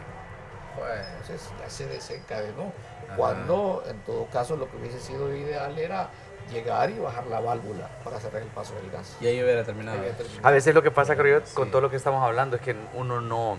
Pues, 0.77 0.99
Entonces 1.21 1.49
ya 1.57 1.69
se 1.69 1.87
desencadenó. 1.87 2.73
Ajá. 3.07 3.15
Cuando 3.17 3.83
en 3.87 3.99
todo 4.01 4.25
caso 4.27 4.55
lo 4.55 4.69
que 4.69 4.77
hubiese 4.77 4.99
sido 4.99 5.33
ideal 5.35 5.77
era 5.77 6.09
llegar 6.51 6.89
y 6.91 6.99
bajar 6.99 7.25
la 7.27 7.39
válvula 7.39 7.89
para 8.03 8.19
cerrar 8.19 8.41
el 8.41 8.47
paso 8.49 8.75
del 8.75 8.91
gas. 8.91 9.15
y 9.19 9.27
ahí 9.27 9.41
hubiera 9.43 9.63
terminado. 9.63 9.97
Terminado. 10.01 10.47
A 10.47 10.51
veces 10.51 10.73
lo 10.75 10.83
que 10.83 10.91
pasa, 10.91 11.15
creo 11.15 11.39
yo, 11.39 11.45
con 11.55 11.65
Sí. 11.65 11.71
todo 11.71 11.81
lo 11.81 11.89
que 11.89 11.95
estamos 11.95 12.23
hablando 12.23 12.55
es 12.55 12.61
que 12.61 12.75
uno 12.93 13.19
no. 13.21 13.57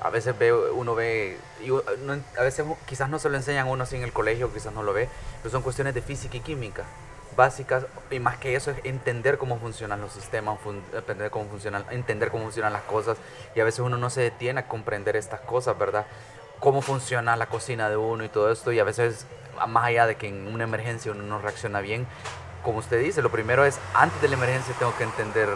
A 0.00 0.10
veces 0.10 0.38
ve, 0.38 0.52
uno 0.52 0.94
ve, 0.94 1.38
y 1.64 1.70
a 2.38 2.42
veces 2.42 2.66
quizás 2.84 3.08
no 3.08 3.18
se 3.18 3.30
lo 3.30 3.36
enseñan 3.36 3.66
a 3.66 3.70
uno 3.70 3.84
así 3.84 3.96
en 3.96 4.02
el 4.02 4.12
colegio, 4.12 4.52
quizás 4.52 4.74
no 4.74 4.82
lo 4.82 4.92
ve, 4.92 5.08
pero 5.42 5.50
son 5.50 5.62
cuestiones 5.62 5.94
de 5.94 6.02
física 6.02 6.36
y 6.36 6.40
química 6.40 6.84
básicas 7.36 7.84
y 8.12 8.20
más 8.20 8.36
que 8.36 8.54
eso 8.54 8.70
es 8.70 8.76
entender 8.84 9.38
cómo 9.38 9.58
funcionan 9.58 10.00
los 10.00 10.12
sistemas, 10.12 10.60
fun- 10.60 10.84
entender 10.92 11.32
cómo 11.32 11.46
funcionan, 11.46 11.84
entender 11.90 12.30
cómo 12.30 12.44
funcionan 12.44 12.72
las 12.72 12.82
cosas 12.82 13.16
y 13.56 13.60
a 13.60 13.64
veces 13.64 13.80
uno 13.80 13.96
no 13.96 14.08
se 14.08 14.20
detiene 14.20 14.60
a 14.60 14.68
comprender 14.68 15.16
estas 15.16 15.40
cosas, 15.40 15.76
¿verdad? 15.76 16.06
Cómo 16.64 16.80
funciona 16.80 17.36
la 17.36 17.44
cocina 17.44 17.90
de 17.90 17.98
uno 17.98 18.24
y 18.24 18.30
todo 18.30 18.50
esto 18.50 18.72
y 18.72 18.78
a 18.78 18.84
veces 18.84 19.26
más 19.68 19.84
allá 19.84 20.06
de 20.06 20.16
que 20.16 20.28
en 20.28 20.48
una 20.48 20.64
emergencia 20.64 21.12
uno 21.12 21.22
no 21.22 21.38
reacciona 21.38 21.80
bien, 21.82 22.06
como 22.62 22.78
usted 22.78 22.98
dice, 23.00 23.20
lo 23.20 23.30
primero 23.30 23.66
es 23.66 23.78
antes 23.92 24.18
de 24.22 24.28
la 24.28 24.36
emergencia 24.36 24.74
tengo 24.78 24.96
que 24.96 25.04
entender 25.04 25.50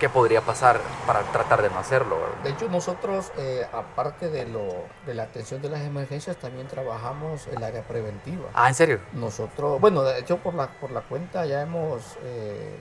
qué 0.00 0.08
podría 0.08 0.40
pasar 0.40 0.80
para 1.06 1.20
tratar 1.32 1.60
de 1.60 1.68
no 1.68 1.78
hacerlo. 1.78 2.16
De 2.44 2.48
hecho, 2.48 2.66
nosotros, 2.70 3.30
eh, 3.36 3.66
aparte 3.74 4.30
de, 4.30 4.46
lo, 4.46 4.68
de 5.04 5.12
la 5.12 5.24
atención 5.24 5.60
de 5.60 5.68
las 5.68 5.82
emergencias, 5.82 6.38
también 6.38 6.66
trabajamos 6.66 7.46
el 7.48 7.62
área 7.62 7.82
preventiva. 7.82 8.48
Ah, 8.54 8.68
¿en 8.68 8.74
serio? 8.74 9.00
Nosotros, 9.12 9.78
bueno, 9.82 10.02
de 10.02 10.18
hecho 10.18 10.38
por 10.38 10.54
la, 10.54 10.68
por 10.68 10.92
la 10.92 11.02
cuenta 11.02 11.44
ya 11.44 11.60
hemos, 11.60 12.16
eh, 12.24 12.74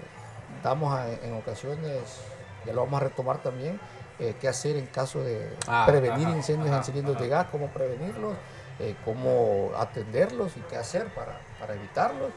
damos 0.63 0.93
a- 0.97 1.11
en 1.11 1.33
ocasiones, 1.33 2.21
ya 2.65 2.71
lo 2.71 2.85
vamos 2.85 3.01
a 3.01 3.03
retomar 3.03 3.39
también, 3.39 3.77
eh, 4.19 4.35
qué 4.39 4.47
hacer 4.47 4.75
en 4.77 4.85
caso 4.87 5.23
de 5.23 5.49
Ah, 5.67 5.85
prevenir 5.87 6.27
ajá, 6.27 6.37
incendios 6.37 6.69
ajá, 6.69 6.77
en 6.79 6.83
cilindros 6.83 7.15
ajá. 7.15 7.23
de 7.23 7.29
gas, 7.29 7.47
cómo 7.51 7.67
prevenirlos, 7.67 8.35
eh, 8.79 8.95
cómo 9.05 9.71
atenderlos 9.77 10.55
y 10.57 10.61
qué 10.61 10.77
hacer 10.77 11.07
para, 11.13 11.39
para 11.59 11.73
evitarlos. 11.75 12.31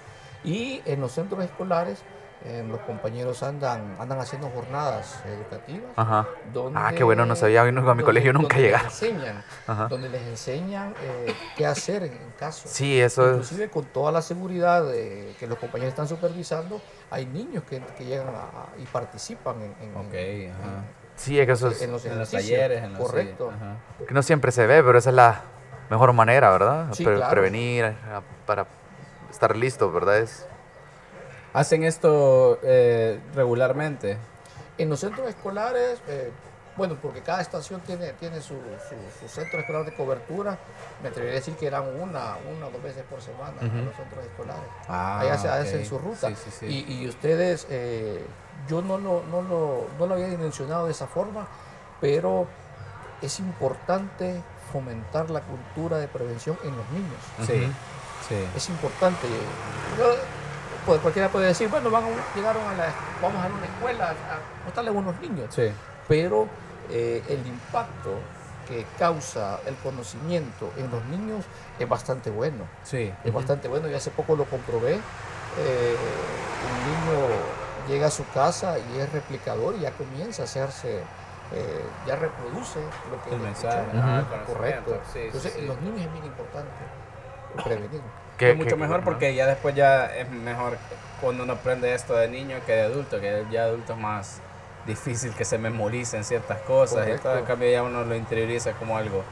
Y 0.45 0.83
en 0.87 1.01
los 1.01 1.13
centros 1.13 1.43
escolares, 1.45 2.03
eh, 2.43 2.65
los 2.67 2.81
compañeros 2.81 3.43
andan, 3.43 3.97
andan 3.99 4.19
haciendo 4.19 4.49
jornadas 4.49 5.21
educativas. 5.27 5.91
Ajá. 5.97 6.27
donde- 6.55 6.81
Ah, 6.81 6.93
qué 6.97 7.05
bueno, 7.05 7.27
no 7.27 7.37
sabía, 7.37 7.61
a 7.61 7.65
mi 7.95 8.03
colegio 8.03 8.33
nunca 8.33 8.55
donde 8.57 8.63
les 8.63 8.65
llegaron. 8.65 8.87
enseñan, 8.87 9.45
Ajá. 9.67 9.89
donde 9.89 10.09
les 10.09 10.23
enseñan 10.23 10.95
eh, 11.03 11.35
qué 11.57 11.67
hacer 11.67 12.05
en, 12.05 12.13
en 12.15 12.31
caso. 12.39 12.67
Sí, 12.67 12.99
eso 12.99 13.25
es. 13.27 13.33
Inclusive 13.33 13.69
con 13.69 13.85
toda 13.85 14.11
la 14.11 14.23
seguridad 14.23 14.83
de 14.85 15.35
que 15.39 15.47
los 15.47 15.59
compañeros 15.59 15.91
están 15.93 16.09
supervisando, 16.09 16.81
hay 17.11 17.27
niños 17.27 17.63
que, 17.65 17.81
que 17.99 18.07
llegan 18.07 18.29
a- 18.29 18.69
y 18.81 18.87
participan 18.87 19.57
en, 19.61 19.75
en- 19.83 19.97
Ok, 19.97 20.15
en- 20.15 20.53
ajá. 20.53 20.85
Sí, 21.21 21.39
es 21.39 21.45
que 21.47 21.53
eso 21.53 21.69
es. 21.69 21.83
en 21.83 21.93
los 21.93 22.05
En 22.07 22.19
los 22.19 22.31
talleres, 22.31 22.83
en 22.83 22.93
los 22.95 23.03
Correcto. 23.03 23.53
sí, 23.99 24.05
que 24.07 24.15
no 24.15 24.23
siempre 24.23 24.53
se 24.53 24.67
ve, 24.67 24.83
pero 24.83 24.99
esa 24.99 25.11
es 25.11 25.17
la 25.17 25.43
mejor 25.91 26.13
manera, 26.15 26.51
¿verdad? 26.51 26.87
Sí, 26.93 27.05
Pre- 27.05 27.17
claro. 27.17 27.31
Prevenir, 27.31 27.95
para 28.47 28.67
estar 29.31 29.55
listo, 29.55 29.93
¿verdad? 29.93 30.19
Es. 30.19 30.47
¿Hacen 31.53 31.85
esto 31.85 32.59
eh, 32.63 33.21
regularmente? 33.35 34.17
En 34.79 34.89
los 34.89 35.01
centros 35.01 35.29
escolares, 35.29 36.01
eh, 36.09 36.31
bueno, 36.77 36.97
porque 37.01 37.21
cada 37.21 37.41
estación 37.43 37.81
tiene, 37.81 38.13
tiene 38.15 38.41
su, 38.41 38.55
su- 38.55 39.21
su 39.21 39.29
centro 39.29 39.61
escolar 39.61 39.85
de 39.85 39.95
cobertura, 39.95 40.57
me 41.03 41.09
atrevería 41.09 41.37
a 41.37 41.41
decir 41.41 41.55
que 41.57 41.67
eran 41.67 41.83
una, 42.01 42.37
una 42.57 42.67
o 42.67 42.71
dos 42.71 42.83
veces 42.83 43.05
por 43.11 43.21
semana 43.21 43.57
en 43.61 43.85
los 43.85 43.95
centros 43.95 44.25
escolares. 44.25 44.65
Ah, 44.89 45.21
Allá 45.21 45.37
se 45.39 45.49
hacen 45.49 45.85
su 45.85 45.99
ruta. 45.99 46.29
Sí, 46.29 46.37
sí, 46.45 46.51
sí. 46.61 46.67
Y, 46.89 47.03
y 47.03 47.09
ustedes, 47.09 47.67
eh, 47.71 48.25
yo 48.69 48.83
no 48.83 48.99
lo, 48.99 49.23
no, 49.31 49.43
lo, 49.43 49.87
no 49.99 50.07
lo 50.07 50.15
había 50.15 50.29
dimensionado 50.29 50.87
de 50.87 50.93
esa 50.93 51.07
forma, 51.07 51.47
pero 52.01 52.47
es 53.21 53.39
importante 53.41 54.43
fomentar 54.73 55.29
la 55.31 55.41
cultura 55.41 55.99
de 55.99 56.09
prevención 56.09 56.57
en 56.65 56.77
los 56.77 56.89
niños. 56.91 57.21
Sí, 57.47 57.71
sí. 58.29 58.49
Es 58.57 58.69
importante. 58.71 59.27
Yo- 59.99 60.15
pues, 60.87 60.99
cualquiera 61.03 61.29
puede 61.29 61.49
decir, 61.49 61.69
bueno, 61.69 61.91
van 61.91 62.05
a- 62.05 62.35
llegaron 62.35 62.63
a 62.67 62.75
la, 62.75 62.87
vamos 63.21 63.45
a 63.45 63.49
una 63.49 63.67
escuela 63.67 64.11
a 64.11 64.65
mostrarle 64.65 64.91
a 64.91 64.95
unos 64.95 65.21
niños, 65.21 65.55
Sí. 65.55 65.71
Pero 66.11 66.49
eh, 66.91 67.23
el 67.29 67.47
impacto 67.47 68.17
que 68.67 68.85
causa 68.99 69.61
el 69.67 69.77
conocimiento 69.77 70.73
en 70.77 70.91
los 70.91 71.05
niños 71.07 71.45
es 71.79 71.89
bastante 71.89 72.31
bueno 72.31 72.65
Sí. 72.83 73.13
es 73.25 73.33
bastante 73.33 73.69
bueno 73.69 73.89
y 73.89 73.95
hace 73.95 74.11
poco 74.11 74.35
lo 74.37 74.45
comprobé. 74.45 74.95
Eh, 75.59 75.97
un 76.69 76.77
niño 76.91 77.29
llega 77.89 78.09
a 78.09 78.11
su 78.11 78.25
casa 78.35 78.77
y 78.79 78.99
es 78.99 79.11
replicador 79.13 79.75
y 79.77 79.81
ya 79.81 79.93
comienza 79.93 80.43
a 80.43 80.45
hacerse, 80.47 80.99
eh, 81.53 81.85
ya 82.07 82.17
reproduce 82.17 82.81
lo 83.11 83.23
que 83.25 83.35
El 83.35 83.41
mensaje, 83.41 83.81
escuchó. 83.81 83.99
ajá, 83.99 84.19
el 84.19 84.43
Correcto. 84.47 85.01
sí, 85.13 85.19
Entonces, 85.21 85.53
sí. 85.53 85.59
en 85.61 85.67
los 85.69 85.81
niños 85.81 86.01
es 86.01 86.13
bien 86.13 86.25
importante 86.27 86.71
prevenir. 87.65 88.01
que- 88.37 88.51
es 88.53 88.57
mucho 88.57 88.77
mejor 88.77 89.03
porque 89.05 89.35
ya 89.35 89.47
después 89.47 89.75
ya 89.75 90.07
es 90.17 90.31
mejor 90.31 90.77
cuando 91.21 91.45
uno 91.45 91.53
aprende 91.55 91.93
esto 91.95 92.15
de 92.15 92.27
niño 92.29 92.57
que 92.67 92.73
de 92.73 92.83
adulto, 92.83 93.21
que 93.21 93.45
ya 93.51 93.63
de 93.65 93.69
adulto 93.71 93.93
es 93.93 93.99
más 93.99 94.41
difícil 94.91 95.33
que 95.35 95.45
se 95.45 95.57
memoricen 95.59 96.25
ciertas 96.25 96.59
cosas 96.63 96.99
y 96.99 97.01
Correcto. 97.03 97.29
todo, 97.29 97.39
en 97.39 97.45
cambio 97.47 97.71
ya 97.71 97.83
uno 97.83 98.05
lo 98.05 98.15
interioriza 98.15 98.73
como 98.73 98.97
algo. 98.97 99.23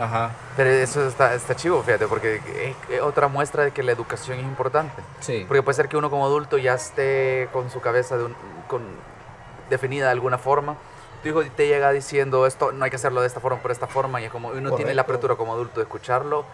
Ajá, 0.00 0.30
Pero 0.56 0.70
eso 0.70 1.06
está, 1.06 1.34
está 1.34 1.54
chivo, 1.54 1.82
fíjate, 1.82 2.06
porque 2.06 2.40
es, 2.88 3.00
otra 3.02 3.28
muestra 3.28 3.64
de 3.64 3.72
que 3.72 3.82
la 3.82 3.92
educación 3.92 4.38
es 4.38 4.44
importante. 4.44 5.02
sí. 5.20 5.44
Porque 5.46 5.62
puede 5.62 5.76
ser 5.76 5.88
que 5.88 5.98
uno 5.98 6.08
como 6.08 6.24
adulto 6.24 6.56
ya 6.56 6.72
esté 6.74 7.48
con 7.52 7.70
su 7.70 7.80
cabeza 7.82 8.16
de 8.16 8.24
un- 8.24 8.36
con, 8.68 8.82
definida 9.68 10.06
de 10.06 10.12
alguna 10.12 10.38
forma. 10.38 10.76
Tu 11.22 11.28
hijo 11.28 11.42
te 11.54 11.66
llega 11.68 11.92
diciendo 11.92 12.46
esto 12.46 12.72
no 12.72 12.84
hay 12.84 12.90
que 12.90 12.96
hacerlo 12.96 13.20
de 13.20 13.26
esta 13.26 13.40
forma, 13.40 13.58
por 13.60 13.70
esta 13.70 13.86
forma, 13.86 14.20
y 14.20 14.24
es 14.24 14.30
como 14.30 14.48
uno 14.48 14.74
tiene 14.76 14.94
la 14.94 15.02
Correcto. 15.04 15.26
apertura 15.26 15.36
como 15.36 15.52
adulto 15.52 15.80
de 15.80 15.84
escucharlo. 15.84 16.44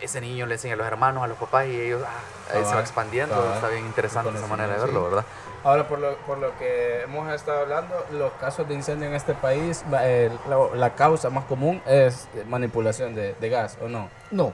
Ese 0.00 0.20
niño 0.20 0.44
le 0.46 0.54
enseña 0.56 0.74
a 0.74 0.76
los 0.76 0.86
hermanos, 0.86 1.22
a 1.22 1.26
los 1.28 1.38
papás, 1.38 1.66
y 1.66 1.80
ellos 1.80 2.02
ah, 2.04 2.54
ahí 2.56 2.64
se 2.64 2.74
va 2.74 2.80
expandiendo. 2.80 3.54
Está 3.54 3.68
bien 3.68 3.86
interesante 3.86 4.36
esa 4.36 4.46
manera 4.48 4.74
de 4.74 4.80
verlo, 4.80 5.00
Sí. 5.00 5.06
¿verdad? 5.06 5.24
Ahora, 5.64 5.88
por 5.88 5.98
lo, 5.98 6.14
por 6.18 6.36
lo 6.38 6.56
que 6.58 7.02
hemos 7.02 7.32
estado 7.32 7.60
hablando, 7.60 7.94
los 8.12 8.32
casos 8.34 8.68
de 8.68 8.74
incendio 8.74 9.08
en 9.08 9.14
este 9.14 9.32
país, 9.32 9.82
eh, 10.02 10.30
la, 10.48 10.58
la 10.76 10.94
causa 10.94 11.30
más 11.30 11.44
común 11.44 11.80
es 11.86 12.28
manipulación 12.48 13.14
de, 13.14 13.34
de 13.40 13.48
gas, 13.48 13.78
¿o 13.80 13.88
no? 13.88 14.10
No, 14.30 14.52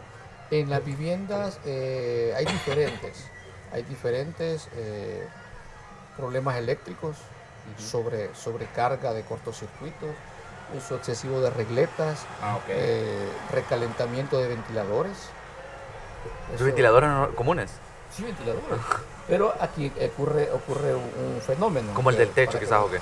en 0.52 0.70
las 0.70 0.84
viviendas 0.84 1.58
eh, 1.64 2.32
hay 2.36 2.44
diferentes, 2.46 3.24
hay 3.72 3.82
diferentes 3.82 4.68
eh, 4.76 5.26
problemas 6.16 6.56
eléctricos, 6.56 7.16
sobre, 7.76 8.34
sobrecarga 8.34 9.12
de 9.12 9.22
cortocircuitos, 9.22 10.10
uso 10.76 10.96
excesivo 10.96 11.40
de 11.40 11.50
regletas, 11.50 12.24
Ah, 12.42 12.56
ok. 12.56 12.62
eh, 12.68 13.28
recalentamiento 13.52 14.38
de 14.40 14.48
ventiladores. 14.48 15.28
¿Los 16.52 16.62
ventiladores 16.62 17.10
no- 17.10 17.30
comunes? 17.34 17.70
Sí, 18.16 18.22
ventiladores. 18.22 18.66
Pero 19.30 19.54
aquí 19.60 19.90
ocurre, 20.12 20.50
ocurre 20.52 20.94
un, 20.94 21.02
un 21.36 21.40
fenómeno. 21.40 21.94
Como 21.94 22.10
el 22.10 22.16
que- 22.16 22.24
del 22.26 22.34
techo, 22.34 22.58
quizás, 22.58 22.80
¿o 22.82 22.90
qué? 22.90 23.00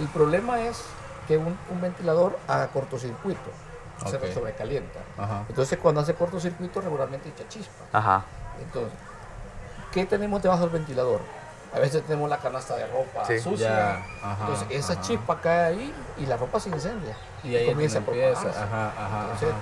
El 0.00 0.08
problema 0.08 0.60
es 0.60 0.82
que 1.28 1.36
un, 1.38 1.56
un 1.70 1.80
ventilador 1.80 2.38
haga 2.48 2.66
cortocircuito, 2.68 3.50
se 4.04 4.34
sobrecalienta. 4.34 4.98
Ajá. 5.16 5.44
Entonces 5.48 5.78
cuando 5.80 6.00
hace 6.00 6.14
cortocircuito 6.14 6.80
regularmente 6.80 7.28
echa 7.28 7.48
chispa. 7.48 7.84
Ajá. 7.92 8.24
Entonces, 8.60 8.92
¿qué 9.92 10.04
tenemos 10.04 10.42
debajo 10.42 10.62
del 10.62 10.70
ventilador? 10.70 11.20
A 11.74 11.78
veces 11.78 12.02
tenemos 12.02 12.28
la 12.28 12.36
canasta 12.38 12.76
de 12.76 12.86
ropa 12.88 13.24
Sí. 13.24 13.38
sucia. 13.38 13.68
Ya, 13.68 14.06
ajá, 14.22 14.36
Entonces 14.40 14.66
esa 14.70 14.92
ajá. 14.94 15.02
chispa 15.02 15.40
cae 15.40 15.64
ahí 15.66 15.94
y 16.18 16.26
la 16.26 16.36
ropa 16.36 16.58
se 16.60 16.68
incendia. 16.70 17.16
Y 17.44 17.54
ahí 17.56 17.66
comienza 17.66 17.98
a 18.00 18.02
propagarse. 18.02 18.48
ajá, 18.48 18.88
ajá, 18.98 19.20
Entonces, 19.22 19.48
ajá. 19.50 19.58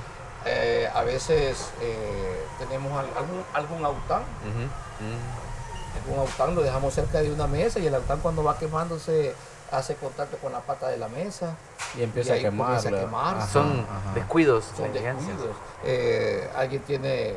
Eh, 0.47 0.89
a 0.95 1.03
veces 1.03 1.71
eh, 1.83 2.47
tenemos 2.59 2.99
al- 2.99 3.11
algún, 3.17 3.45
algún 3.53 3.85
aután, 3.85 4.23
mm. 4.23 5.50
Algún 5.97 6.19
aután 6.21 6.55
lo 6.55 6.63
dejamos 6.63 6.95
cerca 6.95 7.21
de 7.21 7.33
una 7.33 7.47
mesa 7.47 7.79
y 7.79 7.87
el 7.87 7.95
aután 7.95 8.21
cuando 8.21 8.43
va 8.45 8.59
quemándose 8.59 9.35
hace 9.71 9.95
contacto 9.97 10.37
con 10.39 10.53
la 10.53 10.61
pata 10.61 10.89
de 10.89 10.97
la 10.97 11.09
mesa. 11.09 11.55
Y 11.97 12.03
empieza 12.03 12.37
Y 12.37 12.41
a 12.41 12.51
quemarse. 12.51 12.89
Ajá, 12.89 13.47
Son 13.47 13.81
ajá. 13.81 14.15
descuidos, 14.15 14.65
Son 14.77 14.93
descuidos. 14.93 15.57
Eh, 15.85 16.49
alguien 16.57 16.83
tiene, 16.83 17.35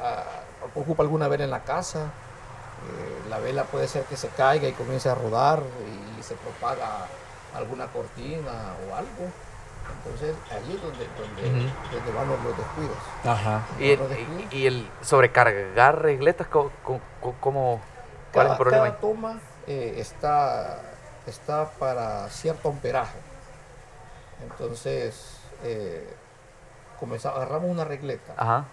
ah, 0.00 0.22
ocupa 0.74 1.02
alguna 1.02 1.28
vela 1.28 1.44
en 1.44 1.50
la 1.50 1.64
casa, 1.64 2.00
eh, 2.04 3.28
la 3.30 3.38
vela 3.38 3.64
puede 3.64 3.88
ser 3.88 4.04
que 4.04 4.16
se 4.16 4.28
caiga 4.28 4.68
y 4.68 4.72
comience 4.72 5.08
a 5.08 5.14
rodar 5.14 5.62
y 6.18 6.22
se 6.22 6.34
propaga 6.34 7.06
alguna 7.54 7.86
cortina 7.86 8.74
o 8.90 8.94
algo. 8.94 9.30
Entonces 10.04 10.36
ahí 10.50 10.74
es 10.74 10.82
donde, 10.82 11.06
donde, 11.18 11.70
donde 11.92 12.12
van 12.12 12.28
los, 12.28 12.42
los 12.44 12.56
descuidos. 12.58 12.96
Ajá. 13.24 13.62
Y 13.78 13.90
el, 13.90 13.98
Los 13.98 14.08
descuidos. 14.10 14.52
y- 14.52 14.56
y 14.58 14.66
el 14.66 14.90
sobrecargar 15.00 16.02
regletas, 16.02 16.46
¿cómo, 16.48 16.70
cómo- 17.40 17.80
cuál 18.32 18.46
es 18.46 18.52
el 18.52 18.56
Cada, 18.56 18.58
problema? 18.58 18.84
cada 18.84 19.00
toma 19.00 19.40
eh, 19.66 19.94
está, 19.98 20.80
está 21.26 21.70
para 21.78 22.28
cierto 22.28 22.68
amperaje. 22.68 23.16
Entonces, 24.42 25.38
eh, 25.62 26.06
agarramos 27.24 27.70
una 27.70 27.84
regleta, 27.84 28.32
Ajá. 28.36 28.64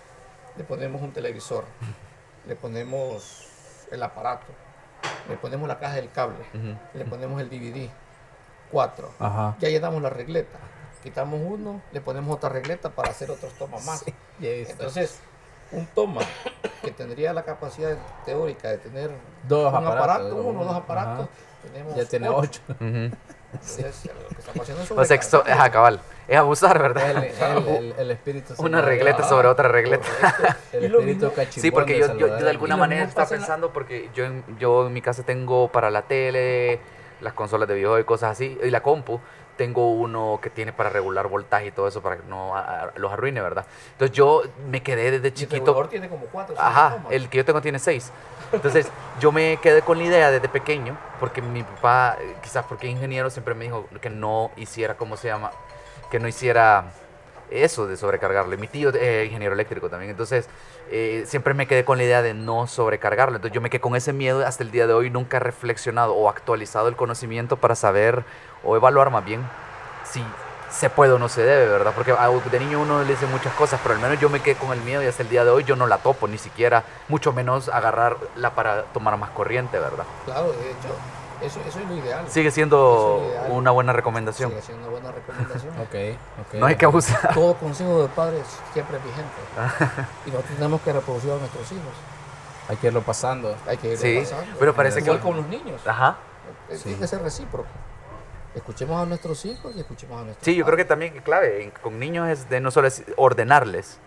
le 0.58 0.64
ponemos 0.64 1.02
un 1.02 1.12
televisor, 1.12 1.64
le 2.48 2.56
ponemos 2.56 3.48
el 3.92 4.02
aparato, 4.04 4.48
le 5.30 5.36
ponemos 5.38 5.68
la 5.68 5.80
caja 5.80 5.96
del 5.96 6.12
cable, 6.12 6.44
le 6.94 7.06
ponemos 7.06 7.42
el 7.42 7.50
DVD, 7.50 7.90
cuatro. 8.72 9.12
Ajá. 9.20 9.56
Ya 9.60 9.70
llenamos 9.70 10.02
la 10.02 10.10
regleta. 10.10 10.58
Quitamos 11.04 11.40
uno, 11.44 11.82
le 11.92 12.02
ponemos 12.02 12.36
otra 12.36 12.50
regleta 12.50 12.90
para 12.90 13.10
hacer 13.12 13.32
otros 13.32 13.52
tomas 13.54 13.86
más. 13.86 14.06
Visto. 14.40 14.72
Entonces, 14.72 15.20
un 15.72 15.86
toma 15.88 16.22
que 16.84 16.92
tendría 16.92 17.34
la 17.34 17.44
capacidad 17.44 17.98
teórica 18.26 18.70
de 18.70 18.78
tener 18.78 19.12
Dos 19.48 19.72
un 19.72 19.78
aparatos, 19.80 19.98
aparato, 19.98 20.30
como 20.36 20.50
uno, 20.50 20.60
dos 20.60 20.70
uno. 20.70 20.78
aparatos, 20.80 21.26
Ajá. 21.26 21.30
tenemos 21.72 21.96
Ya 21.96 22.06
tiene 22.06 22.30
ocho. 22.30 22.62
Ujú. 22.70 23.10
Entonces, 23.54 24.06
lo 24.06 24.28
que 24.30 24.36
estamos 24.40 24.62
haciendo 24.62 24.84
es 24.84 24.92
O 24.92 25.06
sea. 25.06 26.00
Es 26.28 26.38
abusar, 26.38 26.80
¿verdad? 26.82 27.10
el, 27.12 27.68
el, 27.68 27.96
el 27.98 28.12
espíritu. 28.12 28.54
Una 28.60 28.82
regleta 28.82 29.24
sobre 29.28 29.48
otra 29.50 29.68
regleta. 29.68 30.06
El 30.72 30.86
espíritu 30.96 31.32
Sí, 31.50 31.72
porque 31.72 32.00
yo, 32.00 32.16
yo, 32.18 32.28
de 32.36 32.50
alguna 32.50 32.78
manera 32.78 33.04
estaba 33.04 33.26
la- 33.26 33.30
pensando, 33.30 33.74
porque 33.74 34.10
yo 34.14 34.26
en, 34.26 34.44
yo 34.58 34.88
en 34.88 34.94
mi 34.94 35.02
casa 35.02 35.24
tengo 35.24 35.68
para 35.70 35.90
la 35.90 36.04
tele, 36.04 36.80
las 37.20 37.34
consolas 37.34 37.68
de 37.68 37.76
videojuegos 37.76 38.04
y 38.04 38.06
cosas 38.06 38.32
así, 38.32 38.58
y 38.64 38.70
la 38.70 38.82
compu, 38.82 39.20
tengo 39.62 39.92
uno 39.92 40.40
que 40.42 40.50
tiene 40.50 40.74
para 40.74 40.90
regular 40.90 41.28
voltaje 41.28 41.68
y 41.68 41.72
todo 41.72 41.88
eso 41.88 42.02
para 42.02 42.18
que 42.18 42.24
no 42.28 42.56
a- 42.58 42.90
los 42.96 43.12
arruine, 43.14 43.42
¿verdad? 43.42 43.64
Entonces 43.92 44.18
yo 44.18 44.42
me 44.68 44.82
quedé 44.82 45.12
desde 45.12 45.28
Y 45.28 45.30
el 45.30 45.34
chiquito... 45.36 45.56
regulador 45.58 45.88
tiene 45.88 46.10
como 46.10 46.26
cuatro 46.26 46.56
Ajá, 46.58 46.96
tomas. 46.96 47.12
el 47.12 47.30
que 47.30 47.38
yo 47.38 47.46
tengo 47.46 47.62
tiene 47.62 47.78
seis. 47.78 48.12
Entonces, 48.52 48.88
yo 49.20 49.32
me 49.32 49.58
quedé 49.62 49.84
con 49.84 50.00
la 50.00 50.04
idea 50.06 50.32
desde 50.32 50.50
pequeño, 50.50 50.98
porque 51.20 51.44
mi 51.44 51.62
papá, 51.62 52.18
quizás 52.42 52.66
porque 52.68 52.88
ingeniero, 52.88 53.30
siempre 53.30 53.54
me 53.54 53.66
dijo 53.66 53.86
que 54.02 54.10
no 54.10 54.50
hiciera, 54.58 54.98
¿cómo 54.98 55.16
se 55.16 55.28
llama? 55.28 55.52
Que 56.10 56.20
no 56.20 56.28
hiciera 56.28 56.86
eso 57.52 57.88
de 57.88 57.98
sobrecargarlo. 57.98 58.54
Y 58.54 58.58
mi 58.58 58.68
tío 58.68 58.90
es 58.90 59.26
ingeniero 59.26 59.54
eléctrico 59.54 59.90
también. 59.90 60.12
Entonces, 60.12 60.48
eh, 60.90 61.24
siempre 61.28 61.54
me 61.54 61.68
quedé 61.68 61.86
con 61.86 61.98
la 61.98 62.04
idea 62.04 62.22
de 62.22 62.34
no 62.34 62.68
sobrecargarlo. 62.68 63.36
Entonces, 63.36 63.54
yo 63.54 63.62
me 63.62 63.70
quedé 63.70 63.82
con 63.82 63.96
ese 63.96 64.14
miedo 64.14 64.46
hasta 64.46 64.64
el 64.64 64.72
día 64.72 64.88
de 64.88 64.94
hoy. 64.94 65.10
Nunca 65.10 65.38
he 65.38 65.40
reflexionado 65.40 66.16
o 66.16 66.30
actualizado 66.30 66.88
el 66.88 66.96
conocimiento 66.96 67.58
para 67.58 67.76
saber 67.76 68.24
o 68.64 68.76
evaluar 68.76 69.10
más 69.12 69.26
bien 69.26 69.42
si 70.04 70.24
se 70.72 70.90
puede 70.90 71.12
o 71.12 71.20
no 71.20 71.30
se 71.30 71.44
debe, 71.44 71.68
¿verdad? 71.68 71.94
Porque 71.94 72.14
de 72.14 72.60
niño 72.60 72.82
uno 72.82 73.04
le 73.04 73.10
dice 73.10 73.26
muchas 73.28 73.54
cosas, 73.54 73.80
pero 73.84 73.96
al 73.96 74.02
menos 74.02 74.20
yo 74.20 74.30
me 74.30 74.40
quedé 74.40 74.56
con 74.56 74.72
el 74.72 74.82
miedo 74.82 75.04
y 75.04 75.06
hasta 75.06 75.22
el 75.22 75.30
día 75.30 75.44
de 75.44 75.52
hoy 75.52 75.64
yo 75.64 75.76
no 75.76 75.86
la 75.86 75.98
topo, 75.98 76.28
ni 76.28 76.38
siquiera, 76.38 76.84
mucho 77.10 77.34
menos 77.34 77.68
agarrarla 77.68 78.56
para 78.56 78.84
tomar 78.86 79.18
más 79.18 79.32
corriente, 79.32 79.78
¿verdad? 79.78 80.06
Claro, 80.26 80.52
de 80.54 80.72
hecho, 80.72 80.96
eso, 81.42 81.60
eso 81.68 81.80
es 81.80 81.88
lo 81.88 81.96
ideal. 81.98 82.26
Sigue 82.30 82.52
siendo 82.52 83.22
es 83.24 83.30
ideal. 83.32 83.52
una 83.52 83.72
buena 83.72 83.94
recomendación. 83.94 84.50
Sigue 84.52 84.62
siendo 84.62 84.84
una 84.88 84.92
buena 85.00 85.12
recomendación. 85.12 85.74
Ok, 85.80 85.96
ok. 86.48 86.54
No 86.56 86.66
hay 86.68 86.76
que 86.76 86.86
abusar. 86.86 87.34
Todo 87.34 87.56
consejo 87.56 88.02
de 88.04 88.08
padres 88.10 88.44
siempre 88.74 88.98
es 88.98 89.04
vigente. 89.04 90.08
y 90.26 90.30
nosotros 90.32 90.56
tenemos 90.56 90.82
que 90.82 90.94
reproducir 90.94 91.32
a 91.32 91.36
nuestros 91.38 91.72
hijos. 91.72 91.94
Hay 92.70 92.78
que 92.78 92.88
irlo 92.88 93.02
pasando. 93.02 93.56
Hay 93.68 93.78
que 93.78 93.88
irlo 93.94 94.00
Sí, 94.02 94.20
pasando. 94.20 94.56
pero 94.60 94.74
parece 94.74 95.00
Igual 95.00 95.18
que- 95.18 95.24
con 95.24 95.36
los 95.38 95.48
niños. 95.48 95.82
Ajá. 95.86 96.18
Eh, 96.70 96.76
Sí. 96.78 96.84
Tiene 96.84 97.00
que 97.00 97.08
ser 97.08 97.22
recíproco. 97.22 97.68
Escuchemos 98.54 99.02
a 99.02 99.06
nuestros 99.06 99.46
hijos 99.46 99.74
y 99.76 99.80
escuchemos 99.80 100.20
a 100.22 100.24
nuestros 100.26 100.44
Sí, 100.46 100.56
yo 100.56 100.66
creo 100.66 100.76
que 100.76 100.84
también 100.86 101.14
clave 101.22 101.64
en- 101.64 101.72
con 101.72 101.98
niños 102.00 102.28
es 102.30 102.50
de 102.50 102.60
no 102.60 102.70
solo 102.70 102.88
es 102.88 103.04
ordenarles 103.16 103.98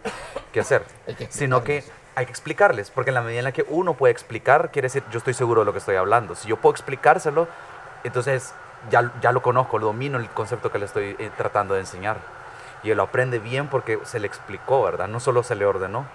qué 0.52 0.60
hacer, 0.60 0.84
Hay 1.08 1.14
que 1.14 1.28
sino 1.30 1.64
que. 1.64 1.82
Hay 2.16 2.26
que 2.26 2.30
explicarles, 2.32 2.90
porque 2.90 3.10
en 3.10 3.14
la 3.14 3.22
medida 3.22 3.40
en 3.40 3.44
la 3.44 3.52
que 3.52 3.64
uno 3.68 3.94
puede 3.94 4.12
explicar, 4.12 4.70
quiere 4.70 4.86
decir, 4.86 5.02
yo 5.10 5.18
estoy 5.18 5.34
seguro 5.34 5.62
de 5.62 5.64
lo 5.66 5.72
que 5.72 5.78
estoy 5.78 5.96
hablando. 5.96 6.34
Si 6.34 6.48
yo 6.48 6.56
puedo 6.56 6.72
explicárselo, 6.72 7.48
entonces 8.04 8.54
ya, 8.90 9.12
ya 9.20 9.32
lo 9.32 9.42
conozco, 9.42 9.78
lo 9.78 9.86
domino 9.86 10.18
el 10.18 10.28
concepto 10.30 10.70
que 10.70 10.78
le 10.78 10.84
estoy 10.86 11.16
eh, 11.18 11.30
tratando 11.36 11.74
de 11.74 11.80
enseñar. 11.80 12.18
Y 12.82 12.90
él 12.90 12.98
lo 12.98 13.04
aprende 13.04 13.38
bien 13.38 13.68
porque 13.68 13.98
se 14.04 14.20
le 14.20 14.26
explicó, 14.26 14.82
¿verdad? 14.82 15.08
No 15.08 15.18
solo 15.20 15.42
se 15.42 15.54
le 15.54 15.64
ordenó. 15.64 16.06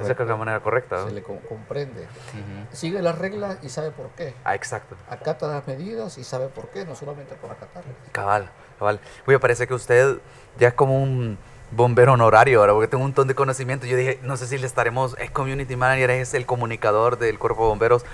Esa 0.00 0.14
creo 0.14 0.16
que 0.16 0.22
es 0.24 0.28
la 0.28 0.36
manera 0.36 0.58
correcta. 0.60 0.96
¿no? 0.96 1.06
Se 1.06 1.12
le 1.12 1.22
co- 1.22 1.38
comprende. 1.48 2.02
Ujú. 2.02 2.66
Sigue 2.76 3.00
las 3.00 3.16
reglas 3.16 3.58
y 3.62 3.68
sabe 3.68 3.92
por 3.92 4.08
qué. 4.10 4.34
Ah, 4.44 4.56
exacto. 4.56 4.96
Acata 5.08 5.46
las 5.46 5.66
medidas 5.68 6.18
y 6.18 6.24
sabe 6.24 6.48
por 6.48 6.68
qué, 6.70 6.84
no 6.84 6.96
solamente 6.96 7.36
por 7.36 7.52
acatarlas. 7.52 7.94
Cabal, 8.10 8.50
cabal. 8.80 8.98
Oye, 9.28 9.38
parece 9.38 9.68
que 9.68 9.74
usted 9.74 10.18
ya 10.58 10.68
es 10.68 10.74
como 10.74 11.00
un 11.00 11.38
bombero 11.70 12.14
honorario 12.14 12.60
ahora, 12.60 12.72
porque 12.72 12.88
tengo 12.88 13.02
un 13.04 13.10
montón 13.10 13.28
de 13.28 13.34
conocimiento. 13.34 13.86
Yo 13.86 13.96
dije, 13.96 14.18
no 14.22 14.36
sé 14.36 14.46
si 14.46 14.58
le 14.58 14.66
estaremos, 14.66 15.16
es 15.18 15.30
community 15.30 15.76
manager, 15.76 16.10
es 16.10 16.34
el 16.34 16.46
comunicador 16.46 17.18
del 17.18 17.38
cuerpo 17.38 17.62
de 17.64 17.68
bomberos. 17.70 18.04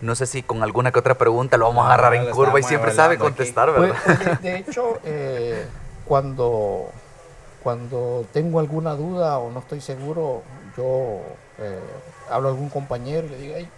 No 0.00 0.14
sé 0.14 0.26
si 0.26 0.42
con 0.42 0.62
alguna 0.62 0.92
que 0.92 0.98
otra 0.98 1.14
pregunta 1.14 1.56
lo 1.56 1.66
vamos 1.68 1.84
a 1.84 1.86
agarrar 1.94 2.14
en 2.14 2.30
curva 2.30 2.60
y 2.60 2.62
siempre 2.62 2.92
sabe 2.92 3.14
aquí. 3.14 3.22
contestar, 3.22 3.74
Pues, 3.74 3.90
¿verdad? 3.90 4.02
pues, 4.04 4.42
de, 4.42 4.56
hecho, 4.58 4.98
eh, 5.04 5.66
cuando, 6.04 6.90
cuando 7.62 8.26
tengo 8.32 8.60
alguna 8.60 8.94
duda 8.94 9.38
o 9.38 9.50
no 9.50 9.60
estoy 9.60 9.80
seguro, 9.80 10.42
yo 10.76 11.20
eh, 11.58 11.80
hablo 12.30 12.48
a 12.48 12.50
algún 12.50 12.68
compañero 12.68 13.26
y 13.26 13.30
le 13.30 13.38
digo, 13.38 13.54
"Ey, 13.56 13.68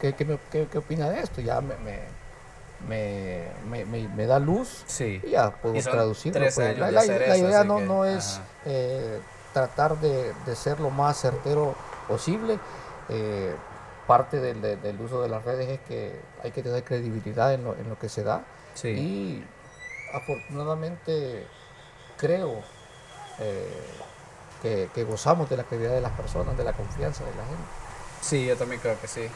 ¿qué, 0.00 0.14
qué, 0.14 0.24
me- 0.24 0.38
qué- 0.50 0.66
qué 0.72 0.78
opina 0.78 1.10
de 1.10 1.20
esto? 1.20 1.42
Ya 1.42 1.60
me, 1.60 1.74
me, 1.84 1.98
me, 2.88 3.48
me- 3.68 3.84
me- 3.84 4.08
me 4.08 4.26
da 4.26 4.38
luz 4.38 4.84
Sí. 4.86 5.20
y 5.24 5.30
ya 5.30 5.50
puedo 5.50 5.74
tres 6.32 6.54
pues. 6.54 6.78
La, 6.78 6.90
idea 7.38 7.64
no, 7.64 7.78
que, 7.78 7.84
no 7.84 8.04
es 8.04 8.40
eh, 8.64 9.20
tratar 9.52 9.98
de, 10.00 10.32
de 10.44 10.56
ser 10.56 10.80
lo 10.80 10.90
más 10.90 11.18
certero 11.20 11.74
posible. 12.08 12.58
Eh, 13.08 13.54
parte 14.06 14.38
del, 14.40 14.60
del- 14.62 14.80
del 14.82 15.00
uso 15.00 15.20
de 15.22 15.28
las 15.28 15.44
redes 15.44 15.68
es 15.68 15.80
que 15.80 16.20
hay 16.44 16.52
que 16.52 16.62
tener 16.62 16.84
credibilidad 16.84 17.52
en 17.54 17.64
lo, 17.64 17.74
en 17.74 17.88
lo 17.88 17.98
que 17.98 18.08
se 18.08 18.22
da. 18.22 18.44
Sí. 18.74 18.88
Y 18.90 19.44
afortunadamente 20.12 21.46
creo 22.16 22.60
eh, 23.40 23.82
que, 24.62 24.88
que 24.94 25.04
gozamos 25.04 25.48
de 25.50 25.56
la 25.56 25.64
credibilidad 25.64 25.94
de 25.96 26.00
las 26.02 26.12
personas, 26.12 26.56
de 26.56 26.64
la 26.64 26.72
confianza 26.72 27.24
de 27.24 27.30
la 27.30 27.44
gente. 27.44 27.64
Sí, 28.20 28.46
yo 28.46 28.56
también 28.56 28.80
creo 28.80 28.98
que 29.00 29.08
sí. 29.08 29.26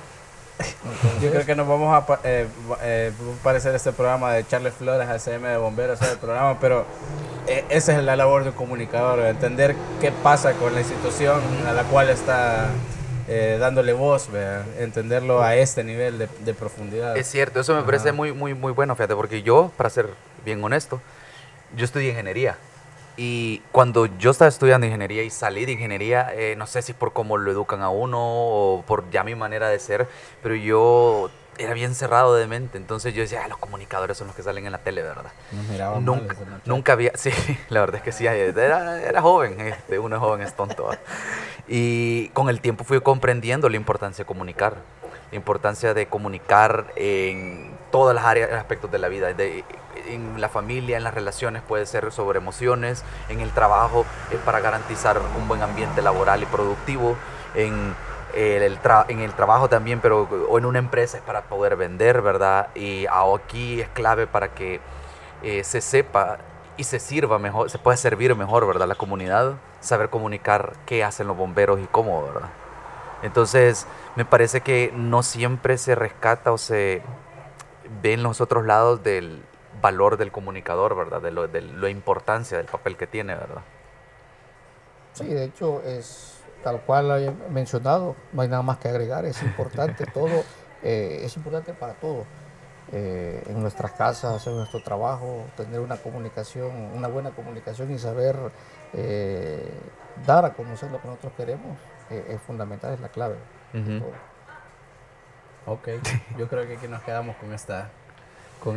Yo 1.21 1.31
creo 1.31 1.47
que 1.47 1.55
nos 1.55 1.69
vamos 1.69 1.95
a 1.95 2.19
eh, 2.25 2.47
eh, 2.83 3.13
parecer 3.43 3.75
este 3.75 3.93
programa 3.93 4.33
de 4.33 4.47
Charles 4.47 4.75
Flores, 4.75 5.09
ACM 5.09 5.43
de 5.45 5.57
bomberos, 5.57 5.99
programa, 6.21 6.59
pero 6.61 6.85
eh, 7.47 7.65
esa 7.69 7.97
es 7.97 8.05
la 8.05 8.17
labor 8.17 8.45
de 8.45 8.51
un 8.51 8.57
comunicador, 8.57 9.21
entender 9.21 9.75
qué 10.01 10.13
pasa 10.13 10.53
con 10.53 10.75
la 10.75 10.81
institución 10.81 11.41
a 11.67 11.73
la 11.73 11.85
cual 11.85 12.11
está 12.11 12.69
eh, 13.29 13.59
dándole 13.61 13.93
voz, 13.93 14.31
¿verdad? 14.31 14.65
entenderlo 14.79 15.43
a 15.43 15.55
este 15.57 15.85
nivel 15.85 16.19
de, 16.19 16.29
de 16.45 16.55
profundidad. 16.55 17.17
Es 17.17 17.29
cierto, 17.29 17.61
eso 17.61 17.75
me 17.75 17.83
parece 17.83 18.13
muy, 18.13 18.33
muy, 18.33 18.55
muy 18.55 18.73
bueno, 18.73 18.95
fíjate, 18.97 19.15
porque 19.15 19.43
yo, 19.43 19.71
para 19.77 19.89
ser 19.91 20.09
bien 20.45 20.63
honesto, 20.63 21.01
yo 21.77 21.85
estudié 21.85 22.11
ingeniería. 22.11 22.57
Y 23.17 23.63
cuando 23.73 24.07
yo 24.07 24.31
estaba 24.31 24.49
estudiando 24.49 24.87
ingeniería 24.87 25.23
y 25.23 25.31
salí 25.31 25.67
de 25.67 25.73
ingeniería, 25.73 26.33
eh, 26.35 26.55
no 26.57 26.67
sé 26.67 26.83
si 26.83 26.93
por 26.93 27.13
cómo 27.13 27.37
lo 27.37 27.51
educan 27.51 27.83
a 27.83 27.91
uno 27.91 28.19
o 28.21 28.85
por 28.87 29.11
ya 29.11 29.25
mi 29.25 29.35
manera 29.35 29.69
de 29.69 29.79
ser, 29.79 30.09
pero 30.43 30.55
yo 30.55 31.31
era 31.61 31.75
bien 31.75 31.95
cerrado 31.95 32.35
de 32.35 32.47
mente. 32.47 32.79
Entonces 32.79 33.15
yo 33.15 33.23
decía, 33.23 33.43
ah, 33.45 33.49
los 33.49 33.59
comunicadores 33.59 34.17
son 34.17 34.29
los 34.29 34.37
que 34.37 34.43
salen 34.43 34.67
en 34.67 34.73
la 34.73 34.79
tele, 34.79 35.03
¿verdad? 35.03 35.33
Nos 35.53 35.65
miraban 35.67 36.05
mal 36.05 36.05
Nunca, 36.05 36.37
nunca 36.65 36.93
había, 36.93 37.13
sí, 37.17 37.31
la 37.69 37.81
verdad 37.81 37.97
es 37.97 38.03
que 38.03 38.13
sí, 38.13 38.27
era, 38.27 39.03
era 39.03 39.23
joven, 39.23 39.61
este, 39.61 39.99
uno 39.99 40.17
es 40.17 40.21
joven, 40.21 40.41
es 40.41 40.55
tonto. 40.55 40.85
¿va? 40.85 40.99
Y 41.69 42.29
con 42.31 42.49
el 42.49 42.61
tiempo 42.61 42.85
fui 42.85 43.01
comprendiendo 43.01 43.69
la 43.69 43.77
importancia 43.77 44.25
de 44.25 44.27
comunicar, 44.27 44.77
la 45.31 45.37
importancia 45.37 45.95
de 45.95 46.07
comunicar 46.07 46.87
en 46.97 47.71
todas 47.91 48.15
las 48.15 48.25
áreas, 48.25 48.53
aspectos 48.53 48.91
de 48.91 48.99
la 48.99 49.09
vida, 49.09 49.33
de- 49.33 49.65
en 50.09 50.41
la 50.41 50.49
familia, 50.49 50.97
en 50.97 51.05
las 51.05 51.15
relaciones, 51.15 51.63
puede 51.63 51.87
ser 51.87 52.11
sobre 52.13 52.39
emociones, 52.39 53.05
en 53.29 53.41
el 53.41 53.51
trabajo, 53.51 54.05
eh, 54.31 54.39
para 54.45 54.61
garantizar 54.61 55.21
un 55.37 55.49
buen 55.49 55.63
ambiente 55.63 56.03
laboral 56.03 56.43
y 56.43 56.47
productivo, 56.47 57.17
en 57.55 57.95
el, 58.35 58.79
trabajo 58.79 59.69
también, 59.69 60.01
pero 60.01 60.29
o 60.49 60.59
en 60.59 60.65
una 60.65 60.79
empresa 60.79 61.19
es 61.19 61.23
para 61.23 61.43
poder 61.43 61.77
vender, 61.77 62.23
¿verdad? 62.23 62.69
Y 62.75 63.07
aquí 63.07 63.81
es 63.81 63.89
clave 63.89 64.27
para 64.27 64.49
que 64.49 64.81
eh, 65.43 65.65
se 65.65 65.81
sepa 65.81 66.39
y 66.77 66.85
se 66.85 66.99
sirva 67.01 67.39
mejor, 67.39 67.71
se 67.71 67.79
puede 67.79 67.97
servir 67.97 68.35
mejor, 68.37 68.67
¿verdad? 68.67 68.87
La 68.87 68.95
comunidad, 68.95 69.55
saber 69.81 70.11
comunicar 70.11 70.75
qué 70.87 71.05
hacen 71.05 71.27
los 71.27 71.37
bomberos 71.37 71.81
y 71.81 71.87
cómo, 71.87 72.23
¿verdad? 72.23 72.51
Entonces, 73.23 73.87
me 74.17 74.25
parece 74.25 74.61
que 74.63 74.93
no 74.95 75.23
siempre 75.23 75.77
se 75.77 75.95
rescata 75.95 76.53
o 76.53 76.59
se 76.59 77.03
ve 78.03 78.15
en 78.15 78.23
los 78.23 78.41
otros 78.41 78.65
lados 78.67 79.03
del 79.03 79.43
valor 79.81 80.17
del 80.17 80.33
comunicador, 80.33 80.97
¿verdad? 80.97 81.23
De, 81.23 81.31
lo, 81.31 81.49
de 81.49 81.63
la 81.63 81.91
importancia 81.91 82.57
del 82.57 82.67
papel 82.67 82.97
que 82.97 83.07
tiene, 83.07 83.35
¿verdad? 83.35 83.63
Sí, 85.15 85.27
de 85.27 85.45
hecho, 85.45 85.83
es 85.83 86.41
tal 86.63 86.81
cual 86.83 87.11
he 87.23 87.51
mencionado, 87.51 88.17
no 88.33 88.43
hay 88.43 88.49
nada 88.49 88.63
más 88.63 88.79
que 88.79 88.89
agregar, 88.89 89.25
es 89.25 89.43
importante 89.43 90.07
todo, 90.15 90.45
eh, 90.83 91.21
es 91.23 91.37
importante 91.37 91.73
para 91.73 91.95
todo. 91.95 92.25
Eh, 92.93 93.45
en 93.47 93.63
nuestras 93.63 93.93
casas, 93.93 94.45
en 94.49 94.57
nuestro 94.57 94.83
trabajo, 94.83 95.45
tener 95.57 95.79
una 95.79 95.97
comunicación, 95.97 96.91
una 96.93 97.07
buena 97.07 97.31
comunicación 97.31 97.93
y 97.93 97.99
saber 97.99 98.37
eh, 98.95 99.71
dar 100.27 100.45
a 100.45 100.55
conocer 100.55 100.91
lo 100.91 101.01
que 101.01 101.07
nosotros 101.07 101.33
queremos 101.37 101.79
es 102.11 102.41
fundamental, 102.43 102.93
es 102.93 102.99
la 102.99 103.09
clave. 103.09 103.37
Ok, 105.67 105.89
yo 106.39 106.49
creo 106.49 106.67
que 106.67 106.77
aquí 106.77 106.89
nos 106.89 107.03
quedamos 107.03 107.37
con 107.37 107.53
esta 107.53 107.91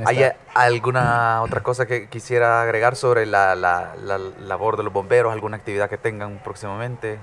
¿Hay 0.06 0.32
alguna 0.54 1.42
otra 1.42 1.62
cosa 1.62 1.86
que 1.86 2.08
quisiera 2.08 2.62
agregar 2.62 2.96
sobre 2.96 3.26
la, 3.26 3.56
la, 3.56 3.96
la, 4.02 4.18
labor 4.18 4.78
de 4.78 4.84
los 4.84 4.94
bomberos? 4.94 5.34
¿Alguna 5.34 5.58
actividad 5.58 5.90
que 5.90 5.98
tengan 5.98 6.40
próximamente? 6.44 7.20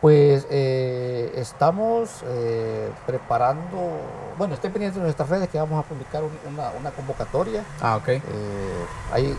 Pues 0.00 0.46
eh, 0.50 1.30
estamos 1.36 2.22
eh, 2.24 2.90
preparando, 3.06 4.00
bueno, 4.38 4.54
estén 4.54 4.72
pendientes 4.72 4.96
de 4.96 5.02
nuestras 5.02 5.28
redes 5.28 5.48
que 5.50 5.58
vamos 5.58 5.84
a 5.84 5.86
publicar 5.86 6.22
una, 6.48 6.70
una 6.70 6.90
convocatoria. 6.90 7.64
Ah, 7.82 7.96
ok. 7.96 8.08
Eh, 8.08 8.22
ahí, 9.12 9.36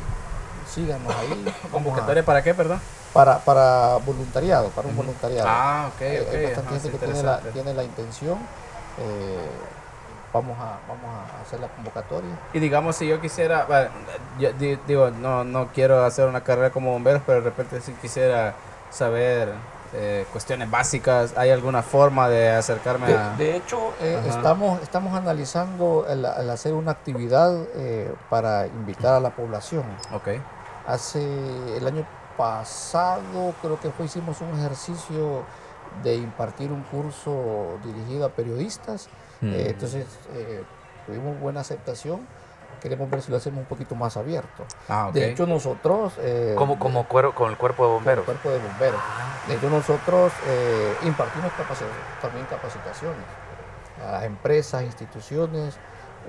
síganos 0.68 1.12
ahí. 1.16 1.53
¿Convocatoria 1.72 2.24
para 2.24 2.43
qué, 2.43 2.53
perdón? 2.53 2.80
Para, 3.12 3.39
para 3.39 3.97
voluntariado, 4.05 4.70
para 4.70 4.88
un 4.88 4.95
voluntariado. 4.95 5.49
Ah, 5.49 5.89
ok, 5.95 6.01
ok. 6.28 6.34
Hay 6.34 6.43
bastante 6.45 6.74
gente 6.76 6.91
que 6.91 7.05
tiene 7.05 7.24
la, 7.24 7.39
tiene 7.39 7.74
la 7.74 7.84
intención 7.84 8.38
vamos 10.34 10.58
a, 10.60 10.80
vamos 10.88 11.06
a 11.06 11.41
hacer 11.41 11.60
la 11.60 11.68
convocatoria. 11.68 12.38
Y 12.54 12.60
digamos, 12.60 12.95
si 12.95 13.08
yo 13.08 13.20
quisiera, 13.20 13.68
digo, 14.88 15.12
no, 15.12 15.43
no 15.43 15.68
quiero 15.74 16.04
hacer 16.04 16.28
una 16.28 16.41
carrera 16.41 16.72
como 16.72 16.91
bomberos, 16.91 17.22
pero 17.26 17.41
de 17.41 17.49
repente 17.49 17.82
si 17.82 17.91
quisiera 17.93 18.54
saber 18.89 19.54
eh, 19.93 20.26
cuestiones 20.32 20.72
básicas, 20.72 21.38
¿hay 21.38 21.49
alguna 21.49 21.82
forma 21.82 22.30
de 22.30 22.49
acercarme 22.49 23.08
de, 23.08 23.18
a...? 23.18 23.36
De 23.36 23.56
hecho, 23.58 23.93
eh, 23.99 24.22
estamos, 24.28 24.82
estamos 24.82 25.14
analizando 25.14 26.06
el, 26.08 26.26
hacer 26.26 26.74
una 26.74 26.91
actividad 26.91 27.54
eh, 27.76 28.14
para 28.30 28.68
invitar 28.68 29.16
a 29.16 29.20
la 29.20 29.32
población. 29.32 29.84
Ok. 30.14 30.30
Hace 30.88 31.22
el 31.78 31.86
año 31.86 32.06
pasado 32.38 33.54
creo 33.62 33.80
que 33.80 33.91
fue, 33.91 34.06
hicimos 34.06 34.39
un 34.41 34.58
ejercicio 34.58 35.43
de 36.04 36.16
impartir 36.16 36.72
un 36.72 36.84
curso 36.84 37.80
dirigido 37.84 38.26
a 38.26 38.30
periodistas 38.30 39.10
eh, 39.42 39.68
entonces, 39.70 40.06
eh, 40.34 40.64
tuvimos 41.06 41.39
buena 41.39 41.62
aceptación. 41.62 42.28
Queremos 42.80 43.10
ver 43.10 43.22
si 43.22 43.30
lo 43.30 43.38
hacemos 43.38 43.60
un 43.60 43.66
poquito 43.66 43.96
más 43.96 44.18
abierto. 44.18 44.66
Ah, 44.89 45.12
de 45.14 45.30
hecho, 45.30 45.46
nosotros... 45.46 46.14
Eh, 46.20 46.56
como, 46.58 46.80
como 46.80 47.08
cuero, 47.08 47.36
con 47.36 47.52
el 47.52 47.58
cuerpo 47.58 47.86
de 47.86 47.92
bomberos. 47.94 48.26
Con 48.26 48.36
el 48.36 48.42
cuerpo 48.42 48.60
de 48.60 48.68
bomberos. 48.68 49.02
Ah. 49.04 49.44
De 49.48 49.56
hecho, 49.56 49.70
nosotros 49.70 50.32
impartimos 51.04 51.52
también 52.22 52.46
capacitaciones 52.46 53.24
a 54.08 54.12
las 54.14 54.24
empresas, 54.24 54.84
instituciones. 54.84 55.78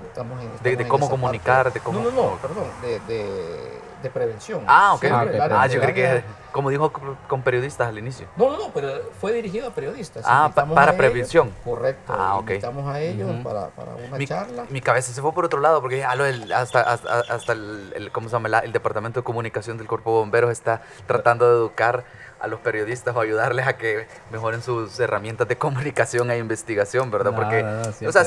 Estamos 0.06 0.38
de, 0.62 0.88
cómo 0.88 1.08
comunicar, 1.08 1.72
de 1.72 1.80
cómo... 1.80 2.00
No, 2.00 2.10
no, 2.10 2.30
no, 2.30 2.36
perdón, 2.36 2.66
de, 2.82 3.00
de 3.00 3.80
de 4.02 4.10
prevención. 4.10 4.62
Ah, 4.66 4.94
ok. 4.94 5.04
ah, 5.10 5.66
yo 5.68 5.80
creí 5.80 5.94
que, 5.94 6.22
como 6.50 6.70
dijo 6.70 6.92
con 7.28 7.42
periodistas 7.42 7.88
al 7.88 7.98
inicio. 7.98 8.26
No, 8.36 8.50
no, 8.50 8.58
no, 8.58 8.72
pero 8.74 9.10
fue 9.20 9.32
dirigido 9.32 9.68
a 9.68 9.70
periodistas. 9.70 10.24
Ah, 10.26 10.50
para 10.54 10.96
prevención. 10.96 11.50
correcto. 11.64 12.12
Ah, 12.14 12.36
ok. 12.36 12.50
Invitamos 12.50 12.92
a 12.92 13.00
ellos 13.00 13.30
para, 13.42 13.68
para, 13.68 13.94
una 13.94 14.18
mi, 14.18 14.26
charla. 14.26 14.66
Mi 14.68 14.80
cabeza 14.80 15.12
se 15.12 15.22
fue 15.22 15.32
por 15.32 15.44
otro 15.44 15.60
lado, 15.60 15.80
porque 15.80 16.04
hasta, 16.04 16.80
hasta, 16.80 17.20
hasta 17.20 17.52
el, 17.52 18.10
¿cómo 18.12 18.28
se 18.28 18.36
llama? 18.36 18.58
el 18.58 18.72
Departamento 18.72 19.20
de 19.20 19.24
Comunicación 19.24 19.78
del 19.78 19.86
Cuerpo 19.86 20.12
de 20.12 20.18
Bomberos 20.18 20.50
está 20.50 20.82
tratando 21.06 21.48
de 21.48 21.56
educar 21.56 22.04
a 22.42 22.48
los 22.48 22.58
periodistas 22.58 23.14
o 23.14 23.20
ayudarles 23.20 23.68
a 23.68 23.76
que 23.76 24.08
mejoren 24.32 24.62
sus 24.62 24.98
herramientas 24.98 25.46
de 25.46 25.56
comunicación 25.56 26.28
e 26.32 26.38
investigación, 26.38 27.08
¿verdad? 27.08 27.32
Porque, 27.34 27.64
o 28.04 28.12
sea, 28.12 28.24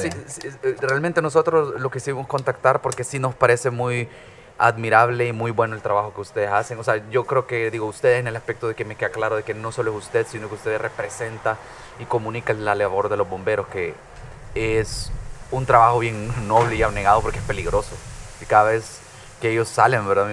realmente 0.80 1.22
nosotros 1.22 1.80
lo 1.82 1.92
que 1.92 1.98
hicimos 1.98 2.26
contactar 2.26 2.82
porque 2.82 3.04
sí 3.04 3.20
nos 3.20 3.36
parece 3.36 3.72
muy 3.72 4.08
admirable 4.58 5.28
y 5.28 5.34
muy 5.34 5.52
bueno 5.52 5.76
el 5.76 5.82
trabajo 5.82 6.14
que 6.14 6.22
ustedes 6.22 6.50
hacen. 6.50 6.80
O 6.80 6.84
sea, 6.86 7.04
yo 7.10 7.26
creo 7.26 7.46
que, 7.46 7.70
digo, 7.70 7.88
ustedes 7.88 8.22
en 8.22 8.28
el 8.28 8.38
aspecto 8.38 8.70
de 8.70 8.74
que 8.74 8.86
me 8.86 8.96
queda 8.96 9.10
claro 9.10 9.36
de 9.36 9.44
que 9.44 9.54
no 9.54 9.74
solo 9.74 9.92
es 9.92 9.98
usted, 9.98 10.26
sino 10.26 10.48
que 10.48 10.56
ustedes 10.56 10.80
representa 10.80 11.58
y 12.00 12.06
comunica 12.06 12.54
la 12.54 12.74
labor 12.74 13.10
de 13.10 13.18
los 13.18 13.30
bomberos, 13.30 13.68
que 13.68 13.94
es 14.56 15.12
un 15.52 15.66
trabajo 15.66 16.00
bien 16.00 16.48
noble 16.48 16.78
y 16.78 16.84
abnegado 16.84 17.22
porque 17.22 17.40
es 17.40 17.44
peligroso. 17.44 17.98
Y 18.42 18.46
cada 18.46 18.72
vez 18.72 19.00
que 19.42 19.52
ellos 19.52 19.68
salen, 19.68 20.08
¿verdad? 20.08 20.30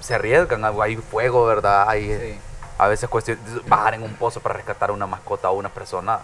Se 0.00 0.14
arriesgan, 0.14 0.64
hay 0.64 0.96
fuego, 0.96 1.44
¿verdad? 1.44 1.90
Hay 1.90 2.40
a 2.78 2.88
veces 2.88 3.08
cuestión 3.08 3.38
bajar 3.66 3.94
en 3.94 4.02
un 4.02 4.14
pozo 4.14 4.40
para 4.40 4.54
rescatar 4.54 4.90
a 4.90 4.92
una 4.92 5.06
mascota 5.06 5.50
o 5.50 5.54
una 5.54 5.68
persona 5.68 6.20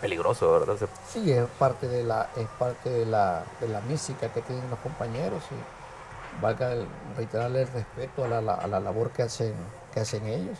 peligroso, 0.00 0.50
¿verdad? 0.60 0.76
Sí, 1.08 1.30
es 1.30 1.46
parte 1.58 1.88
de 1.88 2.02
la, 2.02 2.28
es 2.36 2.48
parte 2.58 2.90
de 2.90 3.06
la, 3.06 3.44
de 3.60 3.68
la 3.68 3.80
mística 3.82 4.28
que 4.32 4.42
tienen 4.42 4.68
los 4.68 4.78
compañeros 4.80 5.42
y 5.50 6.42
valga 6.42 6.74
reiterarle 7.16 7.62
el 7.62 7.68
respeto 7.68 8.24
a 8.24 8.28
la, 8.28 8.54
a 8.54 8.66
la, 8.66 8.80
labor 8.80 9.10
que 9.10 9.22
hacen, 9.22 9.54
que 9.92 10.00
hacen 10.00 10.26
ellos. 10.26 10.58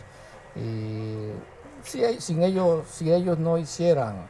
Y 0.55 1.31
si, 1.83 2.05
hay, 2.05 2.21
sin 2.21 2.41
ellos, 2.41 2.85
si 2.89 3.11
ellos 3.11 3.37
no 3.37 3.57
hicieran 3.57 4.27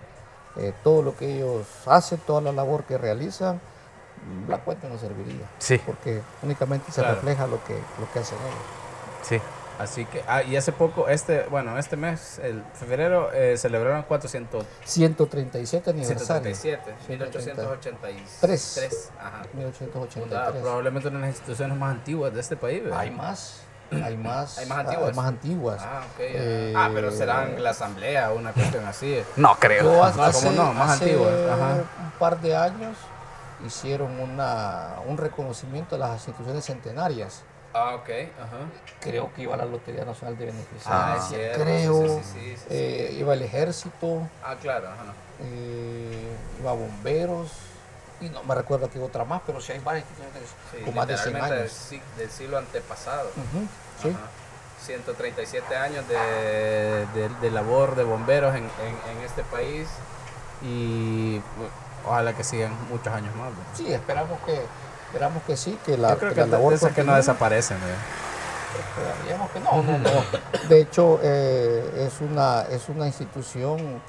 eh, 0.55 0.73
todo 0.83 1.03
lo 1.03 1.15
que 1.15 1.35
ellos 1.35 1.67
hacen, 1.85 2.19
toda 2.25 2.41
la 2.41 2.51
labor 2.51 2.83
que 2.85 2.97
realizan, 2.97 3.59
la 4.47 4.59
cuenta 4.59 4.87
no 4.87 4.97
serviría. 4.97 5.47
Sí. 5.59 5.79
Porque 5.85 6.21
únicamente 6.41 6.91
se 6.91 7.03
refleja 7.03 7.45
lo 7.45 7.63
que, 7.65 7.73
lo 7.73 8.11
que 8.11 8.19
hacen 8.19 8.37
ellos. 8.39 8.65
Sí. 9.21 9.39
Así 9.79 10.05
que, 10.05 10.23
ah, 10.27 10.43
y 10.43 10.55
hace 10.55 10.71
poco, 10.71 11.07
este, 11.07 11.43
bueno, 11.49 11.77
este 11.77 11.95
mes, 11.95 12.39
el 12.39 12.63
febrero, 12.73 13.31
eh, 13.33 13.57
celebraron 13.57 14.03
400... 14.03 14.65
137 14.85 15.89
aniversario. 15.89 16.55
137, 16.55 16.95
1883. 17.09 18.37
3. 18.75 19.11
Ajá. 19.19 19.41
1883. 19.53 20.61
probablemente 20.61 21.07
una 21.09 21.19
de 21.19 21.25
las 21.25 21.35
instituciones 21.35 21.77
más 21.77 21.91
antiguas 21.91 22.33
de 22.33 22.39
este 22.41 22.55
país, 22.55 22.83
Hay 22.93 23.11
más. 23.11 23.61
Hay 23.91 24.17
más, 24.17 24.57
hay 24.59 24.65
más 24.67 24.79
antiguas. 24.79 25.09
Hay 25.09 25.15
más 25.15 25.27
antiguas. 25.27 25.81
Ah, 25.81 26.03
okay, 26.13 26.31
eh, 26.33 26.73
ah, 26.75 26.89
pero 26.93 27.11
serán 27.11 27.61
la 27.61 27.71
asamblea 27.71 28.31
o 28.31 28.37
una 28.37 28.51
cuestión 28.51 28.85
así. 28.85 29.21
No 29.35 29.55
creo. 29.59 29.83
no, 29.83 30.31
¿cómo 30.31 30.51
no? 30.51 30.73
Más 30.73 31.01
antiguas. 31.01 31.33
Ajá. 31.49 31.73
Un 31.73 32.11
par 32.19 32.39
de 32.41 32.55
años 32.55 32.97
hicieron 33.65 34.19
una, 34.19 34.95
un 35.07 35.17
reconocimiento 35.17 35.95
de 35.95 35.99
las 35.99 36.15
instituciones 36.15 36.65
centenarias. 36.65 37.43
Ah, 37.73 37.95
ok. 37.95 38.09
Ajá. 38.39 38.57
Creo 39.01 39.33
que 39.33 39.41
iba 39.41 39.55
a 39.55 39.57
la 39.57 39.65
Lotería 39.65 40.05
Nacional 40.05 40.37
de 40.37 40.45
Beneficiarios. 40.45 40.87
Ah, 40.87 41.17
es 41.17 41.27
cierto. 41.27 41.63
Creo. 41.63 42.21
Sí, 42.21 42.55
sí, 42.55 42.65
eh, 42.69 43.15
iba 43.17 43.33
el 43.33 43.41
ejército. 43.41 44.27
Ah, 44.43 44.55
claro. 44.61 44.89
Ajá. 44.89 45.13
Eh, 45.41 46.35
iba 46.59 46.73
bomberos. 46.73 47.51
Y 48.21 48.29
no 48.29 48.43
me 48.43 48.55
recuerdo 48.55 48.89
que 48.89 48.99
otra 48.99 49.25
más, 49.25 49.41
pero 49.45 49.59
sí 49.59 49.73
hay 49.73 49.79
varias 49.79 50.05
instituciones 50.09 50.85
con 50.85 50.95
más 50.95 51.07
de 51.07 51.17
100 51.17 51.35
años. 51.35 51.89
Del, 52.17 52.29
siglo 52.29 52.57
antepasado. 52.57 53.29
sí. 54.01 54.15
137 54.85 55.77
años 55.77 56.05
de, 56.09 57.29
de, 57.41 57.51
labor 57.51 57.95
de 57.95 58.03
bomberos 58.03 58.53
en, 58.53 58.63
en, 58.63 59.17
en 59.17 59.23
este 59.23 59.41
país. 59.43 59.87
Y 60.61 61.41
ojalá 62.05 62.33
que 62.33 62.43
sigan 62.43 62.75
muchos 62.89 63.07
años 63.07 63.33
más. 63.35 63.51
Sí, 63.75 63.91
esperamos 63.91 64.39
que 64.45 64.61
Esperamos 65.13 65.43
que 65.43 65.55
sí, 65.55 65.77
que 65.85 65.95
la, 65.95 66.09
Yo 66.09 66.17
creo 66.17 66.33
que, 66.33 66.45
labor 66.47 66.91
que 66.91 67.03
no 67.03 67.15
desaparecen. 67.15 67.77
Esperaríamos 68.97 69.51
que 69.51 69.59
no, 69.59 69.83
no, 69.83 69.99
no. 69.99 70.09
De 70.67 70.81
hecho, 70.81 71.19
eh, 71.21 72.07
es, 72.07 72.19
una, 72.19 72.63
es 72.63 72.89
una 72.89 73.05
institución 73.05 74.01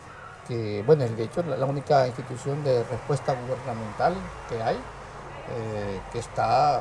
que, 0.49 0.83
bueno, 0.87 1.07
de 1.07 1.25
hecho, 1.25 1.43
la, 1.43 1.59
la 1.59 1.67
única 1.67 2.07
institución 2.07 2.65
de 2.65 2.83
respuesta 2.85 3.35
gubernamental 3.35 4.15
que 4.49 4.63
hay, 4.63 4.77
eh, 4.77 6.01
que 6.11 6.21
está 6.21 6.81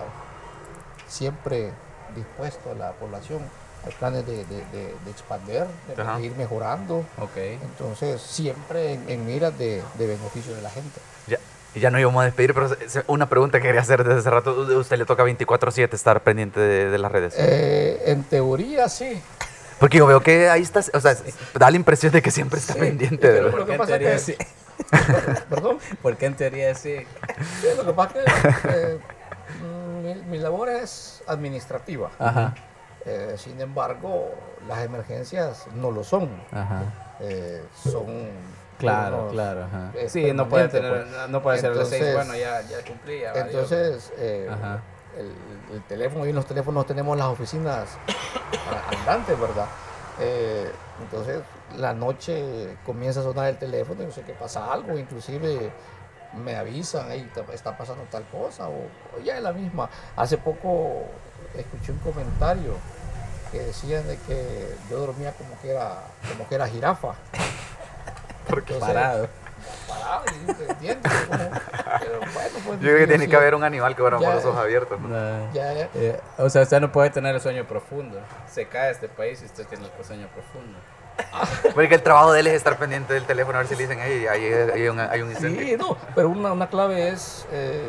siempre 1.06 1.74
dispuesto 2.16 2.72
a 2.72 2.76
la 2.76 2.92
población. 2.94 3.42
Hay 3.86 3.92
planes 3.92 4.26
de, 4.26 4.46
de, 4.46 4.66
de, 4.72 4.96
de 5.04 5.12
expander, 5.12 5.68
de, 5.98 6.26
ir 6.26 6.34
mejorando. 6.38 7.04
Okay. 7.20 7.60
Entonces, 7.62 8.22
siempre 8.22 8.94
en, 8.94 9.10
en 9.10 9.26
miras 9.26 9.58
de, 9.58 9.84
beneficio 9.98 10.56
de 10.56 10.62
la 10.62 10.70
gente. 10.70 11.02
Ya, 11.28 11.40
y 11.76 11.80
ya 11.80 11.90
no 11.90 12.00
íbamos 12.00 12.22
a 12.22 12.26
despedir, 12.26 12.54
pero 12.54 12.70
una 13.08 13.28
pregunta 13.28 13.60
que 13.60 13.68
quería 13.68 13.82
hacer 13.82 14.04
desde 14.04 14.20
hace 14.20 14.30
rato. 14.30 14.54
¿Usted 14.80 14.98
le 14.98 15.06
toca 15.06 15.24
24-7 15.24 15.94
estar 15.94 16.22
pendiente 16.22 16.60
de, 16.60 16.98
las 16.98 17.12
redes? 17.12 17.36
Eh, 17.38 18.02
en 18.06 18.24
teoría 18.24 18.90
sí. 18.90 19.22
Porque 19.80 19.98
yo 19.98 20.06
veo 20.06 20.22
que 20.22 20.50
ahí 20.50 20.62
está, 20.62 20.82
o 20.94 21.00
sea, 21.00 21.16
da 21.56 21.70
la 21.70 21.76
impresión 21.76 22.12
de 22.12 22.22
que 22.22 22.32
siempre 22.32 22.60
está 22.60 22.76
pendiente. 22.76 23.32
de 23.32 23.42
lo 23.42 23.66
que 23.66 23.74
pasa 23.74 23.96
es 23.96 24.02
que, 24.02 24.20
sí. 24.20 24.36
¿Perdón? 25.50 25.78
Porque 26.02 26.26
en 26.26 26.36
teoría 26.36 26.74
sí. 26.76 26.98
sí. 27.62 27.68
Lo 27.76 27.86
que 27.86 27.94
pasa 27.94 28.20
es 28.20 28.34
que 28.62 28.70
eh, 28.70 29.00
mi, 30.04 30.16
mi 30.24 30.38
labor 30.38 30.70
es 30.70 31.24
administrativa. 31.28 32.12
Ajá. 32.20 32.54
Eh, 33.06 33.36
sin 33.38 33.60
embargo, 33.60 34.34
las 34.68 34.84
emergencias 34.86 35.68
no 35.76 35.92
lo 35.92 36.04
son. 36.04 36.30
Ajá. 36.52 36.84
Eh, 37.20 37.62
son. 37.84 38.06
Claro, 38.88 39.28
claro. 39.32 39.64
Ajá. 39.66 39.92
es 39.96 40.12
Sí, 40.12 40.32
no 40.34 40.48
puede 40.50 40.68
tener, 40.68 41.06
pues. 41.06 41.30
no 41.30 41.42
puede 41.42 41.60
ser 41.60 41.74
seis. 41.76 41.94
Entonces- 41.94 42.16
Bueno, 42.16 42.36
ya, 42.36 42.62
ya 42.62 42.84
cumplí. 42.86 43.20
Ya. 43.22 43.32
Entonces, 43.34 44.12
eh, 44.18 44.50
el, 45.18 45.32
el 45.76 45.84
teléfono 45.84 46.26
y 46.26 46.30
en 46.30 46.36
los 46.36 46.46
teléfonos 46.46 46.86
tenemos 46.86 47.18
las 47.18 47.28
oficinas 47.28 47.98
andantes, 49.00 49.40
¿verdad? 49.40 49.66
Eh, 50.20 50.72
entonces, 51.02 51.42
la 51.78 51.94
noche 51.94 52.78
comienza 52.86 53.20
a 53.22 53.24
sonar 53.24 53.48
el 53.48 53.58
teléfono 53.58 54.04
y 54.04 54.06
no 54.06 54.12
sé 54.12 54.22
qué 54.22 54.34
pasa 54.34 54.72
algo, 54.72 54.98
inclusive 54.98 55.72
me 56.36 56.56
avisan, 56.56 57.12
"Ey, 57.12 57.30
te- 57.34 57.46
está 57.54 57.76
pasando 57.78 58.04
tal 58.12 58.24
cosa, 58.26 58.68
o, 58.70 58.74
o 59.18 59.20
ya 59.24 59.38
es 59.38 59.44
la 59.44 59.54
misma. 59.54 59.90
Hace 60.16 60.38
poco 60.38 61.04
escuché 61.56 61.92
un 61.92 62.00
comentario 62.00 62.74
que 63.52 63.60
decían 63.60 64.08
de 64.08 64.18
que 64.18 64.76
yo 64.90 64.98
dormía 65.00 65.32
como 65.34 65.60
que 65.62 65.70
era, 65.72 66.00
como 66.32 66.48
que 66.50 66.56
era 66.56 66.68
jirafa. 66.68 67.14
Entonces, 68.48 68.78
Parado. 68.80 69.28
parado, 69.88 70.24
y 70.28 70.54
te 70.54 70.98
pero 71.00 72.20
bueno, 72.20 72.58
pues, 72.66 72.80
Yo 72.80 72.88
creo 72.90 72.98
que 72.98 73.08
tiene 73.08 73.28
que 73.28 73.36
haber 73.36 73.56
un 73.56 73.64
animal 73.64 73.96
que 73.96 74.02
duerma 74.02 74.20
con 74.20 74.36
los 74.36 74.46
ojos 74.46 74.60
abiertos. 74.60 75.00
¿no? 75.00 75.08
No. 75.08 75.54
ya- 75.54 75.74
ya- 75.74 75.90
Eh, 75.96 76.20
o 76.38 76.50
sea, 76.50 76.64
usted 76.64 76.80
no 76.82 76.92
puede 76.92 77.10
tener 77.10 77.34
el 77.36 77.42
sueño 77.42 77.66
profundo. 77.66 78.20
Se 78.52 78.68
cae 78.68 78.92
este 78.92 79.08
país 79.08 79.42
y 79.42 79.46
usted 79.46 79.66
tiene 79.68 79.86
el 79.98 80.06
sueño 80.06 80.28
profundo. 80.34 80.78
Porque 81.76 81.96
el 81.96 82.02
trabajo 82.04 82.34
de 82.34 82.40
él 82.40 82.48
es 82.48 82.54
estar 82.56 82.78
pendiente 82.78 83.14
del 83.14 83.26
teléfono 83.26 83.58
a 83.58 83.62
ver 83.62 83.68
si 83.68 83.76
le 83.76 83.84
dicen, 83.84 84.00
hey, 84.02 84.26
hay, 84.28 84.46
hay 84.52 84.88
un, 84.88 85.00
hay 85.00 85.22
un 85.22 85.30
incendio. 85.30 85.62
Sí, 85.62 85.76
no, 85.78 85.96
pero 86.16 86.30
una, 86.30 86.52
una 86.54 86.68
clave 86.68 87.10
es 87.10 87.46
eh, 87.52 87.88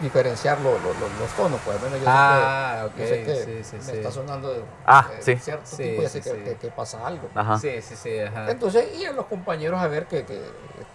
diferenciar 0.00 0.58
lo- 0.60 0.72
lo- 0.78 0.94
lo- 0.94 1.18
los 1.20 1.30
tonos, 1.36 1.60
pues 1.64 1.76
al 1.76 1.82
menos 1.84 2.00
yo 2.00 2.06
Ah, 2.08 2.86
sé 2.88 2.94
que, 2.94 3.00
yo 3.02 3.06
sé 3.06 3.20
ok, 3.20 3.26
que 3.26 3.34
sí, 3.62 3.64
sí, 3.70 3.76
me 3.76 3.82
sí. 3.82 3.90
está 3.98 4.10
sonando 4.10 4.52
de 4.54 4.62
Ah, 4.86 5.08
eh, 5.12 5.18
sí. 5.20 5.36
cierto 5.36 5.66
Sí, 5.66 5.76
tipo, 5.82 6.02
ya 6.02 6.08
sí, 6.08 6.22
sé 6.22 6.30
que, 6.30 6.36
sí. 6.38 6.44
que- 6.44 6.56
que 6.56 6.68
pasa 6.68 7.06
algo. 7.06 7.28
Ajá. 7.34 7.58
Sí, 7.58 7.82
sí, 7.82 7.94
sí. 7.96 8.18
Ajá. 8.20 8.50
Entonces, 8.50 8.86
y 8.96 9.04
a 9.04 9.12
los 9.12 9.26
compañeros 9.26 9.78
a 9.80 9.86
ver 9.88 10.06
que, 10.06 10.24
que 10.24 10.40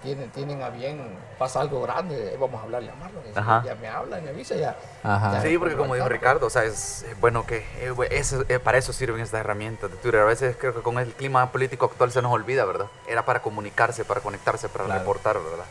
tienen, 0.02 0.30
tienen 0.32 0.62
a 0.64 0.70
bien, 0.70 1.00
pasa 1.38 1.62
algo 1.62 1.82
grande, 1.84 2.34
eh, 2.34 2.38
vamos 2.40 2.60
a 2.60 2.64
hablarle 2.64 2.92
a 2.92 2.96
Marlon, 2.96 3.24
y 3.30 3.34
si 3.34 3.40
Ajá. 3.40 3.64
ya 3.66 3.76
me 3.76 3.88
habla, 3.88 4.20
me 4.22 4.30
avisa, 4.30 4.56
ya. 4.56 4.76
Ajá. 5.04 5.34
ya 5.34 5.42
Sí, 5.42 5.58
porque 5.58 5.76
como 5.76 5.94
dijo. 5.96 6.10
Ricardo, 6.10 6.48
o 6.48 6.50
sea, 6.50 6.64
es 6.64 7.06
bueno 7.22 7.46
que 7.46 7.58
eh, 7.80 7.94
eso, 8.12 8.44
eh, 8.50 8.60
para 8.60 8.78
eso 8.78 8.92
sirven 8.94 9.22
estas 9.22 9.40
herramientas 9.42 9.92
de 9.92 9.98
Twitter. 9.98 10.22
A 10.22 10.26
veces 10.26 10.56
creo 10.60 10.74
que 10.74 10.82
con 10.82 10.98
el 11.00 11.14
clima 11.14 11.52
político 11.52 11.86
actual 11.86 12.12
se 12.12 12.22
nos 12.22 12.32
olvida, 12.32 12.66
¿verdad? 12.66 12.88
Era 13.08 13.24
para 13.26 13.42
comunicarse, 13.42 14.04
para 14.04 14.22
conectarse, 14.22 14.68
para 14.70 14.86
Claro. 14.86 15.00
reportar, 15.00 15.38
¿verdad? 15.40 15.66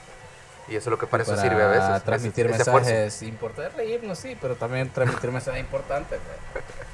Y 0.69 0.77
eso 0.77 0.89
es 0.89 0.91
lo 0.93 0.99
que 0.99 1.07
para, 1.07 1.25
Para 1.25 1.37
eso 1.37 1.43
sirve 1.49 1.63
a 1.63 1.69
veces. 1.69 2.03
transmitir 2.05 2.47
ese- 2.47 2.71
mensajes 2.71 3.23
importantes, 3.23 3.75
reírnos, 3.77 4.19
sí, 4.19 4.37
pero 4.41 4.55
también 4.57 4.89
transmitir 4.91 5.31
mensajes 5.31 5.61
importantes. 5.61 6.19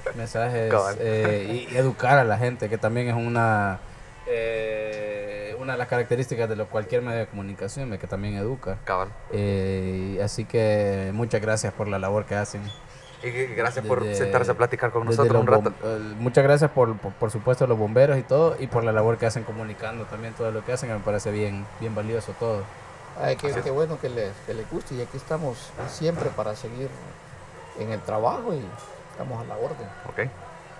pues. 0.04 0.16
Mensajes 0.16 0.72
eh, 0.98 1.66
y, 1.70 1.74
y 1.74 1.76
educar 1.76 2.18
a 2.18 2.24
la 2.24 2.36
gente, 2.36 2.68
que 2.68 2.78
también 2.78 3.08
es 3.08 3.14
una 3.14 3.78
eh, 4.26 5.54
una 5.60 5.72
de 5.72 5.78
las 5.78 5.88
características 5.88 6.48
de 6.48 6.56
lo, 6.56 6.66
cualquier 6.68 7.02
medio 7.02 7.18
de 7.20 7.26
comunicación, 7.26 7.96
que 7.98 8.06
también 8.06 8.34
educa. 8.36 8.78
Eh, 9.32 10.20
así 10.24 10.44
que 10.44 11.10
muchas 11.12 11.40
gracias 11.40 11.72
por 11.72 11.86
la 11.88 11.98
labor 11.98 12.24
que 12.24 12.34
hacen. 12.34 12.62
Y 13.22 13.28
gracias 13.54 13.84
por 13.84 14.02
Desde- 14.02 14.24
sentarse 14.24 14.52
a 14.52 14.54
platicar 14.54 14.90
con 14.92 15.04
nosotros 15.04 15.38
un 15.40 15.46
rato. 15.46 15.72
eh, 15.84 15.98
muchas 16.18 16.42
gracias 16.42 16.70
por, 16.70 16.96
por, 16.96 17.12
por 17.12 17.30
supuesto 17.30 17.66
los 17.66 17.78
bomberos 17.78 18.18
y 18.18 18.22
todo, 18.22 18.56
y 18.58 18.66
por 18.66 18.82
la 18.82 18.92
labor 18.92 19.18
que 19.18 19.26
hacen 19.26 19.44
comunicando 19.44 20.04
también 20.06 20.32
todo 20.32 20.50
lo 20.50 20.64
que 20.64 20.72
hacen, 20.72 20.88
que 20.88 20.94
me 20.94 21.00
parece 21.02 21.30
bien, 21.30 21.66
bien 21.80 21.94
valioso 21.94 22.32
todo. 22.40 22.62
Ay, 23.22 23.36
qué, 23.36 23.52
qué 23.52 23.70
bueno 23.70 23.98
que 24.00 24.08
les, 24.08 24.32
que 24.46 24.54
les 24.54 24.68
guste 24.70 24.94
y 24.94 25.02
aquí 25.02 25.16
estamos 25.16 25.70
siempre 25.88 26.30
para 26.30 26.56
seguir 26.56 26.88
en 27.78 27.90
el 27.92 28.00
trabajo 28.00 28.52
y 28.54 28.64
estamos 29.12 29.42
a 29.42 29.46
la 29.46 29.56
orden. 29.56 29.88
Ok. 30.08 30.30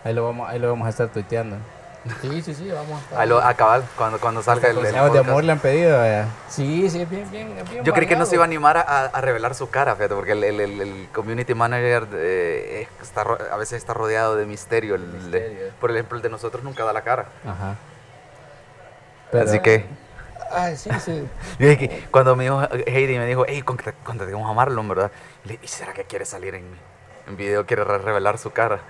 Ahí 0.05 0.14
lo 0.14 0.24
vamos, 0.24 0.49
ahí 0.49 0.59
lo 0.59 0.68
vamos 0.70 0.86
a 0.86 0.91
estar 0.91 1.09
tuiteando. 1.09 1.57
Sí, 2.22 2.41
sí, 2.41 2.55
sí, 2.55 2.70
vamos 2.70 2.99
a 2.99 3.03
estar. 3.05 3.20
A, 3.20 3.26
lo, 3.26 3.38
a 3.43 3.53
cabal, 3.53 3.84
cuando, 3.95 4.18
cuando 4.18 4.43
salga 4.43 4.70
el, 4.70 4.78
el 4.78 5.12
de 5.12 5.18
amor 5.18 5.45
le 5.45 5.53
han 5.53 5.59
pedido. 5.59 5.99
vaya. 5.99 6.28
Sí, 6.49 6.88
sí, 6.88 7.05
bien, 7.05 7.30
bien, 7.30 7.55
bien 7.70 7.84
Yo 7.84 7.93
creí 7.93 8.09
que 8.09 8.16
no 8.16 8.24
se 8.24 8.36
iba 8.36 8.45
a 8.45 8.47
animar 8.47 8.78
a, 8.78 8.82
a 9.05 9.20
revelar 9.20 9.55
su 9.55 9.68
cara, 9.68 9.95
fíjate, 9.97 10.14
porque 10.14 10.32
el, 10.32 10.43
el- 10.43 10.61
el- 10.61 10.80
el 10.80 11.09
community 11.12 11.53
manager 11.55 12.09
eh, 12.14 12.88
está, 13.03 13.20
a 13.20 13.57
veces 13.59 13.74
está 13.76 13.93
rodeado 13.93 14.34
de 14.36 14.47
misterio. 14.47 14.95
El- 14.95 15.03
Misterio. 15.09 15.59
por 15.78 15.91
ejemplo, 15.91 16.16
el 16.16 16.22
de 16.22 16.30
nosotros 16.30 16.64
nunca 16.64 16.84
da 16.84 16.95
la 16.95 17.03
cara. 17.03 17.26
Ajá. 17.47 17.74
Así 19.38 19.61
que, 19.61 19.84
Ay, 20.51 20.76
sí, 20.76 20.90
sí. 21.05 21.26
dije 21.59 21.78
que 21.78 22.05
cuando 22.11 22.36
me 22.36 22.44
dijo 22.44 22.61
Heidi, 22.86 23.18
me 23.18 23.26
dijo, 23.26 23.44
hey, 23.46 23.62
contactemos 23.62 24.51
a 24.51 24.53
Marlon, 24.53 24.88
¿verdad? 24.88 25.11
Y 25.44 25.48
le- 25.48 25.59
¿Y 25.62 25.68
será 25.68 25.92
que 25.92 26.05
quiere 26.05 26.24
salir 26.24 26.55
en, 26.55 26.64
en 27.26 27.36
video? 27.36 27.66
¿Quiere 27.66 27.84
re- 27.84 27.98
revelar 27.98 28.38
su 28.38 28.51
cara? 28.51 28.80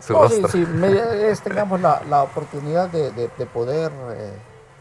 Su 0.00 0.12
No, 0.12 0.28
sí, 0.28 0.40
rostro. 0.40 0.48
sí, 0.50 0.64
vez 0.64 1.40
tengamos 1.44 1.80
la, 1.80 2.02
la 2.08 2.22
oportunidad 2.22 2.88
de, 2.88 3.10
de- 3.10 3.30
de 3.36 3.46
poder 3.46 3.90
eh, 4.12 4.32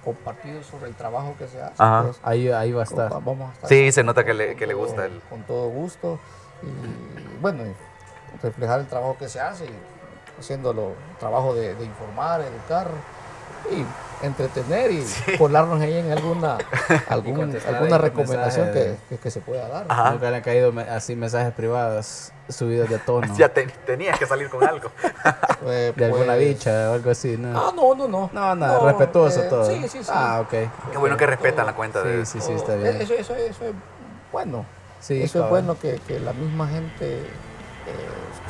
compartir 0.04 0.64
sobre 0.64 0.88
el 0.90 0.96
trabajo 0.96 1.36
que 1.40 1.48
se 1.48 1.62
hace. 1.62 1.74
Ajá. 1.80 2.04
pues, 2.04 2.20
Ahí, 2.24 2.50
ahí 2.50 2.72
va 2.72 2.82
a 2.82 2.86
estar. 2.86 3.12
va- 3.12 3.20
vamos 3.20 3.50
a 3.50 3.54
estar 3.54 3.70
Sí, 3.70 3.84
con- 3.86 3.92
se 3.94 4.04
nota 4.04 4.24
que 4.24 4.30
con- 4.32 4.38
le- 4.38 4.48
con 4.50 4.56
que 4.58 4.68
le 4.68 4.74
todo- 4.74 4.84
gusta 4.86 5.06
el- 5.06 5.22
Con 5.30 5.42
todo 5.44 5.70
gusto. 5.70 6.20
Y 6.62 7.42
bueno, 7.42 7.64
y 7.66 7.74
reflejar 8.44 8.80
el 8.80 8.88
trabajo 8.88 9.16
que 9.18 9.28
se 9.30 9.40
hace, 9.40 9.66
y 9.66 9.70
haciéndolo, 10.40 10.94
trabajo 11.20 11.56
de, 11.56 11.74
de 11.76 11.86
informar, 11.86 12.42
educar 12.42 12.88
y 13.72 13.86
entretener 14.26 14.92
y 14.92 15.06
colarnos 15.38 15.80
ahí 15.80 15.94
en 15.98 16.12
alguna, 16.12 16.58
algún- 17.10 17.56
alguna 17.68 17.98
recomendación 18.00 18.72
que, 18.74 18.98
que- 19.10 19.18
que 19.18 19.32
se 19.32 19.42
pueda 19.42 19.68
dar. 19.68 19.86
Ajá. 19.90 20.12
Nunca 20.12 20.30
le 20.32 20.38
han 20.38 20.44
caído 20.44 20.72
me- 20.72 20.82
así 20.84 21.16
mensajes 21.16 21.54
privados 21.54 22.32
subidos 22.50 22.90
de 22.90 22.98
tono. 23.00 23.28
Ya 23.38 23.50
te- 23.50 23.68
tenías 23.86 24.18
que 24.18 24.26
salir 24.26 24.50
con 24.50 24.64
algo. 24.64 24.90
Eh, 25.70 25.92
de 25.96 26.06
alguna 26.06 26.26
pues, 26.36 26.40
bicha 26.40 26.92
o 26.92 26.94
algo 26.94 27.12
así, 27.12 27.36
¿no? 27.36 27.50
Ah, 27.60 27.74
no, 27.76 27.94
no, 27.94 28.08
no. 28.08 28.30
No, 28.32 28.56
nada, 28.56 28.80
respetuoso 28.80 29.42
eh, 29.44 29.48
todo. 29.50 29.66
Sí, 29.66 29.82
sí, 29.90 30.02
sí. 30.04 30.10
Ah, 30.14 30.40
ok. 30.42 30.50
Qué 30.92 30.98
bueno 30.98 31.18
que 31.18 31.26
respetan 31.26 31.66
la 31.66 31.74
cuenta 31.74 32.02
de... 32.04 32.26
Sí, 32.26 32.40
sí, 32.40 32.48
sí, 32.48 32.54
está 32.54 32.74
Oh, 32.74 32.78
bien. 32.78 33.02
Eso, 33.02 33.14
eso, 33.16 33.36
eso 33.36 33.66
es 33.66 33.74
bueno. 34.32 34.66
Sí, 35.02 35.22
eso 35.22 35.44
es 35.44 35.50
bueno 35.50 35.78
que, 35.78 36.00
que 36.08 36.20
la 36.20 36.32
misma 36.34 36.68
gente 36.70 37.20
eh, 37.20 37.26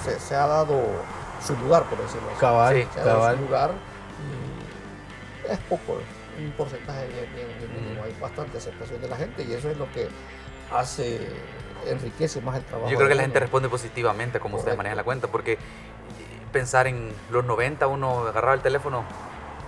se, 0.03 0.19
se 0.19 0.35
ha 0.35 0.45
dado 0.45 0.79
su 1.45 1.55
lugar, 1.55 1.83
por 1.83 1.97
decirlo 1.99 2.27
así. 2.29 2.39
Cabal, 2.39 2.75
Sí, 2.75 2.87
Se 2.93 2.99
ha 2.99 3.03
dado 3.05 3.19
cabal. 3.19 3.35
su 3.37 3.41
lugar 3.43 3.71
y 3.71 3.86
es 5.49 5.59
poco, 5.69 5.97
un 6.37 6.51
porcentaje 6.51 7.07
bien, 7.07 7.25
bien, 7.35 7.47
bien 7.59 7.83
mínimo. 7.83 8.03
Hay 8.03 8.15
bastante 8.21 8.57
aceptación 8.57 9.01
de 9.01 9.07
la 9.09 9.15
gente 9.17 9.43
y 9.43 9.53
eso 9.53 9.69
es 9.69 9.77
lo 9.77 9.91
que 9.91 10.07
hace, 10.73 11.19
enriquece 11.85 12.41
más 12.41 12.57
el 12.57 12.63
trabajo. 12.63 12.89
Yo 12.89 12.97
creo 12.97 13.07
que 13.09 13.15
la 13.15 13.21
uno. 13.21 13.27
gente 13.27 13.39
responde 13.39 13.69
positivamente 13.69 14.39
como 14.39 14.55
ustedes 14.57 14.75
Correcto. 14.75 14.77
manejan 14.79 14.97
la 14.97 15.03
cuenta, 15.03 15.27
porque 15.27 15.53
eh, 15.53 15.57
pensar 16.51 16.87
en 16.87 17.11
los 17.29 17.45
90 17.45 17.87
uno 17.87 18.27
agarraba 18.27 18.53
el 18.53 18.61
teléfono 18.61 19.03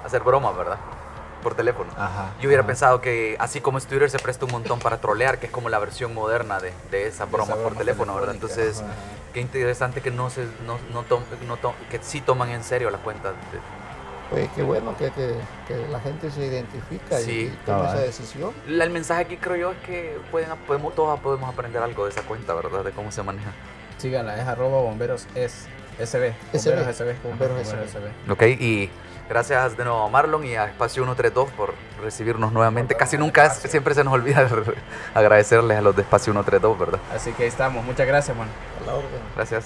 a 0.03 0.05
hacer 0.07 0.21
bromas, 0.23 0.55
¿verdad? 0.55 0.77
Por 1.41 1.55
teléfono. 1.55 1.89
Ajá. 1.97 2.33
Yo 2.41 2.47
hubiera 2.49 2.61
ajá. 2.61 2.67
pensado 2.67 2.99
que 3.01 3.37
así 3.39 3.61
como 3.61 3.77
es 3.77 3.85
Twitter 3.87 4.09
se 4.09 4.19
presta 4.19 4.43
un 4.45 4.51
montón 4.51 4.79
para 4.79 4.99
trolear, 4.99 5.39
que 5.39 5.45
es 5.45 5.51
como 5.51 5.69
la 5.69 5.79
versión 5.79 6.13
moderna 6.13 6.59
de, 6.59 6.73
de 6.91 7.07
esa 7.07 7.25
broma 7.25 7.45
esa 7.45 7.53
por 7.55 7.63
broma 7.63 7.77
teléfono, 7.79 8.13
¿verdad? 8.15 8.35
Entonces, 8.35 8.81
ajá. 8.81 8.89
qué 9.33 9.39
interesante 9.39 10.01
que 10.01 10.11
no 10.11 10.29
se, 10.29 10.43
no, 10.65 10.77
no 10.91 11.03
tom- 11.03 11.23
que 11.89 11.99
sí 12.01 12.19
toman 12.19 12.49
en 12.49 12.63
serio 12.63 12.89
la 12.89 12.97
cuenta. 12.97 13.29
de- 13.31 13.78
Pues 14.29 14.47
qué 14.55 14.61
bueno 14.61 14.95
que, 14.97 15.09
que- 15.11 15.35
que 15.67 15.87
la 15.91 15.99
gente 15.99 16.29
se 16.29 16.45
identifica 16.45 17.19
y- 17.19 17.23
Sí, 17.23 17.31
y, 17.53 17.65
toma 17.65 17.79
cabal. 17.79 17.95
esa 17.95 18.05
decisión. 18.05 18.51
La- 18.67 18.83
el 18.83 18.89
mensaje 18.91 19.21
aquí 19.21 19.37
creo 19.37 19.55
yo 19.55 19.71
es 19.71 19.77
que 19.79 20.17
pueden, 20.31 20.49
podemos, 20.67 20.93
todos 20.93 21.19
podemos 21.19 21.51
aprender 21.51 21.81
algo 21.81 22.05
de 22.05 22.11
esa 22.11 22.21
cuenta, 22.21 22.53
¿verdad? 22.53 22.83
De 22.83 22.91
cómo 22.91 23.11
se 23.11 23.23
maneja. 23.23 23.51
Síganla, 23.97 24.39
es 24.39 24.47
arroba 24.47 24.81
bomberos 24.81 25.25
es 25.35 25.67
SB. 25.99 26.33
Bomberos 26.53 26.95
SB. 26.95 27.15
Bomberos 27.23 27.67
Ajá, 27.73 27.83
SB. 27.87 28.31
Ok, 28.31 28.43
y 28.61 28.89
gracias 29.27 29.75
de 29.75 29.83
nuevo 29.83 30.03
a 30.03 30.09
Marlon 30.09 30.45
y 30.45 30.55
a 30.55 30.65
Espacio 30.65 31.03
132 31.03 31.49
por 31.51 31.73
recibirnos 32.01 32.53
nuevamente. 32.53 32.95
Casi 32.95 33.17
nunca, 33.17 33.47
es- 33.47 33.53
siempre 33.69 33.93
se 33.95 34.03
nos 34.03 34.13
olvida 34.13 34.47
agradecerles 35.15 35.77
a 35.77 35.81
los 35.81 35.95
de 35.95 36.03
Espacio 36.03 36.31
132, 36.33 36.77
¿verdad? 36.79 36.99
Así 37.13 37.31
que 37.33 37.43
ahí 37.43 37.49
estamos. 37.49 37.83
Muchas 37.83 38.05
gracias, 38.07 38.37
man. 38.37 38.47
A 38.81 38.85
la 38.85 38.93
orden. 38.93 39.09
Gracias. 39.35 39.65